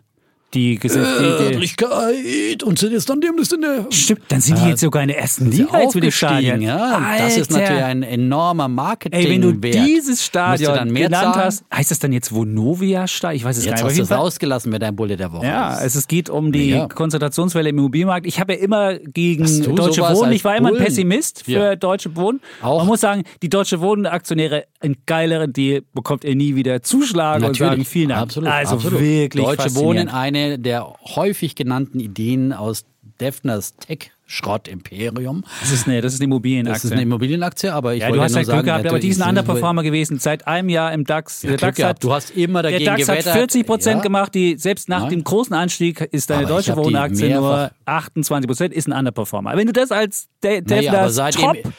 [0.54, 4.40] Die, ges- die, die, Örtlichkeit und sind jetzt dann dem das in der Stimmt, dann
[4.40, 6.62] sind die jetzt sogar in der ersten Liga jetzt mit dem Stadion.
[6.62, 7.18] ja.
[7.18, 9.20] Das ist natürlich ein enormer Marketing.
[9.20, 11.46] Ey, wenn du dieses Stadion dann mehr genannt zahlen?
[11.46, 13.36] hast, heißt das dann jetzt Vonovia Stadion?
[13.38, 13.84] Ich weiß es Jetzt gar nicht.
[13.84, 16.30] auf hast du es Fall- ausgelassen, wer dein Bulle der Woche Ja, es, es geht
[16.30, 16.88] um die Ja.
[16.88, 18.26] Konzentrationswelle im Immobilienmarkt.
[18.26, 19.44] Ich habe ja immer gegen
[19.76, 20.76] Deutsche Wohnen, ich war immer ein?
[20.78, 21.76] Pessimist für Ja.
[21.76, 22.40] Deutsche Wohnen.
[22.62, 22.80] Auch.
[22.80, 27.58] Man muss sagen, die Deutsche Wohnen-Aktionäre, ein geileren Deal bekommt ihr nie wieder zuschlagen und
[27.58, 28.22] sagen vielen Dank.
[28.24, 29.02] Absolut, also absolut.
[29.02, 30.14] wirklich Deutsche Wohnen, faszinierend.
[30.38, 32.86] Eine der häufig genannten Ideen aus
[33.20, 35.44] Defners Tech-Schrott-Imperium.
[35.62, 36.88] Das ist eine, das ist eine Das Immobilienaktie.
[36.88, 39.00] ist eine Immobilienaktie, aber ich ja, wollte du hast nur halt sagen, Glück gehabt, aber
[39.00, 40.20] die sind natürlich- Underperformer gewesen.
[40.20, 41.42] Seit einem Jahr im DAX.
[41.42, 41.90] Ja, der DAX gehabt.
[41.96, 43.34] hat, Du hast immer der dagegen DAX hat gewettert.
[43.34, 44.02] 40 Prozent Ja.
[44.04, 44.36] gemacht.
[44.36, 45.10] Die, selbst nach Nein.
[45.10, 49.56] dem großen Anstieg ist deine Aber Deutsche Wohnaktie nur mehrfach- 28 Prozent, ist ein Underperformer.
[49.58, 51.74] Wenn du das als De Naja, aber Defners seitdem, Top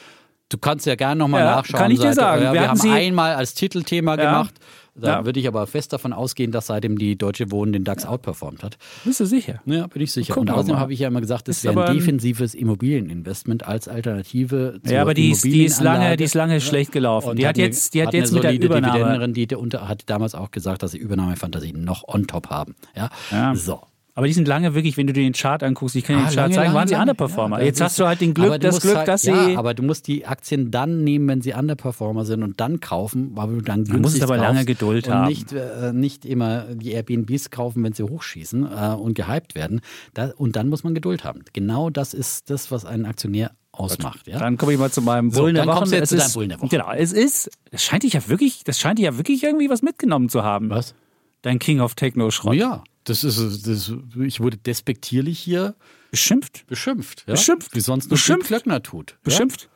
[0.49, 1.79] du kannst ja gerne nochmal Ja, nachschauen.
[1.79, 2.43] kann ich dir sagen.
[2.43, 4.23] Ja, Wir wir, haben sie- einmal als Titelthema Ja.
[4.31, 4.55] gemacht.
[4.99, 5.25] Da Ja.
[5.25, 8.77] würde ich aber fest davon ausgehen, dass seitdem die Deutsche Wohnen den DAX outperformt hat.
[9.05, 9.61] Bist du sicher?
[9.65, 10.33] Ja, bin ich sicher.
[10.33, 13.87] Gucken Und außerdem habe ich ja immer gesagt, es Ist wäre ein defensives Immobilieninvestment als
[13.87, 17.29] Alternative zur Ja, aber die ist, die ist lange, die ist lange schlecht gelaufen.
[17.31, 18.93] Und Die hat eine- jetzt, die hat eine jetzt mit der Übernahme.
[18.93, 22.75] Dividendenrendite und hat damals auch gesagt, dass sie Übernahmefantasien noch on top haben.
[22.95, 23.55] Ja, Ja.
[23.55, 23.81] so.
[24.19, 26.25] Aber die sind lange wirklich, wenn du dir den Chart anguckst, ich kann dir Ah,
[26.25, 26.95] den Chart lange, zeigen, lange, waren sie.
[26.95, 27.59] Underperformer.
[27.59, 29.31] Ja, jetzt hast du halt den Glück, du das Glück, halt, dass sie.
[29.31, 33.31] Ja, aber du musst die Aktien dann nehmen, wenn sie Underperformer sind und dann kaufen,
[33.35, 35.27] weil du dann günstig musst aber lange Geduld und haben.
[35.29, 39.79] Nicht, äh, nicht immer die Airbnbs kaufen, wenn sie hochschießen äh, und gehypt werden.
[40.13, 41.39] Da, und dann muss man Geduld haben.
[41.53, 44.27] Genau das ist das, was einen Aktionär ausmacht.
[44.27, 44.39] Ja?
[44.39, 45.77] Dann komme ich mal zu meinem So, Bullen der dann Woche.
[45.79, 46.67] kommst du jetzt Es zu deinem ist- Bullen der Woche.
[46.69, 49.81] Genau, es ist, das scheint dich ja wirklich, das scheint dich ja wirklich irgendwie was
[49.81, 50.69] mitgenommen zu haben.
[50.69, 50.93] Was?
[51.41, 52.55] Dein King of Techno Schrott.
[52.55, 55.75] Ja, Das ist, das, ich wurde despektierlich hier
[56.11, 56.65] Beschimpft?
[56.67, 57.23] beschimpft.
[57.27, 57.33] Ja?
[57.33, 57.75] Beschimpft.
[57.75, 58.47] Wie sonst nur Beschimpft.
[58.47, 59.17] Klöckner tut.
[59.23, 59.69] Beschimpft?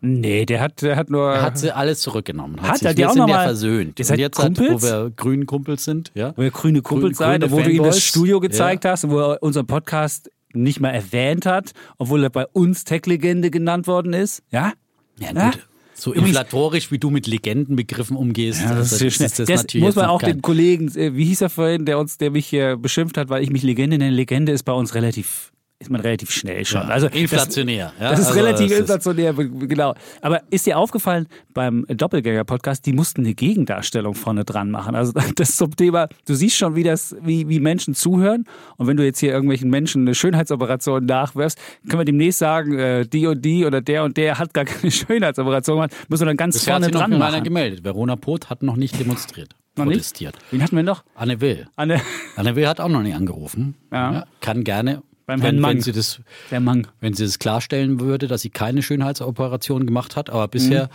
[0.00, 1.24] Nee, der hat, der hat nur.
[1.30, 1.34] Ja?
[1.36, 2.62] Er hat sie alles zurückgenommen.
[2.62, 3.98] Hat sich, er die wir auch sind noch ja mal- versöhnt.
[3.98, 4.82] Ihr seid und jetzt, hat, wo Kumpels?
[4.84, 6.32] wir grünen Kumpels sind, ja.
[6.36, 8.00] wo ihr grüne Kumpels grüne wo du ihm das.
[8.02, 12.46] Studio gezeigt hast und wo er unseren Podcast nicht mal erwähnt hat, obwohl er bei
[12.46, 14.42] uns Tech-Legende genannt worden ist.
[14.50, 14.72] Ja?
[15.18, 15.50] Ja, Ja?
[15.50, 15.67] gut.
[15.98, 19.26] So inflatorisch, wie du mit Legendenbegriffen umgehst, Ja, das ist sehr schnell.
[19.26, 22.18] ist das Das muss man auch den Kollegen, äh, wie hieß er vorhin, der uns,
[22.18, 24.14] der mich hier beschimpft hat, weil ich mich Legende nenne.
[24.14, 26.82] Legende ist bei uns relativ, ist man relativ schnell schon.
[26.82, 27.92] Ja, also das- inflationär.
[28.00, 29.94] ja, Das ist also relativ das ist- inflationär, genau.
[30.22, 34.96] Aber ist dir aufgefallen, beim Doppelgänger-Podcast, die mussten eine Gegendarstellung vorne dran machen.
[34.96, 38.44] Also das zum Thema, du siehst schon, wie das, wie, wie Menschen zuhören.
[38.76, 41.58] Und wenn du jetzt hier irgendwelchen Menschen eine Schönheitsoperation nachwirfst,
[41.88, 44.90] können wir demnächst sagen, äh, die und die oder der und der hat gar keine
[44.90, 47.44] Schönheitsoperation gemacht, müssen wir dann ganz hat vorne noch dran keiner machen.
[47.44, 47.84] gemeldet.
[47.84, 49.54] Verona Poth hat noch nicht demonstriert.
[49.76, 49.94] Noch nicht?
[49.98, 50.34] protestiert.
[50.50, 51.04] Wen hatten wir noch?
[51.14, 51.68] Anne Will.
[51.76, 52.00] Anne,
[52.34, 53.76] Anne Will hat auch noch nicht angerufen.
[53.92, 54.24] Ja.
[54.40, 55.70] kann gerne, Beim Herrn wenn, Mang.
[55.74, 56.20] wenn sie das
[56.50, 56.86] Mang.
[57.00, 60.88] wenn sie es klarstellen würde, dass sie keine Schönheitsoperation gemacht hat, aber bisher Mhm.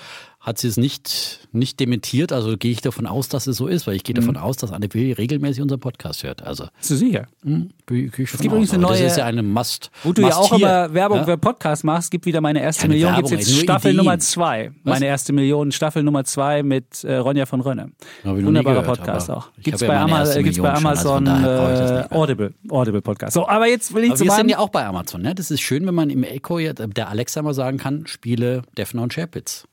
[0.45, 2.33] Hat sie es nicht, nicht dementiert.
[2.33, 4.41] Also gehe ich davon aus, dass es so ist, weil ich gehe davon Mhm.
[4.41, 6.43] aus, dass Anne Will regelmäßig unseren Podcast hört.
[6.43, 7.27] Also Bist du sicher?
[7.43, 8.57] hm, gehe gehe ich von gibt aus.
[8.57, 9.89] übrigens eine neue- Das ist ja eine Must.
[10.03, 10.67] Wo du ja Must auch hier.
[10.67, 11.23] immer Werbung Ja?
[11.23, 13.13] für Podcast machst, gibt wieder meine erste Keine Million.
[13.13, 13.97] Werbung, Gibt jetzt Staffel Ideen.
[14.05, 14.71] Nummer zwei.
[14.83, 17.91] Meine erste Million, Staffel Nummer zwei mit äh, Ronja von Rönne.
[18.25, 19.47] Wunderbarer gehört, Podcast auch.
[19.61, 22.13] Gibt's hab bei, ja meine Ama erste gibt's bei Million schon, also Amazon äh.
[22.13, 23.33] Audible, Audible Podcast.
[23.35, 25.21] So, aber jetzt will ich Aber zu wir sind ja auch bei Amazon.
[25.21, 25.33] Ne?
[25.35, 28.63] Das ist schön, wenn man im Echo jetzt, äh, der Alexa mal sagen kann, spiele
[28.77, 29.63] Defner und Sharepitz.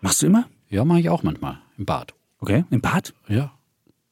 [0.00, 0.46] Machst du immer?
[0.68, 2.14] Ja, mache ich auch manchmal im Bad.
[2.40, 3.14] Okay, im Bad?
[3.28, 3.52] Ja.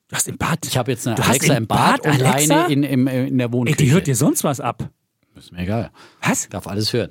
[0.08, 0.64] Du hast im Bad?
[0.66, 2.64] Ich habe jetzt eine Du Alexa im Bad, Bad und Alexa?
[2.66, 3.76] eine in, in, in der Ey, Wohnküche.
[3.76, 4.88] die hört dir sonst was ab.
[5.36, 5.90] Ist mir egal.
[6.22, 6.48] Was?
[6.48, 7.10] Darf alles hören.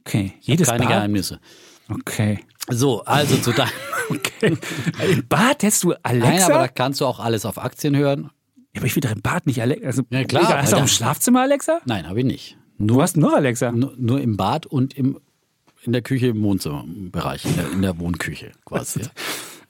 [0.00, 0.88] Okay, jedes Keine Bad?
[0.88, 1.40] Geheimnisse.
[1.88, 2.40] Okay.
[2.70, 3.70] So, also zu deinem.
[4.10, 4.54] Okay.
[5.12, 6.28] Im Bad hättest du Alexa?
[6.30, 8.30] Nein, aber da kannst du auch alles auf Aktien hören.
[8.74, 9.86] ja, aber ich will doch im Bad nicht Alexa.
[9.86, 10.88] Also, Ja, klar, hast du auch im.
[10.88, 11.80] Schlafzimmer Alexa?
[11.86, 12.58] Nein, habe ich nicht.
[12.78, 13.72] Du hast nur Alexa.
[13.72, 15.18] Nur, nur im Bad und im,
[15.84, 19.00] in der Küche im Wohnzimmerbereich, in der, in der Wohnküche quasi.
[19.00, 19.06] ja.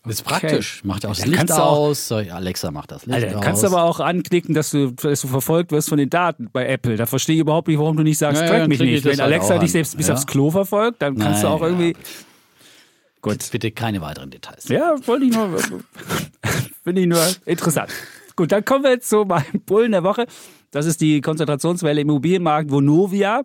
[0.06, 0.84] Das ist praktisch.
[0.84, 2.10] Macht auch das Dann Licht du auch- aus.
[2.10, 3.44] Ja, Alexa macht das Licht Alter, aus.
[3.44, 6.66] kannst du aber auch anklicken, dass du, dass du verfolgt wirst von den Daten bei
[6.68, 6.96] Apple.
[6.96, 9.02] Da verstehe ich überhaupt nicht, warum du nicht sagst, Ja, ja, track dann mich nicht.
[9.04, 10.12] Wenn halt Alexa auch dich selbst bis Ja.
[10.14, 11.92] aufs Klo verfolgt, dann kannst du Nein, auch irgendwie.
[11.92, 11.98] ja.
[13.22, 13.50] Gut.
[13.50, 14.68] Bitte keine weiteren Details.
[14.68, 15.48] Ja, wollte ich nur.
[16.84, 17.90] Finde ich nur interessant.
[18.36, 20.26] Gut, dann kommen wir jetzt zu meinem Bullen der Woche.
[20.70, 23.42] Das ist die Konzentrationswelle im Immobilienmarkt Vonovia.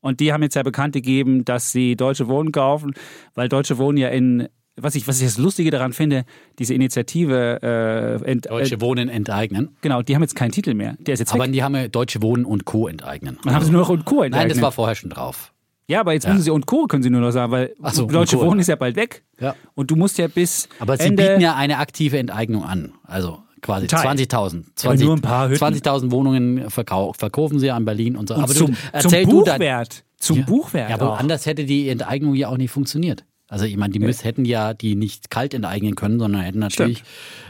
[0.00, 2.94] Und die haben jetzt ja bekannt gegeben, dass sie Deutsche Wohnen kaufen,
[3.34, 6.24] weil Deutsche Wohnen ja in, was ich, was ich das Lustige daran finde,
[6.58, 9.76] diese Initiative, äh, ent, Deutsche äh, Wohnen enteignen.
[9.82, 10.96] genau, die haben jetzt keinen Titel mehr.
[11.00, 11.52] Der ist jetzt Aber weg.
[11.52, 12.88] die haben ja Deutsche Wohnen und Co.
[12.88, 13.38] enteignen.
[13.44, 14.24] Dann haben sie nur noch und Co.
[14.26, 15.52] Nein, das war vorher schon drauf.
[15.90, 16.86] Ja, aber jetzt müssen sie und Co.
[16.86, 18.38] können sie nur noch sagen, weil so, Deutsche.
[18.38, 19.24] Wohnen ist ja bald weg.
[19.40, 19.56] Ja.
[19.74, 22.92] Und du musst ja bis Aber sie Ende bieten ja eine aktive Enteignung an.
[23.02, 24.06] Also quasi Teil.
[24.06, 24.64] 20.000.
[24.84, 25.64] Aber nur ein paar Hütten.
[25.64, 28.34] 20.000 Wohnungen verkau verkaufen sie an Berlin und so.
[28.34, 29.58] und aber zum, du, zum du dann.
[29.58, 30.04] Buchwert.
[30.18, 30.44] Zum Ja.
[30.44, 30.90] Buchwert.
[30.90, 31.18] Ja, aber auch.
[31.18, 33.24] anders hätte die Enteignung ja auch nicht funktioniert.
[33.50, 37.02] Also ich meine, die müssen, hätten ja die nicht kalt enteignen können, sondern hätten natürlich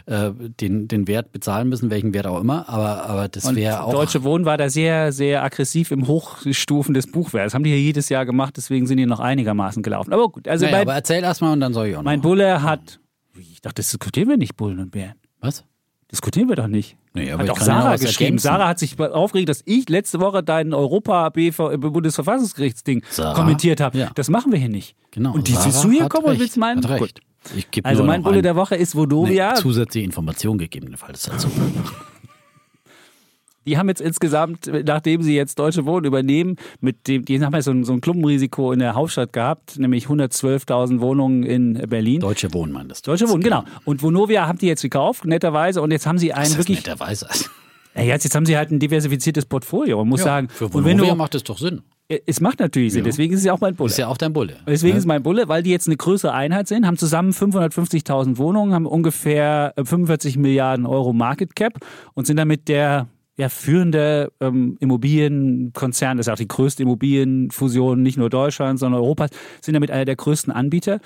[0.07, 2.67] äh, den, den Wert bezahlen müssen, welchen Wert auch immer.
[2.71, 3.93] Aber, aber das wäre auch.
[3.93, 7.49] Deutsche Wohnen war da sehr, sehr aggressiv im Hochstufen des Buchwerts.
[7.49, 10.15] Das haben die ja jedes Jahr gemacht, deswegen sind die noch einigermaßen gelaufen.
[10.15, 12.21] Aber gut, also naja, mein, aber erzähl erst mal und dann soll ich auch mein
[12.21, 12.23] noch.
[12.23, 12.99] Bulle hat.
[13.39, 15.17] Ich dachte, das diskutieren wir nicht, Bullen und Bären.
[15.41, 15.65] Was?
[16.11, 16.97] Diskutieren wir doch nicht.
[17.15, 18.25] Aber hat auch ja Sarah geschrieben.
[18.25, 18.43] ergänzen.
[18.43, 23.35] Sarah hat sich aufgeregt, dass ich letzte Woche dein Europa-Bundesverfassungsgerichtsding Sarah?
[23.35, 23.97] kommentiert habe.
[23.99, 24.11] Ja.
[24.15, 24.97] Das machen wir hier nicht.
[25.13, 25.33] Genau.
[25.35, 26.83] Und die Sarah willst du hier kommen und recht, willst meinen?
[26.89, 27.15] Hat Gut.
[27.55, 27.69] recht.
[27.85, 29.55] Also mein Bulle der Woche ist Vodovia.
[29.55, 31.49] zusätzliche Information gegebenenfalls dazu.
[33.67, 37.61] Die haben jetzt insgesamt, nachdem sie jetzt Deutsche Wohnen übernehmen, mit dem, die haben ja
[37.61, 42.21] so ein, so ein Klumpenrisiko in der Hauptstadt gehabt, nämlich 112.000 Wohnungen in Berlin.
[42.21, 43.11] Deutsche Wohnen meintest du.
[43.11, 43.65] Deutsche Wohnen, genau.
[43.85, 46.79] Und Vonovia haben die jetzt gekauft, netterweise, und jetzt haben sie ein Das ist wirklich,
[46.79, 47.29] netterweise.
[47.95, 49.99] ja, jetzt, jetzt haben sie halt ein diversifiziertes Portfolio.
[49.99, 51.83] Man muss sagen, Für Vonovia du, macht es doch Sinn.
[52.09, 53.91] es macht natürlich Sinn, deswegen ist es ja auch mein Bulle.
[53.91, 54.57] Ist ja auch dein Bulle.
[54.67, 58.73] Deswegen ist mein Bulle, weil die jetzt eine größere Einheit sind, haben zusammen 550.000 Wohnungen,
[58.73, 61.75] haben ungefähr äh, 45 Milliarden Euro Market Cap
[62.15, 63.07] und sind damit der
[63.41, 69.31] ja, führende ähm, Immobilienkonzern, das ist auch die größte Immobilienfusion nicht nur Deutschlands, sondern Europas,
[69.63, 71.01] sind damit einer der größten Anbieter.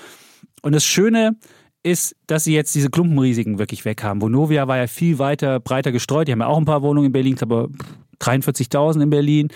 [0.60, 1.36] Und das Schöne
[1.84, 4.20] ist, dass sie jetzt diese Klumpenrisiken wirklich weg haben.
[4.20, 6.26] Vonovia war ja viel weiter, breiter gestreut.
[6.26, 7.70] Die haben ja auch ein paar Wohnungen in Berlin, ich glaube
[8.20, 9.48] 43.000 in Berlin.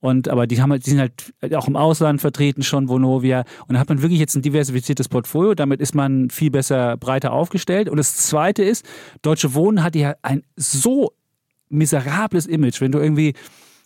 [0.00, 3.44] Und, aber die haben halt, die sind halt auch im Ausland vertreten schon, Vonovia.
[3.68, 5.54] Und da hat man wirklich jetzt ein diversifiziertes Portfolio.
[5.54, 7.88] Damit ist man viel besser, breiter aufgestellt.
[7.88, 8.84] Und das zweite ist,
[9.22, 11.12] Deutsche Wohnen hat ja ein so
[11.68, 12.80] miserables Image.
[12.80, 13.34] Wenn du irgendwie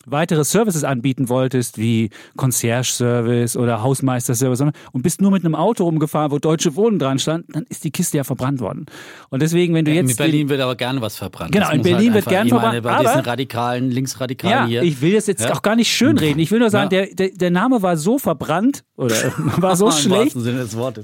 [0.05, 6.31] weitere Services anbieten wolltest, wie Concierge-Service oder Hausmeister-Service, und bist nur mit einem Auto rumgefahren,
[6.31, 8.85] wo Deutsche Wohnen dran stand, dann ist die Kiste ja verbrannt worden.
[9.29, 10.11] Und deswegen, wenn du jetzt.
[10.11, 11.51] In Berlin wird aber gerne was verbrannt.
[11.51, 12.83] Genau, in Berlin halt wird gerne verbrannt.
[12.83, 14.83] Bei diesen radikalen, linksradikalen ja, hier.
[14.83, 15.53] Ich will das jetzt ja.
[15.53, 16.39] auch gar nicht schönreden.
[16.39, 17.05] Ich will nur sagen, ja.
[17.05, 19.15] der, der, der Name war so verbrannt oder
[19.57, 20.35] war so schlecht,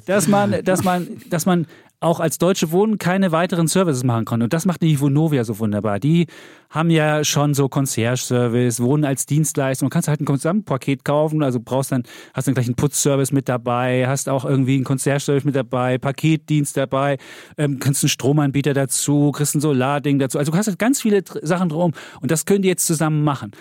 [0.06, 1.68] dass man, dass man, dass man
[2.06, 4.44] auch als Deutsche Wohnen keine weiteren Services machen konnte.
[4.44, 6.00] Und das macht die Vonovia so wunderbar.
[6.00, 6.28] Die
[6.70, 9.90] haben ja schon so Concierge-Service, Wohnen als Dienstleistung.
[9.90, 12.04] Du kannst halt ein Gesamtpaket kaufen, also brauchst dann,
[12.36, 16.78] hast dann gleich einen Putzservice mit dabei, hast auch irgendwie einen Concierge-Service mit dabei, Paketdienst
[16.78, 17.18] dabei,
[17.58, 20.38] ähm, kannst einen Stromanbieter dazu, kriegst ein Solarding dazu.
[20.38, 23.52] Also du hast halt ganz viele Sachen drum und das können die jetzt zusammen machen.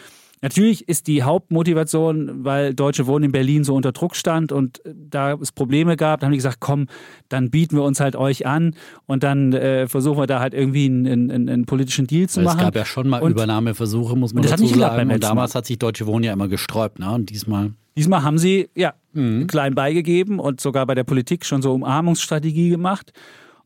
[0.45, 5.33] Natürlich ist die Hauptmotivation, weil Deutsche Wohnen in Berlin so unter Druck stand und da
[5.33, 6.89] es Probleme gab, da haben die gesagt, komm,
[7.31, 8.77] dann bieten wir uns halt euch an
[9.07, 12.45] und dann äh, versuchen wir da halt irgendwie einen, einen, einen politischen Deal zu weil
[12.45, 12.59] machen.
[12.59, 15.11] Es gab ja schon mal und Übernahmeversuche, muss man das dazu sagen.
[15.11, 17.11] Und damals hat sich Deutsche Wohnen ja immer gesträubt, ne?
[17.11, 17.73] Und diesmal.
[17.97, 19.47] Diesmal haben sie ja mhm.
[19.47, 23.15] klein beigegeben und sogar bei der Politik schon so Umarmungsstrategie gemacht.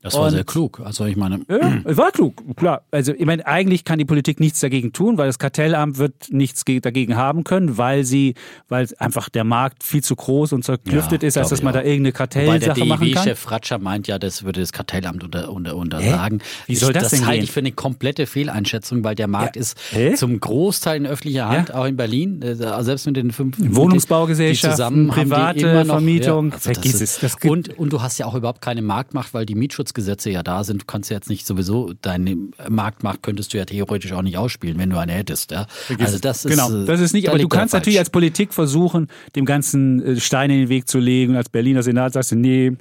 [0.01, 0.81] Das war und, sehr klug.
[0.85, 1.41] Also ich meine.
[1.49, 2.83] Ja, war klug, klar.
[2.93, 6.65] Also ich meine, eigentlich kann die Politik nichts dagegen tun, weil das Kartellamt wird nichts
[6.65, 8.35] dagegen haben können, weil sie,
[8.69, 11.81] weil einfach der Markt viel zu groß und zerklüftet ja, ist, als dass man auch.
[11.81, 13.25] da irgendeine Kartellsache machen kann.
[13.25, 16.43] Der chef Fratscher meint ja, das würde das Kartellamt unter, unter, untersagen.
[16.67, 19.57] Wie soll das, das denn Das halte ich für eine komplette Fehleinschätzung, weil der Markt
[19.57, 19.63] ja.
[19.63, 20.15] ist Hä?
[20.15, 25.85] zum Großteil in öffentlicher Hand, auch in Berlin, äh, selbst mit den fünf Wohnungsbaugesellschaften, private
[25.85, 26.53] noch, Vermietung.
[26.53, 27.19] Also Vergiss es.
[27.19, 30.43] Das und, und du hast ja auch überhaupt keine Marktmacht, weil die Mietschutz Gesetze ja
[30.43, 30.83] da sind.
[30.83, 32.37] Du kannst ja jetzt nicht sowieso deine
[32.69, 35.51] Marktmacht könntest du ja theoretisch auch nicht ausspielen, wenn du eine hättest.
[35.51, 35.67] Ja?
[35.99, 37.29] Also das ist genau, das ist nicht.
[37.29, 40.99] Aber du kannst natürlich als Politik versuchen, dem ganzen äh, Steine in den Weg zu
[40.99, 41.37] legen.
[41.37, 42.77] Als Berliner Senat sagst du, nee,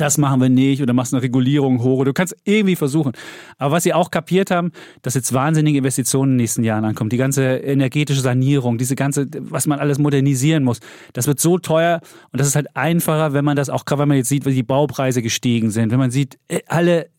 [0.00, 2.04] das machen wir nicht oder machst eine Regulierung hoch.
[2.04, 3.12] Du kannst irgendwie versuchen.
[3.58, 4.72] Aber was sie auch kapiert haben,
[5.02, 7.10] dass jetzt wahnsinnige Investitionen in den nächsten Jahren ankommen.
[7.10, 10.80] Die ganze energetische Sanierung, diese ganze, was man alles modernisieren muss.
[11.12, 12.00] Das wird so teuer
[12.32, 14.54] und das ist halt einfacher, wenn man das auch, gerade wenn man jetzt sieht, wie
[14.54, 15.90] die Baupreise gestiegen sind.
[15.90, 17.10] Wenn man sieht, äh, alle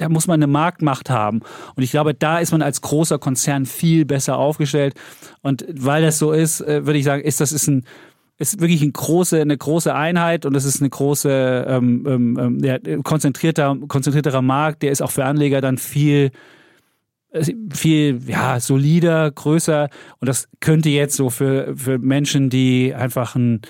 [0.00, 1.42] da muss man eine Marktmacht haben.
[1.76, 4.94] Und ich glaube, da ist man als großer Konzern viel besser aufgestellt.
[5.42, 7.84] Und weil das so ist, äh, würde ich sagen, ist das ist ein
[8.40, 12.58] ist wirklich eine große, eine große Einheit und es ist eine große, ähm, ähm, ähm,
[12.64, 16.30] ja, konzentrierter, konzentrierterer Markt, der ist auch für Anleger dann viel,
[17.32, 23.36] äh, viel ja, solider, größer und das könnte jetzt so für, für Menschen, die einfach
[23.36, 23.60] ein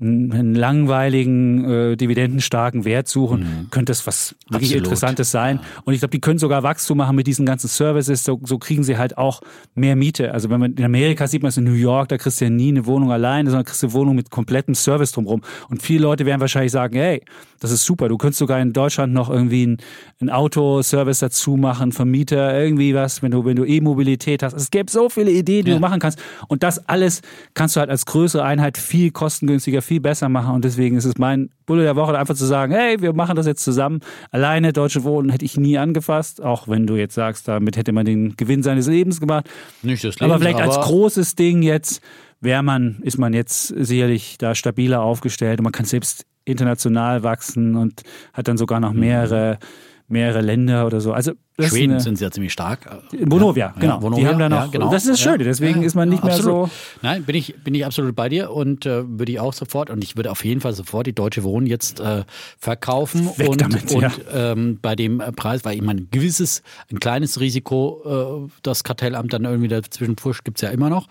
[0.00, 3.70] einen langweiligen, äh, dividendenstarken Wert suchen, mhm.
[3.70, 4.84] könnte es was wirklich Absolut.
[4.84, 5.56] Interessantes sein.
[5.56, 5.82] Ja.
[5.84, 8.22] Und ich glaube, die können sogar Wachstum machen mit diesen ganzen Services.
[8.22, 9.40] So, so kriegen sie halt auch
[9.74, 10.32] mehr Miete.
[10.32, 12.50] Also wenn man in Amerika sieht man es in New York, da kriegst du ja
[12.50, 15.42] nie eine Wohnung alleine, sondern kriegst du eine Wohnung mit komplettem Service drumherum.
[15.68, 17.22] Und viele Leute werden wahrscheinlich sagen, hey,
[17.58, 18.08] das ist super.
[18.08, 19.78] Du könntest sogar in Deutschland noch irgendwie einen,
[20.20, 24.52] einen Autoservice dazu machen, Vermieter, irgendwie was, wenn du, wenn du E-Mobilität hast.
[24.52, 25.76] Es gäbe so viele Ideen, die ja.
[25.76, 26.20] du machen kannst.
[26.46, 27.20] Und das alles
[27.54, 30.54] kannst du halt als größere Einheit viel kostengünstiger, viel besser machen.
[30.54, 33.46] Und deswegen ist es mein Bulle der Woche einfach zu sagen, hey, wir machen das
[33.46, 34.00] jetzt zusammen.
[34.30, 38.04] Alleine Deutsche Wohnen hätte ich nie angefasst, auch wenn du jetzt sagst, damit hätte man
[38.04, 39.48] den Gewinn seines Lebens gemacht.
[39.82, 42.00] Nicht des Lebens, aber vielleicht aber als großes Ding jetzt
[42.40, 47.76] wäre man, ist man jetzt sicherlich da stabiler aufgestellt und man kann selbst international wachsen
[47.76, 49.58] und hat dann sogar noch mehrere
[50.08, 51.12] mehrere Länder oder so.
[51.12, 52.88] Also Schweden eine, sind ja ziemlich stark.
[53.12, 53.96] Vonovia, ja, genau.
[53.96, 54.90] Ja, Vonovia, die haben da noch, ja, genau.
[54.90, 56.70] Das ist das Schöne, deswegen ist man nicht mehr so.
[57.02, 60.02] Nein, bin ich, bin ich absolut bei dir und äh, würde ich auch sofort und
[60.04, 62.24] ich würde auf jeden Fall sofort die Deutsche Wohnen jetzt äh,
[62.58, 67.00] verkaufen Weg und, damit, und ähm, bei dem Preis, weil ich meine, ein gewisses, ein
[67.00, 71.08] kleines Risiko, äh, das Kartellamt dann irgendwie dazwischen pusht, gibt es ja immer noch.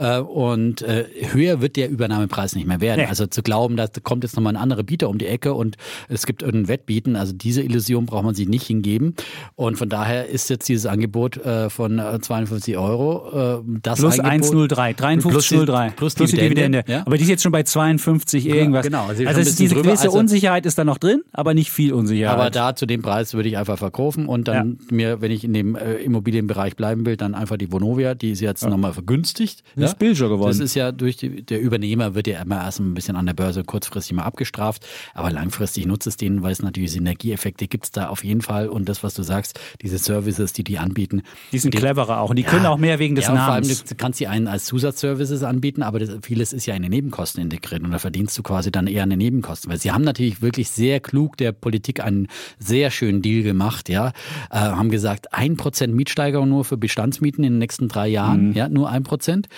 [0.00, 3.02] Äh, und äh, höher wird der Übernahmepreis nicht mehr werden.
[3.02, 3.08] Nee.
[3.08, 5.76] Also zu glauben, da kommt jetzt nochmal ein anderer Bieter um die Ecke und
[6.08, 9.14] es gibt irgendein Wettbieten, also diese Illusion braucht man sich nicht hingeben.
[9.56, 14.96] Und von daher ist jetzt dieses Angebot äh, von 52 Euro das Plus Angebot, 1,03,
[14.96, 15.90] 53,03.
[15.92, 16.82] Plus, plus, die Dividende.
[16.86, 17.02] Ja?
[17.04, 18.86] Aber die ist jetzt schon bei 52 irgendwas.
[18.86, 21.92] Genau, also, also ist diese gewisse also, Unsicherheit ist da noch drin, aber nicht viel
[21.92, 22.38] Unsicherheit.
[22.38, 24.96] Aber da zu dem Preis würde ich einfach verkaufen und dann ja.
[24.96, 28.40] mir, wenn ich in dem äh, Immobilienbereich bleiben will, dann einfach die Vonovia, die ist
[28.40, 28.70] jetzt ja.
[28.70, 29.62] nochmal vergünstigt.
[29.76, 29.89] Ja?
[29.92, 30.50] Ist billiger geworden.
[30.50, 33.34] Das ist ja durch die, der Übernehmer wird ja immer erst ein bisschen an der
[33.34, 37.90] Börse kurzfristig mal abgestraft, aber langfristig nutzt es denen, weil es natürlich Synergieeffekte gibt es
[37.90, 41.22] da auf jeden Fall und das, was du sagst, diese Services, die die anbieten.
[41.52, 43.68] Die sind die, cleverer auch und die können auch mehr wegen des ja, Namens.
[43.68, 46.82] Vor allem, du kannst sie einen als Zusatzservices anbieten, aber das, vieles ist ja in
[46.82, 49.92] den Nebenkosten integriert und da verdienst du quasi dann eher an den Nebenkosten, weil sie
[49.92, 52.28] haben natürlich wirklich sehr klug der Politik einen
[52.58, 54.08] sehr schönen Deal gemacht, ja,
[54.50, 58.52] äh, haben gesagt, ein Prozent Mietsteigerung nur für Bestandsmieten in den nächsten drei Jahren, mhm.
[58.52, 59.48] ja, nur ein Prozent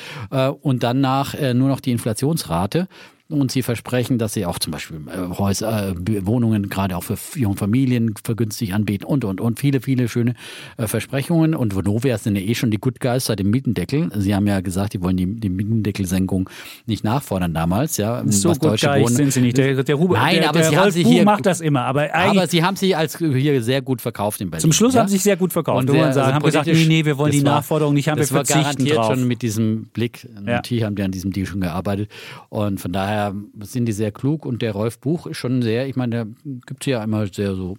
[0.51, 2.89] und danach äh, nur noch die Inflationsrate.
[3.33, 7.17] Und sie versprechen, dass sie auch zum Beispiel äh, Häuser, äh, Wohnungen gerade auch für
[7.39, 10.35] junge Familien vergünstigt anbieten und, und, und viele, viele schöne
[10.77, 11.55] äh, Versprechungen.
[11.55, 14.11] Und Vonovia sind ja eh schon die Good Guys seit dem Mietendeckel.
[14.15, 16.49] Sie haben ja gesagt, die wollen die, die Mietendeckelsenkung
[16.87, 17.97] nicht nachfordern damals.
[17.97, 19.57] Ja, so was Good Guys Wohnen, sind sie nicht.
[19.57, 21.83] Der, der Ruben, Nein, der, aber der sie Rolf haben sich hier, macht das immer.
[21.85, 24.63] Aber, aber sie haben sich als hier sehr gut verkauft in Berlin.
[24.63, 25.01] Zum Schluss ja?
[25.01, 25.89] haben sie sich sehr gut verkauft.
[25.89, 28.17] Und Und sagen, also haben gesagt, nee, nee, wir wollen die war- Nachforderung nicht haben,
[28.17, 29.07] wir das war verzichten garantiert drauf.
[29.15, 30.25] schon mit diesem Blick.
[30.35, 30.41] Ja.
[30.57, 32.11] Natürlich haben die an diesem Deal schon gearbeitet.
[32.49, 33.22] Und von daher
[33.61, 34.45] sind die sehr klug.
[34.47, 36.27] Und der Rolf Buch ist schon sehr, ich meine, der
[36.67, 37.77] gibt ja immer sehr so.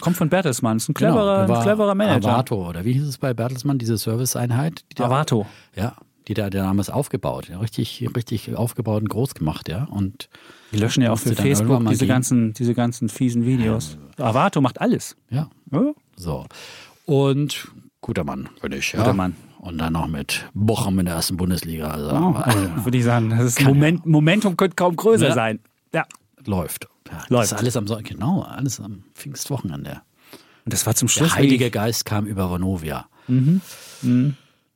[0.00, 2.28] Kommt von Bertelsmann, ist ein cleverer, Genau, ein cleverer Manager.
[2.30, 4.84] Avato, oder wie hieß es bei Bertelsmann, diese Serviceeinheit?
[4.92, 5.46] Die da- Avato.
[5.76, 5.94] Ja,
[6.28, 7.48] die da der damals aufgebaut.
[7.50, 9.84] Ja, richtig, richtig aufgebaut und groß gemacht, ja.
[9.84, 10.28] Und
[10.72, 12.08] Die löschen ja auch für Facebook diese gehen.
[12.08, 13.98] ganzen, diese ganzen fiesen Videos.
[14.16, 15.16] Avato macht alles.
[15.30, 15.92] ja, Ja?
[16.16, 16.46] so.
[17.04, 17.68] Und
[18.00, 18.92] guter Mann, finde ich.
[18.92, 19.00] Ja.
[19.00, 19.34] Guter Mann.
[19.62, 21.88] Und dann noch mit Bochum in der ersten Bundesliga.
[21.90, 25.34] Also, Also, würde ich sagen, das ist Moment, Momentum könnte kaum größer Ja.
[25.34, 25.60] sein.
[25.94, 26.04] Ja.
[26.46, 26.88] läuft.
[27.10, 27.52] Ja, Läuft.
[27.52, 30.00] Alles am Son- genau, alles am Pfingstwochenende.
[30.64, 33.06] Und das war zum Schluss Der Heilige Geist kam über Vonovia.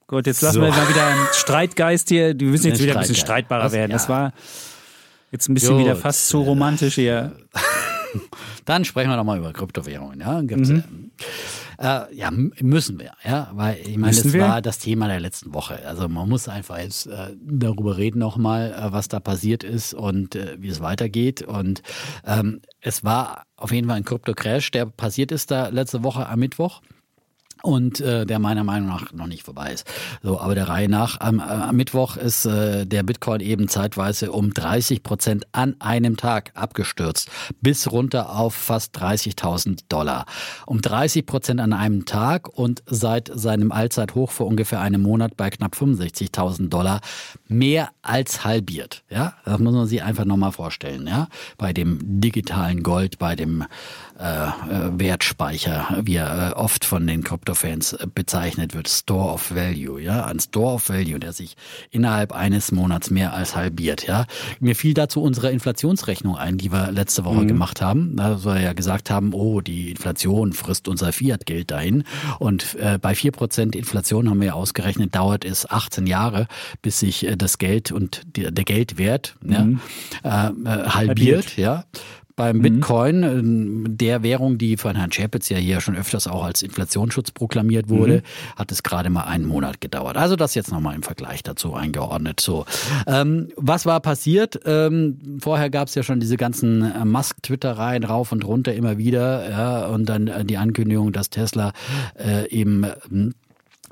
[0.06, 0.60] Gut, jetzt lassen So.
[0.62, 2.38] wir mal wieder einen Streitgeist hier.
[2.38, 3.90] Wir müssen jetzt wieder ein bisschen streitbarer werden.
[3.92, 4.32] Das war
[5.32, 5.84] jetzt ein bisschen Gut.
[5.86, 7.32] wieder fast zu romantisch hier.
[8.64, 10.20] Dann sprechen wir noch mal über Kryptowährungen.
[10.20, 11.10] Ja, Gibt's, Mhm.
[11.78, 13.12] äh, ja m- müssen wir.
[13.24, 14.40] Ja, weil ich meine, das wir?
[14.42, 15.86] war das Thema der letzten Woche.
[15.86, 19.94] Also man muss einfach jetzt äh, darüber reden noch mal, äh, was da passiert ist
[19.94, 21.42] und äh, wie es weitergeht.
[21.42, 21.82] Und
[22.26, 26.38] ähm, es war auf jeden Fall ein Krypto-Crash, der passiert ist da letzte Woche am
[26.40, 26.80] Mittwoch.
[27.64, 29.86] Und äh, der meiner Meinung nach noch nicht vorbei ist.
[30.22, 34.32] So, aber der Reihe nach, am, äh, am Mittwoch ist äh, der Bitcoin eben zeitweise
[34.32, 37.30] um 30 Prozent an einem Tag abgestürzt,
[37.62, 40.26] bis runter auf fast 30.000 Dollar.
[40.66, 45.48] Um 30 Prozent an einem Tag und seit seinem Allzeithoch vor ungefähr einem Monat bei
[45.48, 47.00] knapp 65.000 Dollar
[47.48, 49.04] mehr als halbiert.
[49.08, 51.06] Ja, das muss man sich einfach nochmal vorstellen.
[51.06, 53.64] Ja, bei dem digitalen Gold, bei dem
[54.16, 60.24] Wertspeicher, wie er äh, oft von den Kryptofans äh, bezeichnet wird, Store of Value, ja,
[60.24, 61.56] ein Store of Value, der sich
[61.90, 64.26] innerhalb eines Monats mehr als halbiert, ja.
[64.60, 68.72] Mir fiel dazu unsere Inflationsrechnung ein, die wir letzte Woche gemacht haben, da wir ja
[68.72, 72.04] gesagt haben, oh, die Inflation frisst unser Fiat-Geld dahin.
[72.38, 76.46] Und äh, bei vier Prozent Inflation haben wir ja ausgerechnet, dauert es 18 Jahre,
[76.82, 79.66] bis sich äh, das Geld und die, der Geldwert ja,
[80.22, 81.84] äh, äh, halbiert, ja.
[82.36, 86.62] Beim Bitcoin, ähm, der Währung, die von Herrn Schäpitz ja hier schon öfters auch als
[86.62, 88.24] Inflationsschutz proklamiert wurde,
[88.56, 90.16] hat es gerade mal einen Monat gedauert.
[90.16, 92.40] Also das jetzt nochmal im Vergleich dazu eingeordnet.
[92.40, 92.66] So,
[93.06, 94.58] ähm, was war passiert?
[94.64, 99.48] Ähm, vorher gab es ja schon diese ganzen äh, Musk-Twittereien rauf und runter immer wieder,
[99.48, 101.72] ja, und dann äh, die Ankündigung, dass Tesla
[102.18, 103.34] äh, eben ähm,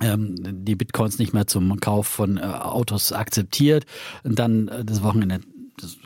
[0.00, 3.84] ähm, die Bitcoins nicht mehr zum Kauf von äh, Autos akzeptiert.
[4.24, 5.40] Und dann das Wochenende,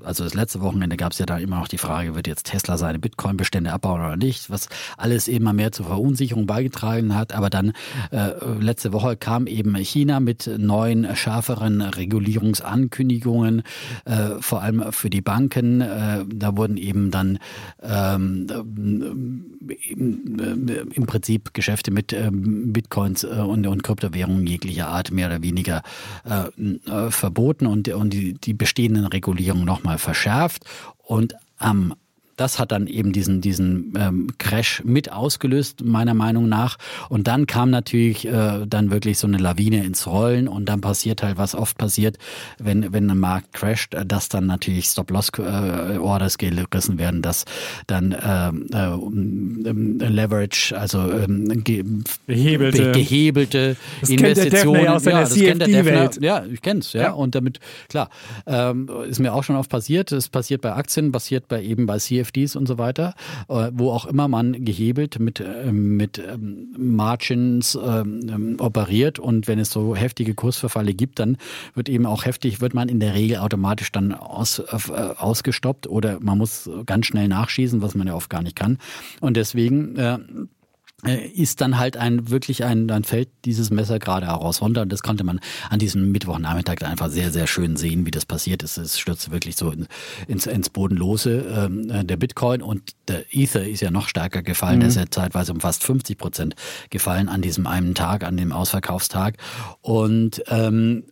[0.04, 2.78] also das letzte Wochenende gab es ja da immer noch die Frage, wird jetzt Tesla
[2.78, 7.34] seine Bitcoin-Bestände abbauen oder nicht, was alles immer mehr zur Verunsicherung beigetragen hat.
[7.34, 7.72] Aber dann
[8.10, 13.62] äh, letzte Woche kam eben China mit neuen, schärferen Regulierungsankündigungen,
[14.04, 15.80] äh, vor allem für die Banken.
[15.80, 17.38] Äh, da wurden eben dann
[17.82, 18.46] ähm,
[19.90, 25.26] im, äh, im Prinzip Geschäfte mit ähm, Bitcoins äh, und, und Kryptowährungen jeglicher Art mehr
[25.26, 25.82] oder weniger
[26.24, 30.64] äh, verboten und, und die, die bestehenden Regulierungen nochmal verschärft.
[30.96, 31.94] Und am
[32.36, 36.76] das hat dann eben diesen, diesen ähm, Crash mit ausgelöst, meiner Meinung nach.
[37.08, 41.22] Und dann kam natürlich äh, dann wirklich so eine Lawine ins Rollen und dann passiert
[41.22, 42.18] halt, was oft passiert,
[42.58, 47.44] wenn, wenn ein Markt crasht, äh, dass dann natürlich Stop-Loss-Orders gerissen werden, dass
[47.86, 51.84] dann ähm, äh, ähm, Leverage, also ähm, ge
[52.26, 52.92] Behebelte.
[52.92, 54.74] be- gehebelte Das kennt der Investitionen.
[54.74, 56.10] Defner ja aus seiner das kennt der Defner.
[56.20, 57.02] Ja, ich kenn's, ja.
[57.02, 57.10] Ja.
[57.12, 58.10] Und damit, klar,
[58.46, 60.12] ähm, ist mir auch schon oft passiert.
[60.12, 63.14] Es passiert bei Aktien, passiert bei eben bei CFDs und so weiter,
[63.48, 69.18] äh, wo auch immer man gehebelt mit, ähm, mit ähm, Margins ähm, operiert.
[69.18, 71.36] Und wenn es so heftige Kursverfalle gibt, dann
[71.74, 76.18] wird eben auch heftig, wird man in der Regel automatisch dann aus, äh, ausgestoppt oder
[76.20, 78.78] man muss ganz schnell nachschießen, was man ja oft gar nicht kann.
[79.20, 80.18] Und deswegen äh,
[81.04, 84.62] ist dann halt ein wirklich ein, dann fällt dieses Messer gerade heraus.
[84.62, 88.24] Runter und das konnte man an diesem Mittwochnachmittag einfach sehr, sehr schön sehen, wie das
[88.24, 88.78] passiert ist.
[88.78, 89.86] Es stürzte wirklich so in,
[90.26, 92.62] ins, ins Bodenlose ähm, äh, der Bitcoin.
[92.62, 96.16] Und der Ether ist ja noch stärker gefallen, der ist ja zeitweise um fast 50
[96.16, 96.54] Prozent
[96.88, 99.36] gefallen an diesem einen Tag, an dem Ausverkaufstag.
[99.82, 101.04] Und ähm,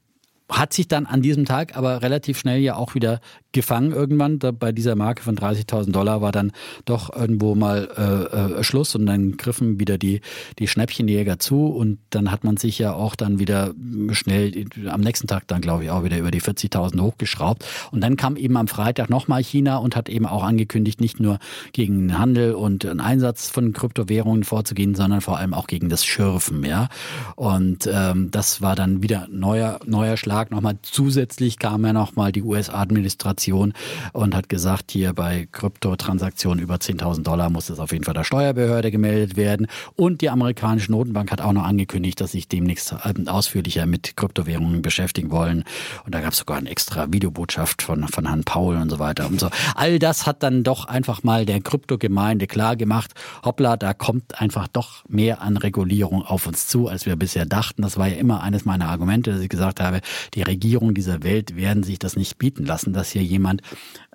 [0.48, 3.20] hat sich dann an diesem Tag aber relativ schnell ja auch wieder
[3.54, 4.38] gefangen irgendwann.
[4.38, 6.52] Da bei dieser Marke von 30.000 Dollar war dann
[6.84, 10.20] doch irgendwo mal äh, äh, Schluss und dann griffen wieder die,
[10.58, 13.72] die Schnäppchenjäger zu und dann hat man sich ja auch dann wieder
[14.10, 18.16] schnell am nächsten Tag dann glaube ich auch wieder über die 40.000 hochgeschraubt und dann
[18.16, 21.38] kam eben am Freitag nochmal China und hat eben auch angekündigt, nicht nur
[21.72, 26.04] gegen den Handel und den Einsatz von Kryptowährungen vorzugehen, sondern vor allem auch gegen das
[26.04, 26.88] Schürfen, ja.
[27.36, 30.50] Und ähm, das war dann wieder neuer neuer Schlag.
[30.50, 37.22] Nochmal zusätzlich kam ja nochmal die US-Administration und hat gesagt, hier bei Kryptotransaktionen über 10.000
[37.22, 39.66] Dollar muss es auf jeden Fall der Steuerbehörde gemeldet werden.
[39.96, 44.82] Und die amerikanische Notenbank hat auch noch angekündigt, dass sich demnächst ähm, ausführlicher mit Kryptowährungen
[44.82, 45.64] beschäftigen wollen.
[46.04, 49.26] Und da gab es sogar eine extra Videobotschaft von, von Herrn Paul und so weiter
[49.26, 49.48] und so.
[49.74, 53.12] All das hat dann doch einfach mal der Kryptogemeinde klar gemacht,
[53.44, 57.82] hoppla, da kommt einfach doch mehr an Regulierung auf uns zu, als wir bisher dachten.
[57.82, 60.00] Das war ja immer eines meiner Argumente, dass ich gesagt habe,
[60.34, 63.60] die Regierungen dieser Welt werden sich das nicht bieten lassen, dass hier jemand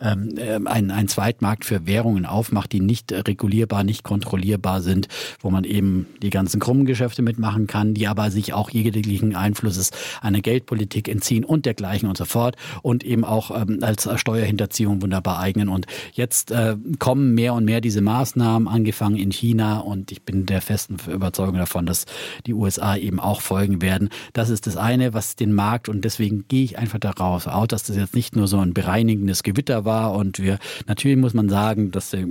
[0.01, 5.07] ähm, äh, einen, einen Zweitmarkt für Währungen aufmacht, die nicht regulierbar, nicht kontrollierbar sind,
[5.41, 9.91] wo man eben die ganzen krummen Geschäfte mitmachen kann, die aber sich auch jeglichen Einflusses
[10.21, 15.39] einer Geldpolitik entziehen und dergleichen und so fort und eben auch ähm, als Steuerhinterziehung wunderbar
[15.39, 15.69] eignen.
[15.69, 20.45] Und jetzt äh, kommen mehr und mehr diese Maßnahmen, angefangen in China und ich bin
[20.45, 22.05] der festen Überzeugung davon, dass
[22.45, 24.09] die USA eben auch folgen werden.
[24.33, 27.83] Das ist das eine, was den Markt und deswegen gehe ich einfach darauf aus, dass
[27.83, 28.73] das jetzt nicht nur so ein
[29.09, 32.25] bereinigendes Gewitter war und wir, natürlich muss man sagen, dass, äh,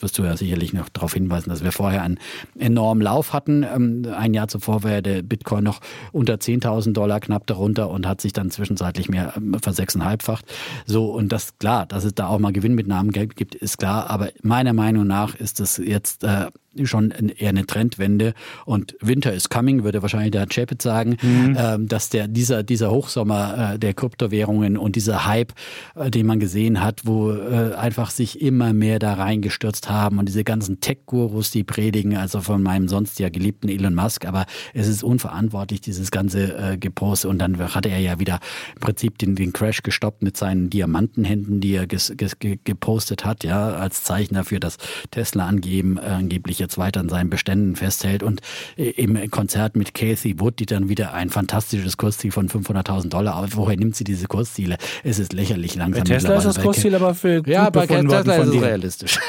[0.00, 2.18] wirst du ja sicherlich noch darauf hinweisen, dass wir vorher einen
[2.58, 3.62] enormen Lauf hatten.
[3.62, 5.80] Ähm, ein Jahr zuvor war der Bitcoin noch
[6.12, 10.44] unter 10.000 Dollar knapp darunter und hat sich dann zwischenzeitlich mehr ähm, versechseinhalbfacht.
[10.86, 14.72] So, und das, klar, dass es da auch mal Gewinnmitnahmen gibt, ist klar, aber meiner
[14.72, 16.46] Meinung nach ist es jetzt äh,
[16.86, 18.34] schon eher eine Trendwende
[18.64, 21.56] und Winter is coming, würde wahrscheinlich der Chapit sagen, mhm.
[21.58, 25.52] ähm, dass der dieser dieser Hochsommer äh, der Kryptowährungen und dieser Hype,
[25.94, 30.28] äh, den man gesehen hat, wo äh, einfach sich immer mehr da reingestürzt haben und
[30.28, 34.88] diese ganzen Tech-Gurus, die predigen, also von meinem sonst ja geliebten Elon Musk, aber es
[34.88, 38.40] ist unverantwortlich dieses ganze äh, Geposte und dann hat er ja wieder
[38.74, 43.44] im Prinzip den, den Crash gestoppt mit seinen Diamantenhänden, die er ges, ges, gepostet hat,
[43.44, 44.76] ja, als Zeichen dafür, dass
[45.10, 48.42] Tesla angeben äh, angeblich jetzt weiter an seinen Beständen festhält und
[48.76, 53.36] äh, im Konzert mit Casey Wood, die dann wieder ein fantastisches Kursziel von 500.000 Dollar
[53.36, 53.56] auf.
[53.56, 54.76] Woher nimmt sie diese Kursziele?
[55.04, 56.04] Es ist lächerlich langsam.
[56.04, 59.18] Bei Tesla ist das Kursziel aber für Ja, bei Tesla ist es realistisch.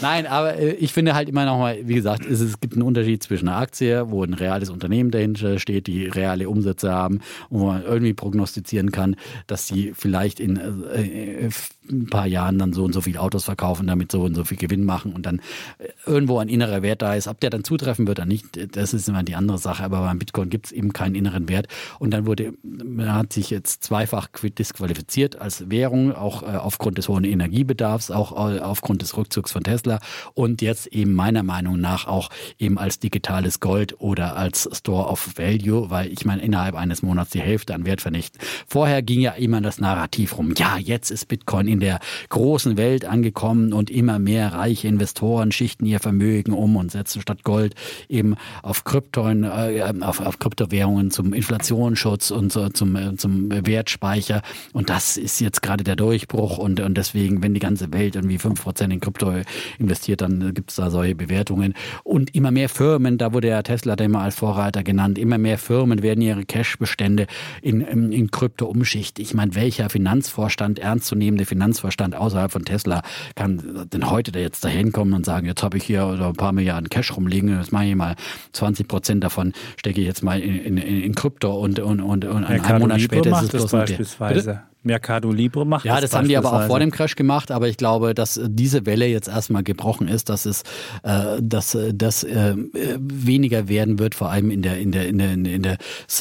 [0.00, 2.82] Nein, aber äh, ich finde halt immer noch mal, wie gesagt, es, es gibt einen
[2.82, 7.20] Unterschied zwischen einer Aktie, wo ein reales Unternehmen dahinter steht, die reale Umsätze haben,
[7.50, 9.16] wo man irgendwie prognostizieren kann,
[9.46, 11.50] dass sie vielleicht in äh,
[11.90, 14.58] ein paar Jahren dann so und so viele Autos verkaufen, damit so und so viel
[14.58, 15.40] Gewinn machen und dann
[15.78, 17.28] äh, irgendwo ein innerer Wert da ist.
[17.28, 19.84] Ob der dann zutreffen wird oder nicht, das ist immer die andere Sache.
[19.84, 21.68] Aber beim Bitcoin gibt es eben keinen inneren Wert.
[21.98, 27.08] Und dann wurde, man hat sich jetzt zweifach disqualifiziert als Währung, auch äh, aufgrund des
[27.08, 30.00] hohen Energiebedarfs, auch äh, aufgrund des Rückzugs von Tesla
[30.34, 35.36] und jetzt eben meiner Meinung nach auch eben als digitales Gold oder als Store of
[35.36, 38.40] Value, weil ich meine, innerhalb eines Monats die Hälfte an Wert vernichten.
[38.66, 42.00] Vorher ging ja immer das Narrativ rum, ja, jetzt ist Bitcoin in der
[42.30, 47.44] großen Welt angekommen und immer mehr reiche Investoren schichten ihr Vermögen um und setzen statt
[47.44, 47.74] Gold
[48.08, 54.40] eben auf Kryptoin, äh, auf, auf Kryptowährungen zum Inflationsschutz und so, zum, äh, zum Wertspeicher.
[54.72, 58.38] Und das ist jetzt gerade der Durchbruch und, und deswegen, wenn die ganze Welt irgendwie
[58.38, 59.34] fünf Prozent in Krypto
[59.78, 61.74] investiert, dann gibt es da solche Bewertungen.
[62.04, 66.02] Und immer mehr Firmen, da wurde ja Tesla mal als Vorreiter genannt, immer mehr Firmen
[66.02, 67.26] werden ihre Cash-Bestände
[67.60, 69.22] in, in, in Krypto umschichten.
[69.22, 73.02] Ich meine, welcher Finanzvorstand, ernstzunehmende Finanzvorstand, Finanzverstand außerhalb von Tesla
[73.34, 76.52] kann denn heute da jetzt dahin kommen und sagen, jetzt habe ich hier ein paar
[76.52, 78.14] Milliarden Cash rumliegen, jetzt mache ich mal
[78.52, 82.44] 20 Prozent davon, stecke ich jetzt mal in, in, in Krypto und, und, und, und
[82.44, 84.62] einen Monat später ist es bloß beispielsweise.
[84.86, 87.68] Mercado Libre macht Ja, das, das haben die aber auch vor dem Crash gemacht, aber
[87.68, 90.62] ich glaube, dass diese Welle jetzt erstmal gebrochen ist, dass es
[91.02, 92.54] äh, dass das äh,
[92.98, 95.78] weniger werden wird, vor allem in der in der in der in der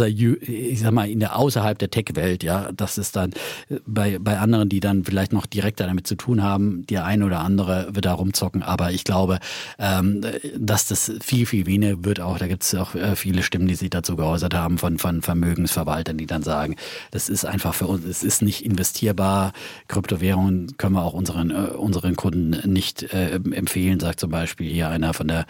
[0.09, 3.31] ich sag mal in der außerhalb der Tech-Welt, ja, das ist dann
[3.85, 7.39] bei bei anderen, die dann vielleicht noch direkter damit zu tun haben, der eine oder
[7.39, 9.39] andere wird da rumzocken, aber ich glaube,
[9.77, 10.21] ähm,
[10.57, 12.39] dass das viel viel weniger wird auch.
[12.39, 16.17] Da gibt es auch äh, viele Stimmen, die sich dazu geäußert haben von von Vermögensverwaltern,
[16.17, 16.75] die dann sagen,
[17.11, 19.53] das ist einfach für uns, es ist nicht nicht investierbar.
[19.87, 24.89] Kryptowährungen können wir auch unseren, äh, unseren Kunden nicht äh, empfehlen, sagt zum Beispiel hier
[24.89, 25.45] einer von der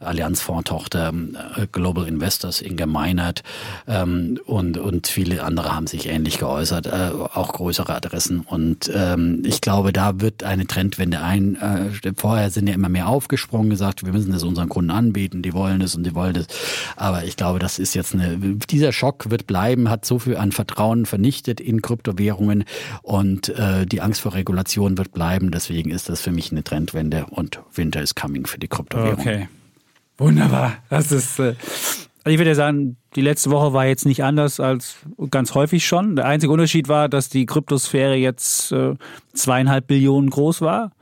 [0.00, 1.12] Allianzfonds-Tochter
[1.56, 3.42] äh, Global Investors, Inge Meinert.
[3.86, 8.40] Ähm, und, und viele andere haben sich ähnlich geäußert, äh, auch größere Adressen.
[8.40, 11.56] Und ähm, ich glaube, da wird eine Trendwende ein.
[11.56, 15.54] Äh, vorher sind ja immer mehr aufgesprungen, gesagt, wir müssen das unseren Kunden anbieten, die
[15.54, 16.46] wollen es und die wollen das.
[16.96, 18.36] Aber ich glaube, das ist jetzt eine,
[18.70, 22.49] dieser Schock wird bleiben, hat so viel an Vertrauen vernichtet in Kryptowährungen
[23.02, 25.50] und äh, die Angst vor Regulation wird bleiben.
[25.50, 29.20] Deswegen ist das für mich eine Trendwende und Winter is coming für die Kryptowährung.
[29.20, 29.48] Okay.
[30.18, 30.74] Wunderbar.
[30.90, 31.54] Das ist, äh,
[32.26, 34.96] ich würde sagen, die letzte Woche war jetzt nicht anders als
[35.30, 36.16] ganz häufig schon.
[36.16, 38.94] Der einzige Unterschied war, dass die Kryptosphäre jetzt äh,
[39.32, 40.92] zweieinhalb Billionen groß war.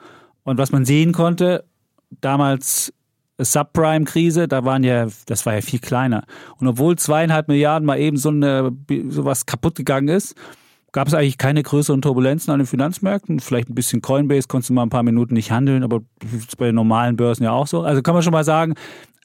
[0.44, 1.64] Und was man sehen konnte,
[2.20, 2.92] damals
[3.38, 6.24] Subprime-Krise, da waren ja, das war ja viel kleiner.
[6.58, 8.72] Und obwohl zweieinhalb Milliarden mal eben so eine,
[9.08, 10.34] sowas kaputt gegangen ist,
[10.92, 13.40] gab es eigentlich keine größeren Turbulenzen an den Finanzmärkten.
[13.40, 16.56] Vielleicht ein bisschen Coinbase, konntest du mal ein paar Minuten nicht handeln, aber das ist
[16.56, 17.82] bei den normalen Börsen ja auch so.
[17.82, 18.74] Also kann man schon mal sagen,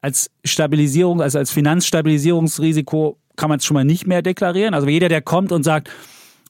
[0.02, 4.73] als Stabilisierung, also als Finanzstabilisierungsrisiko kann man es schon mal nicht mehr deklarieren.
[4.73, 5.90] Also jeder, der kommt und sagt,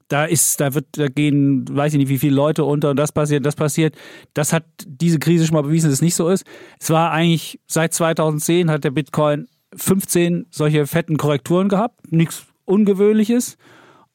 [0.07, 3.11] da ist, da wird, da gehen, weiß ich nicht, wie viele Leute unter und das
[3.11, 3.95] passiert, das passiert.
[4.34, 6.45] Das hat diese Krise schon mal bewiesen, dass es nicht so ist.
[6.80, 13.57] Es war eigentlich seit 2010 hat der Bitcoin 15 solche fetten Korrekturen gehabt, nichts Ungewöhnliches.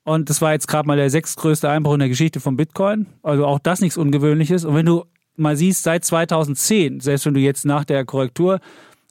[0.08, 3.08] Und das war jetzt gerade mal der sechstgrößte Einbruch in der Geschichte von Bitcoin.
[3.22, 4.64] Also auch das nichts Ungewöhnliches.
[4.64, 5.04] Und wenn du
[5.36, 8.58] mal siehst, seit 2010, selbst wenn du jetzt nach der Korrektur,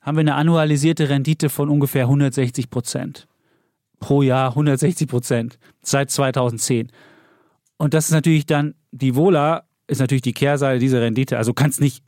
[0.02, 3.28] haben wir eine annualisierte Rendite von ungefähr 160 Prozent
[3.99, 6.91] pro Jahr 160 Prozent seit 2010.
[7.78, 11.38] Und das ist natürlich dann, die Vola ist natürlich die Kehrseite dieser Rendite.
[11.38, 12.03] Also kannst nicht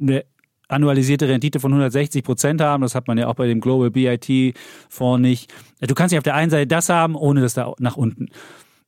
[0.00, 0.24] eine
[0.68, 2.82] annualisierte Rendite von 160 Prozent haben.
[2.82, 4.56] Das hat man ja auch bei dem Global BIT
[4.88, 5.52] Fonds nicht.
[5.80, 8.28] Du kannst nicht auf der einen Seite das haben, ohne das da nach unten.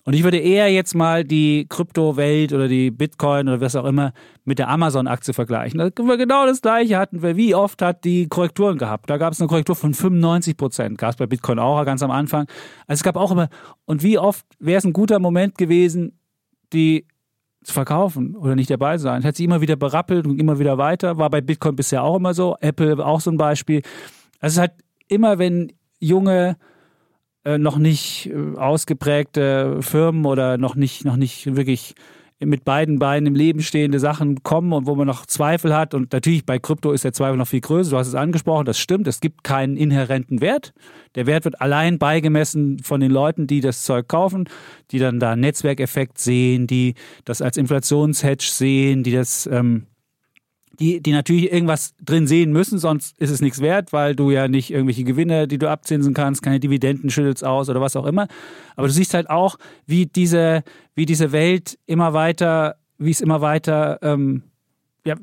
[0.06, 4.12] Und ich würde eher jetzt mal die Kryptowelt oder die Bitcoin oder was auch immer
[4.44, 5.78] mit der Amazon-Aktie vergleichen.
[5.80, 7.36] Da wir genau das Gleiche hatten wir.
[7.36, 9.10] Wie oft hat die Korrekturen gehabt?
[9.10, 10.98] Da gab es eine Korrektur von 95 Prozent.
[10.98, 12.46] Gab es bei Bitcoin auch ganz am Anfang.
[12.86, 13.48] Also es gab auch immer.
[13.84, 16.20] Und wie oft wäre es ein guter Moment gewesen,
[16.72, 17.08] die
[17.66, 19.24] zu verkaufen oder nicht dabei sein?
[19.24, 21.18] Hat sie immer wieder berappelt und immer wieder weiter.
[21.18, 22.56] War bei Bitcoin bisher auch immer so.
[22.60, 23.82] Apple auch so ein Beispiel.
[24.40, 24.74] Also es hat
[25.08, 26.56] immer, wenn junge
[27.44, 31.94] äh, noch nicht äh, ausgeprägte Firmen oder noch nicht, noch nicht wirklich
[32.38, 35.94] mit beiden Beinen im Leben stehende Sachen kommen und wo man noch Zweifel hat.
[35.94, 37.90] Und natürlich bei Krypto ist der Zweifel noch viel größer.
[37.90, 39.06] Du hast es angesprochen, das stimmt.
[39.06, 40.74] Es gibt keinen inhärenten Wert.
[41.14, 44.48] Der Wert wird allein beigemessen von den Leuten, die das Zeug kaufen,
[44.90, 46.94] die dann da Netzwerkeffekt sehen, die
[47.24, 49.86] das als Inflationshedge sehen, die das ähm,
[50.76, 54.48] die, die natürlich irgendwas drin sehen müssen, sonst ist es nichts wert, weil du ja
[54.48, 58.28] nicht irgendwelche Gewinne, die du abzinsen kannst, keine Dividenden schüttelst aus oder was auch immer.
[58.76, 60.62] Aber du siehst halt auch, wie diese,
[60.94, 64.42] wie diese Welt immer weiter, wie es immer weiter ähm,
[65.06, 65.14] ja,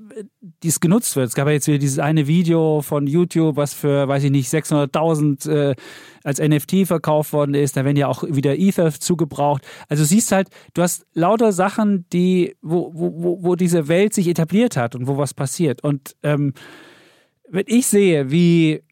[0.64, 1.28] dies genutzt wird.
[1.28, 4.50] Es gab ja jetzt wieder dieses eine Video von YouTube, was für, weiß ich nicht,
[4.50, 5.76] 600.000 äh,
[6.24, 7.76] als NFT verkauft worden ist.
[7.76, 9.68] Da werden ja auch wieder Ether zugebraucht.
[9.90, 14.78] Also siehst halt, du hast lauter Sachen, die, wo, wo, wo diese Welt sich etabliert
[14.78, 15.84] hat und wo was passiert.
[15.84, 16.54] Und ähm,
[17.50, 18.84] wenn ich sehe, wie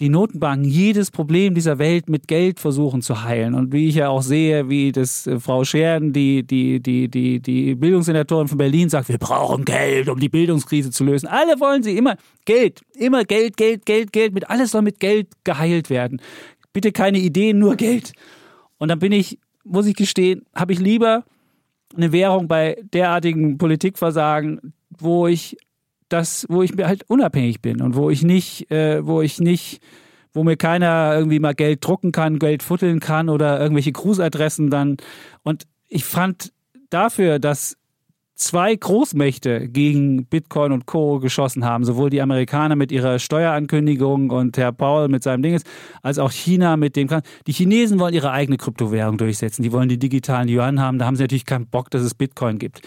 [0.00, 3.54] die Notenbanken jedes Problem dieser Welt mit Geld versuchen zu heilen.
[3.54, 7.40] Und wie ich ja auch sehe, wie das äh, Frau Scherden, die, die, die, die,
[7.40, 11.26] die Bildungssenatorin von Berlin sagt, wir brauchen Geld, um die Bildungskrise zu lösen.
[11.26, 14.34] Alle wollen sie immer Geld, immer Geld, Geld, Geld, Geld.
[14.34, 16.20] Mit alles soll mit Geld geheilt werden.
[16.72, 18.12] Bitte keine Ideen, nur Geld.
[18.78, 21.24] Und dann bin ich, muss ich gestehen, habe ich lieber
[21.96, 25.56] eine Währung bei derartigen Politikversagen, wo ich
[26.08, 29.80] das, wo ich halt unabhängig bin und wo ich nicht, äh, wo ich nicht,
[30.32, 34.96] wo mir keiner irgendwie mal Geld drucken kann, Geld futteln kann oder irgendwelche Grußadressen dann.
[35.42, 36.52] Und ich fand
[36.90, 37.76] dafür, dass
[38.34, 41.18] zwei Großmächte gegen Bitcoin und Co.
[41.18, 45.64] geschossen haben, sowohl die Amerikaner mit ihrer Steuerankündigung und Herr Paul mit seinem Dinges,
[46.02, 47.08] als auch China mit dem.
[47.46, 49.62] Die Chinesen wollen ihre eigene Kryptowährung durchsetzen.
[49.62, 50.98] Die wollen die digitalen Yuan haben.
[50.98, 52.82] Da haben sie natürlich keinen Bock, dass es Bitcoin gibt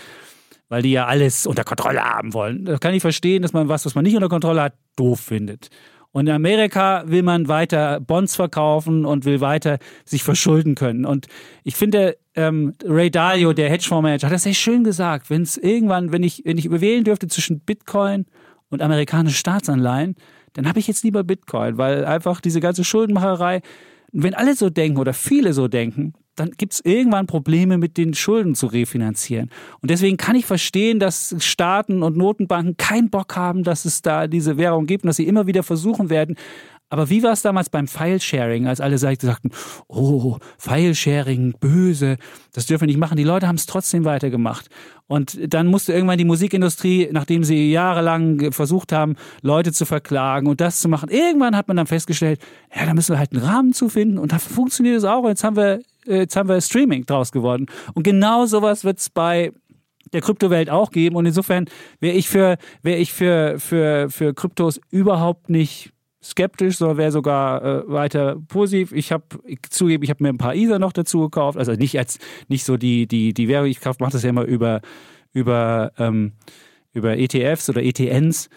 [0.71, 2.63] weil die ja alles unter Kontrolle haben wollen.
[2.63, 5.67] Das kann ich verstehen, dass man was, was man nicht unter Kontrolle hat, doof findet.
[6.13, 11.05] Und in Amerika will man weiter Bonds verkaufen und will weiter sich verschulden können.
[11.05, 11.27] Und
[11.65, 15.29] ich finde, ähm, Ray Dalio, der Hedgefondsmanager, hat das sehr schön gesagt.
[15.29, 18.25] Wenn es irgendwann, wenn ich, wenn ich überwählen dürfte zwischen Bitcoin
[18.69, 20.15] und amerikanischen Staatsanleihen,
[20.53, 23.61] dann habe ich jetzt lieber Bitcoin, weil einfach diese ganze Schuldenmacherei,
[24.13, 28.13] wenn alle so denken oder viele so denken, dann gibt es irgendwann Probleme mit den
[28.13, 29.49] Schulden zu refinanzieren.
[29.81, 34.27] Und deswegen kann ich verstehen, dass Staaten und Notenbanken keinen Bock haben, dass es da
[34.27, 36.37] diese Währung gibt und dass sie immer wieder versuchen werden,
[36.91, 39.51] Aber wie war es damals beim File-Sharing, als alle sagten,
[39.87, 42.17] oh, File-Sharing, böse,
[42.51, 43.15] das dürfen wir nicht machen.
[43.15, 44.67] Die Leute haben es trotzdem weitergemacht.
[45.07, 50.59] Und dann musste irgendwann die Musikindustrie, nachdem sie jahrelang versucht haben, Leute zu verklagen und
[50.59, 52.41] das zu machen, irgendwann hat man dann festgestellt,
[52.75, 55.23] ja, da müssen wir halt einen Rahmen zu finden und da funktioniert es auch.
[55.23, 57.67] Und jetzt haben wir, jetzt haben wir Streaming draus geworden.
[57.93, 59.51] Und genau sowas wird es bei
[60.13, 61.15] der Kryptowelt auch geben.
[61.15, 61.65] Und insofern
[61.99, 65.91] wäre ich für, wäre ich für, für, für Kryptos überhaupt nicht
[66.23, 68.91] skeptisch, sondern wäre sogar äh, weiter positiv.
[68.91, 69.23] Ich habe
[69.69, 72.77] zugeben, ich habe mir ein paar Ether noch dazu gekauft, also nicht als nicht so
[72.77, 73.67] die die die Währung.
[73.67, 74.81] Ich mache das ja immer über
[75.33, 76.33] über ähm,
[76.93, 78.49] über ETFs oder ETNs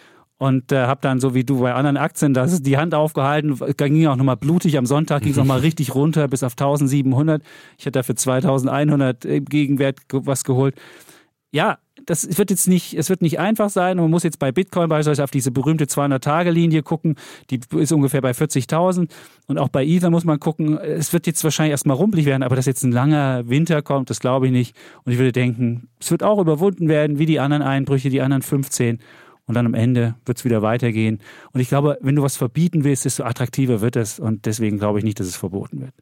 [0.45, 3.59] und äh, habe dann so wie du bei anderen Aktien, da ist die Hand aufgehalten,
[3.77, 7.41] ging auch nochmal blutig am Sonntag, ging es nochmal richtig runter bis auf 1700.
[7.77, 10.75] Ich hatte dafür 2100 im Gegenwert was geholt.
[11.51, 13.97] Ja, das wird jetzt nicht, es wird nicht einfach sein.
[13.97, 17.15] Man muss jetzt bei Bitcoin beispielsweise auf diese berühmte 200-Tage-Linie gucken.
[17.49, 19.09] Die ist ungefähr bei 40.000.
[19.47, 20.77] Und auch bei Ether muss man gucken.
[20.77, 24.19] Es wird jetzt wahrscheinlich erstmal rumpelig werden, aber dass jetzt ein langer Winter kommt, das
[24.19, 24.75] glaube ich nicht.
[25.03, 28.43] Und ich würde denken, es wird auch überwunden werden, wie die anderen Einbrüche, die anderen
[28.43, 28.99] 15.
[29.47, 31.19] Und dann am Ende wird es wieder weitergehen.
[31.51, 34.19] Und ich glaube, wenn du was verbieten willst, desto attraktiver wird es.
[34.19, 35.93] Und deswegen glaube ich nicht, dass es verboten wird.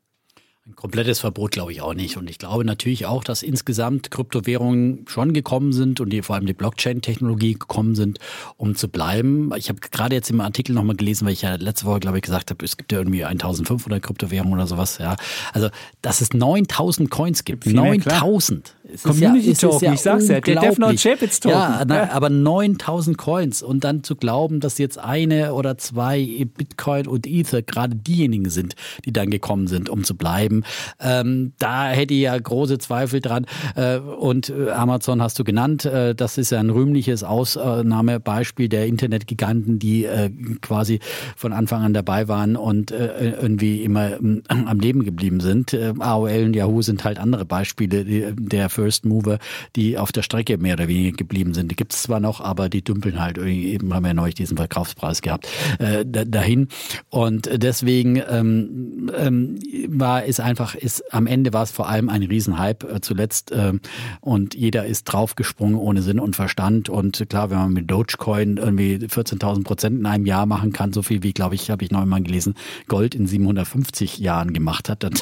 [0.65, 2.15] Ein komplettes Verbot glaube ich auch nicht.
[2.15, 6.45] Und ich glaube natürlich auch, dass insgesamt Kryptowährungen schon gekommen sind und die, vor allem
[6.45, 8.19] die Blockchain-Technologie gekommen sind,
[8.55, 9.51] um zu bleiben.
[9.57, 12.23] Ich habe gerade jetzt im Artikel nochmal gelesen, weil ich ja letzte Woche, glaube ich,
[12.23, 14.99] gesagt habe, es gibt ja irgendwie 1500 Kryptowährungen oder sowas.
[14.99, 15.17] Ja,
[15.51, 15.67] Also,
[16.01, 17.65] dass es 9000 Coins gibt.
[17.65, 18.77] 9000.
[19.01, 21.57] Community ja, Token, ja ich sag's ja, der Death Note Chapitz Token.
[21.57, 27.07] Ja, na, aber 9000 Coins und dann zu glauben, dass jetzt eine oder zwei Bitcoin
[27.07, 28.75] und Ether gerade diejenigen sind,
[29.05, 30.63] die dann gekommen sind, um zu bleiben.
[30.99, 33.45] Ähm, da hätte ich ja große Zweifel dran.
[33.75, 35.85] Äh, und äh, Amazon hast du genannt.
[35.85, 40.29] Äh, das ist ja ein rühmliches Ausnahmebeispiel der Internetgiganten, die äh,
[40.61, 40.99] quasi
[41.35, 45.73] von Anfang an dabei waren und äh, irgendwie immer ähm, am Leben geblieben sind.
[45.73, 49.39] Äh, AOL und Yahoo sind halt andere Beispiele der First Mover,
[49.77, 51.72] die auf der Strecke mehr oder weniger geblieben sind.
[51.72, 55.22] Die gibt es zwar noch, aber die dümpeln halt eben haben wir neulich diesen Verkaufspreis
[55.22, 55.47] gehabt,
[55.80, 56.68] äh, dahin.
[57.10, 62.23] Und deswegen ähm, ähm, war es einfach, ist am Ende war es vor allem ein
[62.23, 63.72] Riesenhype äh, zuletzt äh,
[64.19, 68.95] und jeder ist draufgesprungen ohne Sinn und Verstand und klar, wenn man mit Dogecoin irgendwie
[68.95, 72.01] 14.000 Prozent in einem Jahr machen kann, so viel wie, glaube ich, habe ich noch
[72.01, 72.55] einmal gelesen,
[72.89, 75.14] Gold in 750 Jahren gemacht hat, dann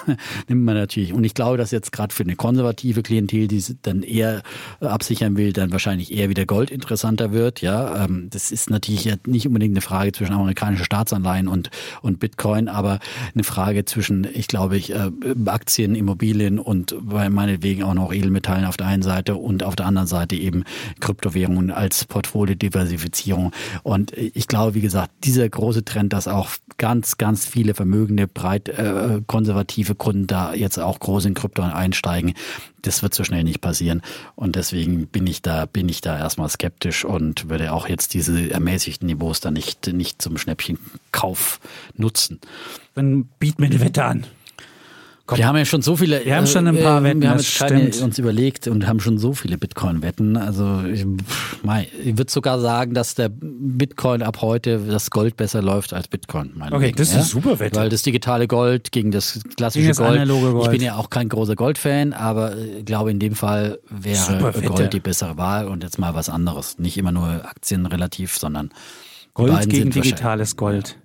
[0.48, 4.04] nimmt man natürlich und ich glaube, dass jetzt gerade für eine konservative Klientel, die dann
[4.04, 4.42] eher
[4.80, 9.48] absichern will, dann wahrscheinlich eher wieder Gold interessanter wird, ja, ähm, das ist natürlich nicht
[9.48, 11.70] unbedingt eine Frage zwischen amerikanischen Staatsanleihen und,
[12.02, 13.00] und Bitcoin, aber
[13.34, 15.12] eine Frage zwischen, ich glaube, ich, äh,
[15.46, 20.08] Aktien, Immobilien und meinetwegen auch noch Edelmetallen auf der einen Seite und auf der anderen
[20.08, 20.64] Seite eben
[21.00, 23.52] Kryptowährungen als Portfoliodiversifizierung.
[23.84, 28.70] Und ich glaube, wie gesagt, dieser große Trend, dass auch ganz, ganz viele vermögende, breit
[28.70, 32.34] äh, konservative Kunden da jetzt auch groß in Krypto einsteigen,
[32.82, 34.02] das wird so schnell nicht passieren.
[34.36, 38.52] Und deswegen bin ich da, bin ich da erstmal skeptisch und würde auch jetzt diese
[38.52, 41.60] ermäßigten Niveaus da nicht, nicht zum Schnäppchenkauf
[41.96, 42.40] nutzen.
[42.96, 44.26] Dann biet mir eine Wette an.
[45.26, 45.38] Komm.
[45.38, 46.26] Wir haben ja schon so viele.
[46.26, 47.22] Wir haben schon ein paar äh, Wetten.
[47.22, 50.36] Wir haben jetzt keine uns überlegt und haben schon so viele Bitcoin-Wetten.
[50.36, 51.06] Also ich,
[52.04, 56.54] ich würde sogar sagen, dass der Bitcoin ab heute das Gold besser läuft als Bitcoin.
[56.62, 57.20] Okay, Wegen, das ist ja?
[57.20, 57.80] eine super Wette.
[57.80, 60.28] Weil das digitale Gold gegen das klassische gegen das Gold.
[60.28, 60.66] Gold.
[60.66, 64.94] Ich bin ja auch kein großer Gold-Fan, aber ich glaube in dem Fall wäre Gold
[64.94, 66.80] die bessere Wahl und jetzt mal was anderes.
[66.80, 68.72] Nicht immer nur Aktien relativ, sondern
[69.34, 70.98] Gold gegen digitales Gold.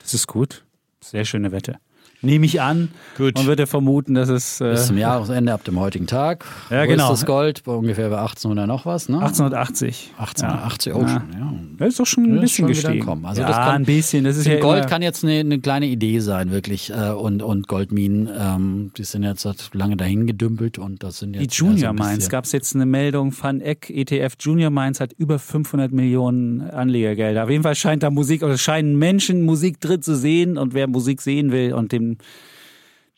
[0.00, 0.64] Das ist gut.
[1.00, 1.78] Sehr schöne Wette
[2.22, 2.88] nehme ich an.
[3.18, 3.34] Gut.
[3.34, 4.60] Man würde vermuten, dass es.
[4.60, 6.44] Äh, Bis zum Jahresende ab dem heutigen Tag.
[6.70, 7.12] Ja, Wo genau.
[7.12, 7.64] ist das Gold?
[7.64, 9.16] Bei ungefähr bei 1800 noch was, ne?
[9.16, 10.12] 1880.
[10.18, 11.00] 1880 ja.
[11.00, 11.54] schon, ja.
[11.78, 13.24] Das ist doch schon ein bisschen gestiegen.
[13.24, 14.24] Also ja, kann, ein bisschen.
[14.24, 16.90] Das ist ja Gold kann jetzt eine, eine, kleine Idee sein, wirklich.
[16.90, 21.52] Äh, und, und Goldminen, ähm, die sind jetzt lange dahin gedümpelt und das sind jetzt.
[21.52, 25.38] Die Junior Mines, gab es jetzt eine Meldung, Van Eck ETF Junior Mines hat über
[25.38, 27.44] 500 Millionen Anlegergelder.
[27.44, 30.86] Auf jeden Fall scheint da Musik, oder scheinen Menschen Musik drin zu sehen und wer
[30.86, 32.11] Musik sehen will und dem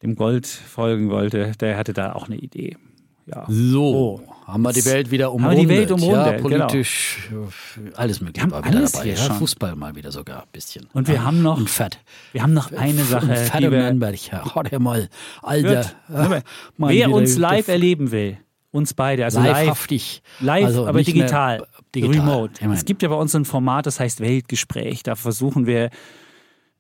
[0.03, 2.77] dem Gold folgen wollte, der hatte da auch eine Idee.
[3.27, 3.47] Ja.
[3.49, 4.21] So, oh.
[4.47, 5.61] haben wir die Welt wieder umrundet.
[5.61, 6.67] Haben wir die Welt umrundet, ja, genau.
[6.67, 7.97] politisch, genau.
[7.97, 9.07] alles mögliche war wieder dabei.
[9.07, 10.89] Ja, Fußball mal wieder sogar ein bisschen.
[10.93, 11.25] Und wir ja.
[11.25, 11.99] haben noch, und Fett.
[12.33, 13.27] wir haben noch eine Sache.
[13.27, 15.09] Und Fett die wir, Nürnberg, ja, hau mal,
[15.43, 15.93] Alter.
[16.13, 16.43] Äh,
[16.77, 18.37] Wer uns live erleben will,
[18.73, 19.89] uns beide, also live,
[20.41, 22.73] live, also aber digital, digital, remote.
[22.75, 25.03] Es gibt ja bei uns ein Format, das heißt Weltgespräch.
[25.03, 25.89] Da versuchen wir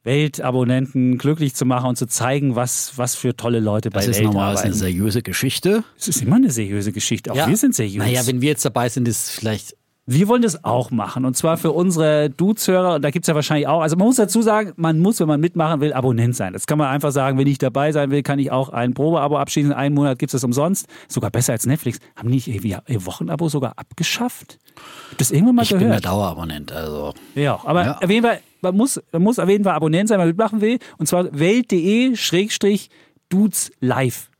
[0.04, 4.08] Weltabonnenten glücklich zu machen und zu zeigen, was, was für tolle Leute bei Welt
[4.52, 5.82] Das ist eine seriöse Geschichte.
[5.98, 7.32] Es ist immer eine seriöse Geschichte.
[7.32, 7.48] Auch ja.
[7.48, 7.96] wir sind seriös.
[7.96, 9.74] Naja, wenn wir jetzt dabei sind, ist vielleicht
[10.06, 11.24] Wir wollen das auch machen.
[11.24, 12.96] Und zwar für unsere Dudes-Hörer.
[12.96, 13.80] Und da gibt's ja wahrscheinlich auch.
[13.80, 16.52] Also man muss dazu sagen, man muss, wenn man mitmachen will, Abonnent sein.
[16.52, 19.38] Das kann man einfach sagen, wenn ich dabei sein will, kann ich auch ein Probeabo
[19.38, 19.72] abschließen.
[19.72, 20.88] Einen Monat gibt's das umsonst.
[21.08, 22.00] Sogar besser als Netflix.
[22.16, 24.58] Haben die nicht ihr Wochenabo sogar abgeschafft?
[25.10, 26.04] Hab das irgendwann mal Ich bin der gehört?
[26.04, 27.14] Dauerabonnent, also.
[27.34, 27.96] Ja, aber Ja.
[27.96, 30.60] auf jeden Fall, man muss, man muss auf jeden Fall Abonnent sein, wenn man mitmachen
[30.60, 30.78] will.
[30.98, 34.30] Und zwar welt.de-dudes live.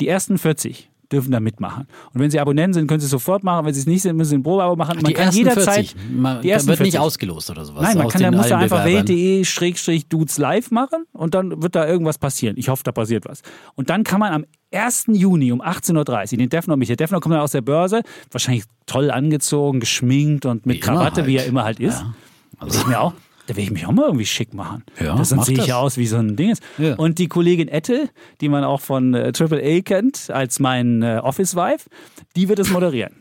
[0.00, 1.86] Die ersten 40 dürfen da mitmachen.
[2.12, 3.64] Und wenn sie Abonnenten sind, können sie es sofort machen.
[3.64, 4.96] Wenn sie es nicht sind, müssen sie ein Probeabo machen.
[4.96, 5.96] man die kann jederzeit 40.
[6.12, 7.00] Man, die ersten wird nicht 40.
[7.00, 7.82] ausgelost oder sowas.
[7.82, 12.18] Nein, man kann, da muss da einfach welt.de-dudes live machen und dann wird da irgendwas
[12.18, 12.56] passieren.
[12.58, 13.42] Ich hoffe, da passiert was.
[13.74, 15.06] Und dann kann man am 1.
[15.08, 16.88] Juni um 18.30 Uhr den Defner mich.
[16.88, 21.26] Der Defner kommt dann aus der Börse, wahrscheinlich toll angezogen, geschminkt und mit Wie Krawatte,
[21.26, 21.48] wie er halt.
[21.48, 22.00] immer halt ist.
[22.00, 22.14] Ja.
[22.58, 23.14] Also ich mir auch,
[23.46, 24.84] da will ich mich auch mal irgendwie schick machen.
[25.00, 26.56] Ja, das, sonst sehe ich ja aus wie so ein Ding.
[26.78, 26.94] Ja.
[26.94, 28.08] Und die Kollegin Ette,
[28.40, 31.88] die man auch von äh, AAA kennt, als mein äh, Office-Wife,
[32.36, 33.12] die wird es moderieren.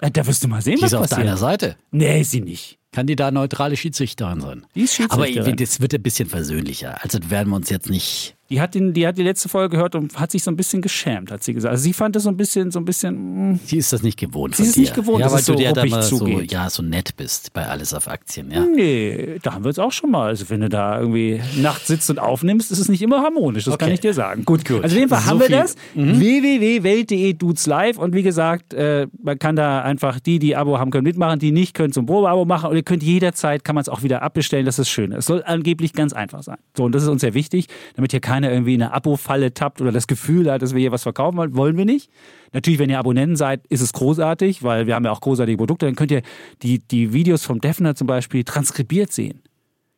[0.00, 1.20] Äh, Da wirst du mal sehen, Die was ist auf passiert.
[1.20, 1.76] deiner Seite.
[1.90, 2.78] Nee, sie nicht.
[2.92, 4.66] Kann die da neutrale Schiedsrichterin sein?
[4.74, 5.56] Die ist Aber Schiedsrichterin.
[5.56, 6.98] das wird ein bisschen versöhnlicher.
[7.02, 8.34] Also werden wir uns jetzt nicht.
[8.50, 10.82] Die hat, den, die hat die letzte Folge gehört und hat sich so ein bisschen
[10.82, 11.70] geschämt, hat sie gesagt.
[11.70, 14.18] Also sie fand das so ein bisschen, so ein bisschen, mh, Sie ist das nicht
[14.18, 14.56] gewohnt.
[14.56, 14.80] Sie ist dir.
[14.80, 17.16] nicht gewohnt, ja, dass weil es du so dir da mal so, ja, so nett
[17.16, 18.50] bist bei Alles auf Aktien.
[18.50, 18.64] Ja.
[18.64, 20.26] nee, da haben wir es auch schon mal.
[20.28, 23.78] Also wenn du da irgendwie nachts sitzt und aufnimmst, ist es nicht immer harmonisch, das
[23.78, 23.94] kann Okay.
[23.94, 24.44] ich dir sagen.
[24.44, 24.82] Gut, Gut.
[24.82, 25.56] Also auf jeden Fall So haben wir viel.
[25.56, 25.76] das.
[25.94, 30.90] www.welt.de dudes live und wie gesagt, äh, man kann da einfach die, die Abo haben
[30.90, 33.88] können, mitmachen, die nicht können zum Probeabo machen und ihr könnt jederzeit, kann man es
[33.88, 35.12] auch wieder abbestellen, das ist schön.
[35.12, 36.56] Es soll angeblich ganz einfach sein.
[36.76, 37.66] So, und das ist uns sehr wichtig,
[37.96, 40.92] damit hier keiner irgendwie in eine Abo-Falle tappt oder das Gefühl hat, dass wir hier
[40.92, 42.10] was verkaufen wollen, wollen wir nicht.
[42.52, 45.86] Natürlich, wenn ihr Abonnenten seid, ist es großartig, weil wir haben ja auch großartige Produkte,
[45.86, 46.22] dann könnt ihr
[46.62, 49.42] die, die Videos vom Defner zum Beispiel transkribiert sehen.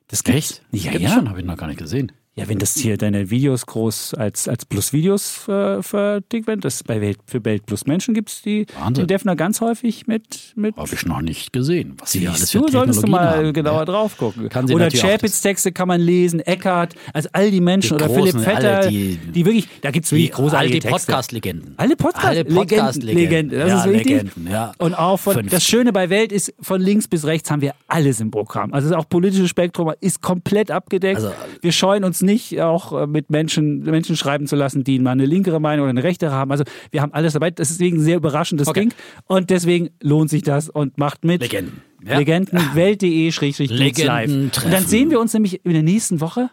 [0.08, 0.62] Das gibt's.
[0.72, 0.84] Echt?
[0.84, 1.14] Ja, Gibt's ja.
[1.14, 2.12] schon, habe ich noch gar nicht gesehen.
[2.34, 6.98] Ja, wenn das hier deine Videos groß als, als Plus-Videos ver, vertickt werden, das bei
[7.02, 9.02] Welt, für Welt Plus Menschen gibt es die Wahnsinn.
[9.02, 10.54] den Defner ganz häufig mit.
[10.56, 11.94] mit Habe ich noch nicht gesehen.
[11.98, 13.52] Was sie alles für du, solltest du mal haben.
[13.52, 13.84] genauer Ja.
[13.84, 14.46] drauf gucken.
[14.46, 18.06] Oder natürlich auch Chapitz Texte kann man lesen, Eckart, also all die Menschen Die oder
[18.14, 20.88] großen, Philipp Vetter, die, die- wirklich, da gibt es wirklich Die, großartige all die.
[20.88, 21.74] Podcast-Legenden.
[21.76, 23.50] Alle Podcast, Alle Podcast-Legenden.
[23.50, 24.06] Legenden, das ja, ist wichtig.
[24.22, 24.72] Legenden, ja.
[24.78, 25.50] Und auch von, 50.
[25.52, 28.72] das Schöne bei Welt ist, von links bis rechts haben wir alles im Programm.
[28.72, 31.16] Also auch politische Spektrum ist komplett abgedeckt.
[31.16, 35.10] Also- wir scheuen uns nicht, auch äh, mit Menschen, Menschen schreiben zu lassen, die mal
[35.10, 36.50] eine linkere Meinung oder eine rechtere haben.
[36.50, 37.50] Also wir haben alles dabei.
[37.50, 38.80] Das ist deswegen ein sehr überraschendes Okay.
[38.80, 38.94] Ding.
[39.26, 41.42] Und deswegen lohnt sich das und macht mit.
[41.42, 41.82] Legenden.
[42.04, 42.18] Ja.
[42.18, 44.28] Legenden, Welt.de, Schrägstrich, live.
[44.30, 46.50] Und dann sehen wir uns nämlich in der nächsten Woche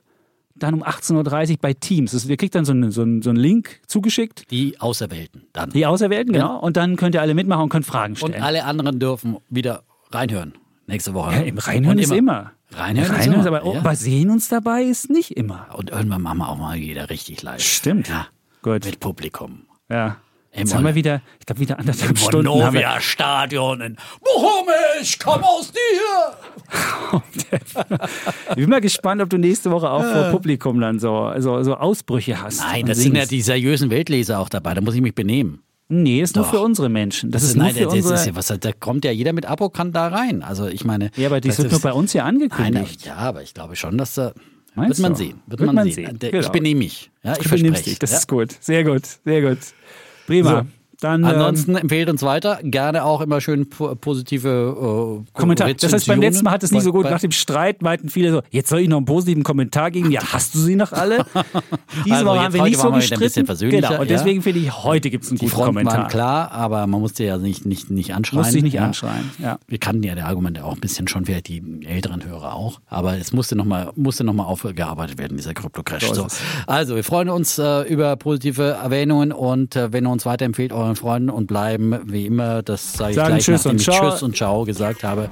[0.55, 2.11] dann um 18.30 Uhr bei Teams.
[2.11, 4.51] Das, ihr kriegt dann so einen, so, einen, so einen Link zugeschickt.
[4.51, 5.69] Die Auserwählten dann.
[5.71, 6.59] Die Auserwählten, genau.
[6.59, 8.35] Und dann könnt ihr alle mitmachen und könnt Fragen stellen.
[8.35, 10.53] Und alle anderen dürfen wieder reinhören.
[10.85, 11.33] Nächste Woche.
[11.33, 12.51] ja, Im Reinhören Und ist immer.
[12.71, 13.79] Reinhören, Reinhören aber, oh, ja.
[13.79, 15.67] aber sehen uns dabei ist nicht immer.
[15.73, 17.61] Und irgendwann machen wir auch mal wieder richtig live.
[17.61, 18.09] Stimmt.
[18.09, 18.27] Ja.
[18.61, 18.85] Gut.
[18.85, 19.63] Mit Publikum.
[19.89, 20.17] Ja.
[20.51, 22.47] Jetzt Im haben wir wieder, ich glaube, wieder anderthalb Stunden.
[22.49, 22.81] Haben wir.
[22.81, 25.79] Vonovia-Stadion in Mohammed, ich komm aus dir.
[28.49, 31.75] Ich bin mal gespannt, ob du nächste Woche auch vor Publikum dann so, so, so
[31.75, 32.59] Ausbrüche hast.
[32.59, 33.31] Nein, das sind ja singst.
[33.31, 34.75] die seriösen Weltleser auch dabei.
[34.75, 35.63] Da muss ich mich benehmen.
[35.91, 36.51] Nee, ist nur Doch.
[36.51, 37.31] für unsere Menschen.
[37.31, 38.13] Das, ist nur Nein, für das unsere.
[38.13, 38.47] ist ja was.
[38.47, 40.43] Da kommt ja jeder mit Abo kann da rein.
[40.43, 41.09] Also ich meine.
[41.15, 43.05] ja, aber das wird nur bei uns hier Nein, angekündigt.
[43.07, 44.33] ja, aber ich glaube schon, dass da.
[44.75, 45.17] Meinst wird man du?
[45.17, 45.41] sehen.
[45.47, 46.05] Wird, Wird man, man sehen.
[46.05, 46.19] sehen.
[46.19, 46.39] Genau.
[46.39, 47.09] Ich benehme mich.
[47.23, 47.89] Ja, ich benimmst verspreche.
[47.89, 47.99] dich.
[47.99, 48.17] Das ja.
[48.19, 48.55] ist gut.
[48.59, 49.01] Sehr gut.
[49.25, 49.57] Sehr gut.
[50.27, 50.61] Prima.
[50.61, 50.78] So.
[50.99, 52.59] Dann ähm, Ansonsten empfehlt uns weiter.
[52.61, 55.73] Gerne auch immer schön po positive äh, Kommentar.
[55.73, 57.05] Das heißt, beim letzten Mal hat es nicht so gut.
[57.05, 60.11] Nach dem Streit meinten viele so, jetzt soll ich noch einen positiven Kommentar geben.
[60.11, 61.25] Ja, hast du sie noch alle?
[62.05, 63.45] Diese Also haben wir nicht so gestritten.
[63.45, 64.01] Genau.
[64.01, 64.17] Und ja.
[64.17, 65.97] deswegen finde ich, heute gibt es einen Die guten Fronten Kommentar.
[65.99, 68.41] waren klar, aber man musste ja nicht, nicht, nicht anschreien.
[68.41, 68.83] Musste ich nicht ja.
[68.83, 69.31] anschreien.
[69.39, 69.57] Ja.
[69.67, 72.81] Wir kannten ja die Argumente auch ein bisschen schon, vielleicht die älteren Hörer auch.
[72.87, 76.11] Aber es musste nochmal musste noch mal aufgearbeitet werden, dieser Krypto-Crash.
[76.11, 76.27] So.
[76.67, 80.88] Also, wir freuen uns äh, über positive Erwähnungen und äh, wenn ihr uns weiterempfehlt, euren
[80.95, 84.09] Freunden und bleiben, wie immer, das sage ich Sagen gleich, Tschüss nachdem ich Ciao.
[84.09, 85.29] Tschüss und Ciao gesagt habe.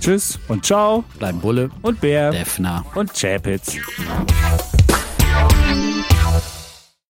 [0.00, 2.84] Tschüss und ciao Bleiben Bulle, und Bär Defner.
[2.94, 3.76] und Chapitz.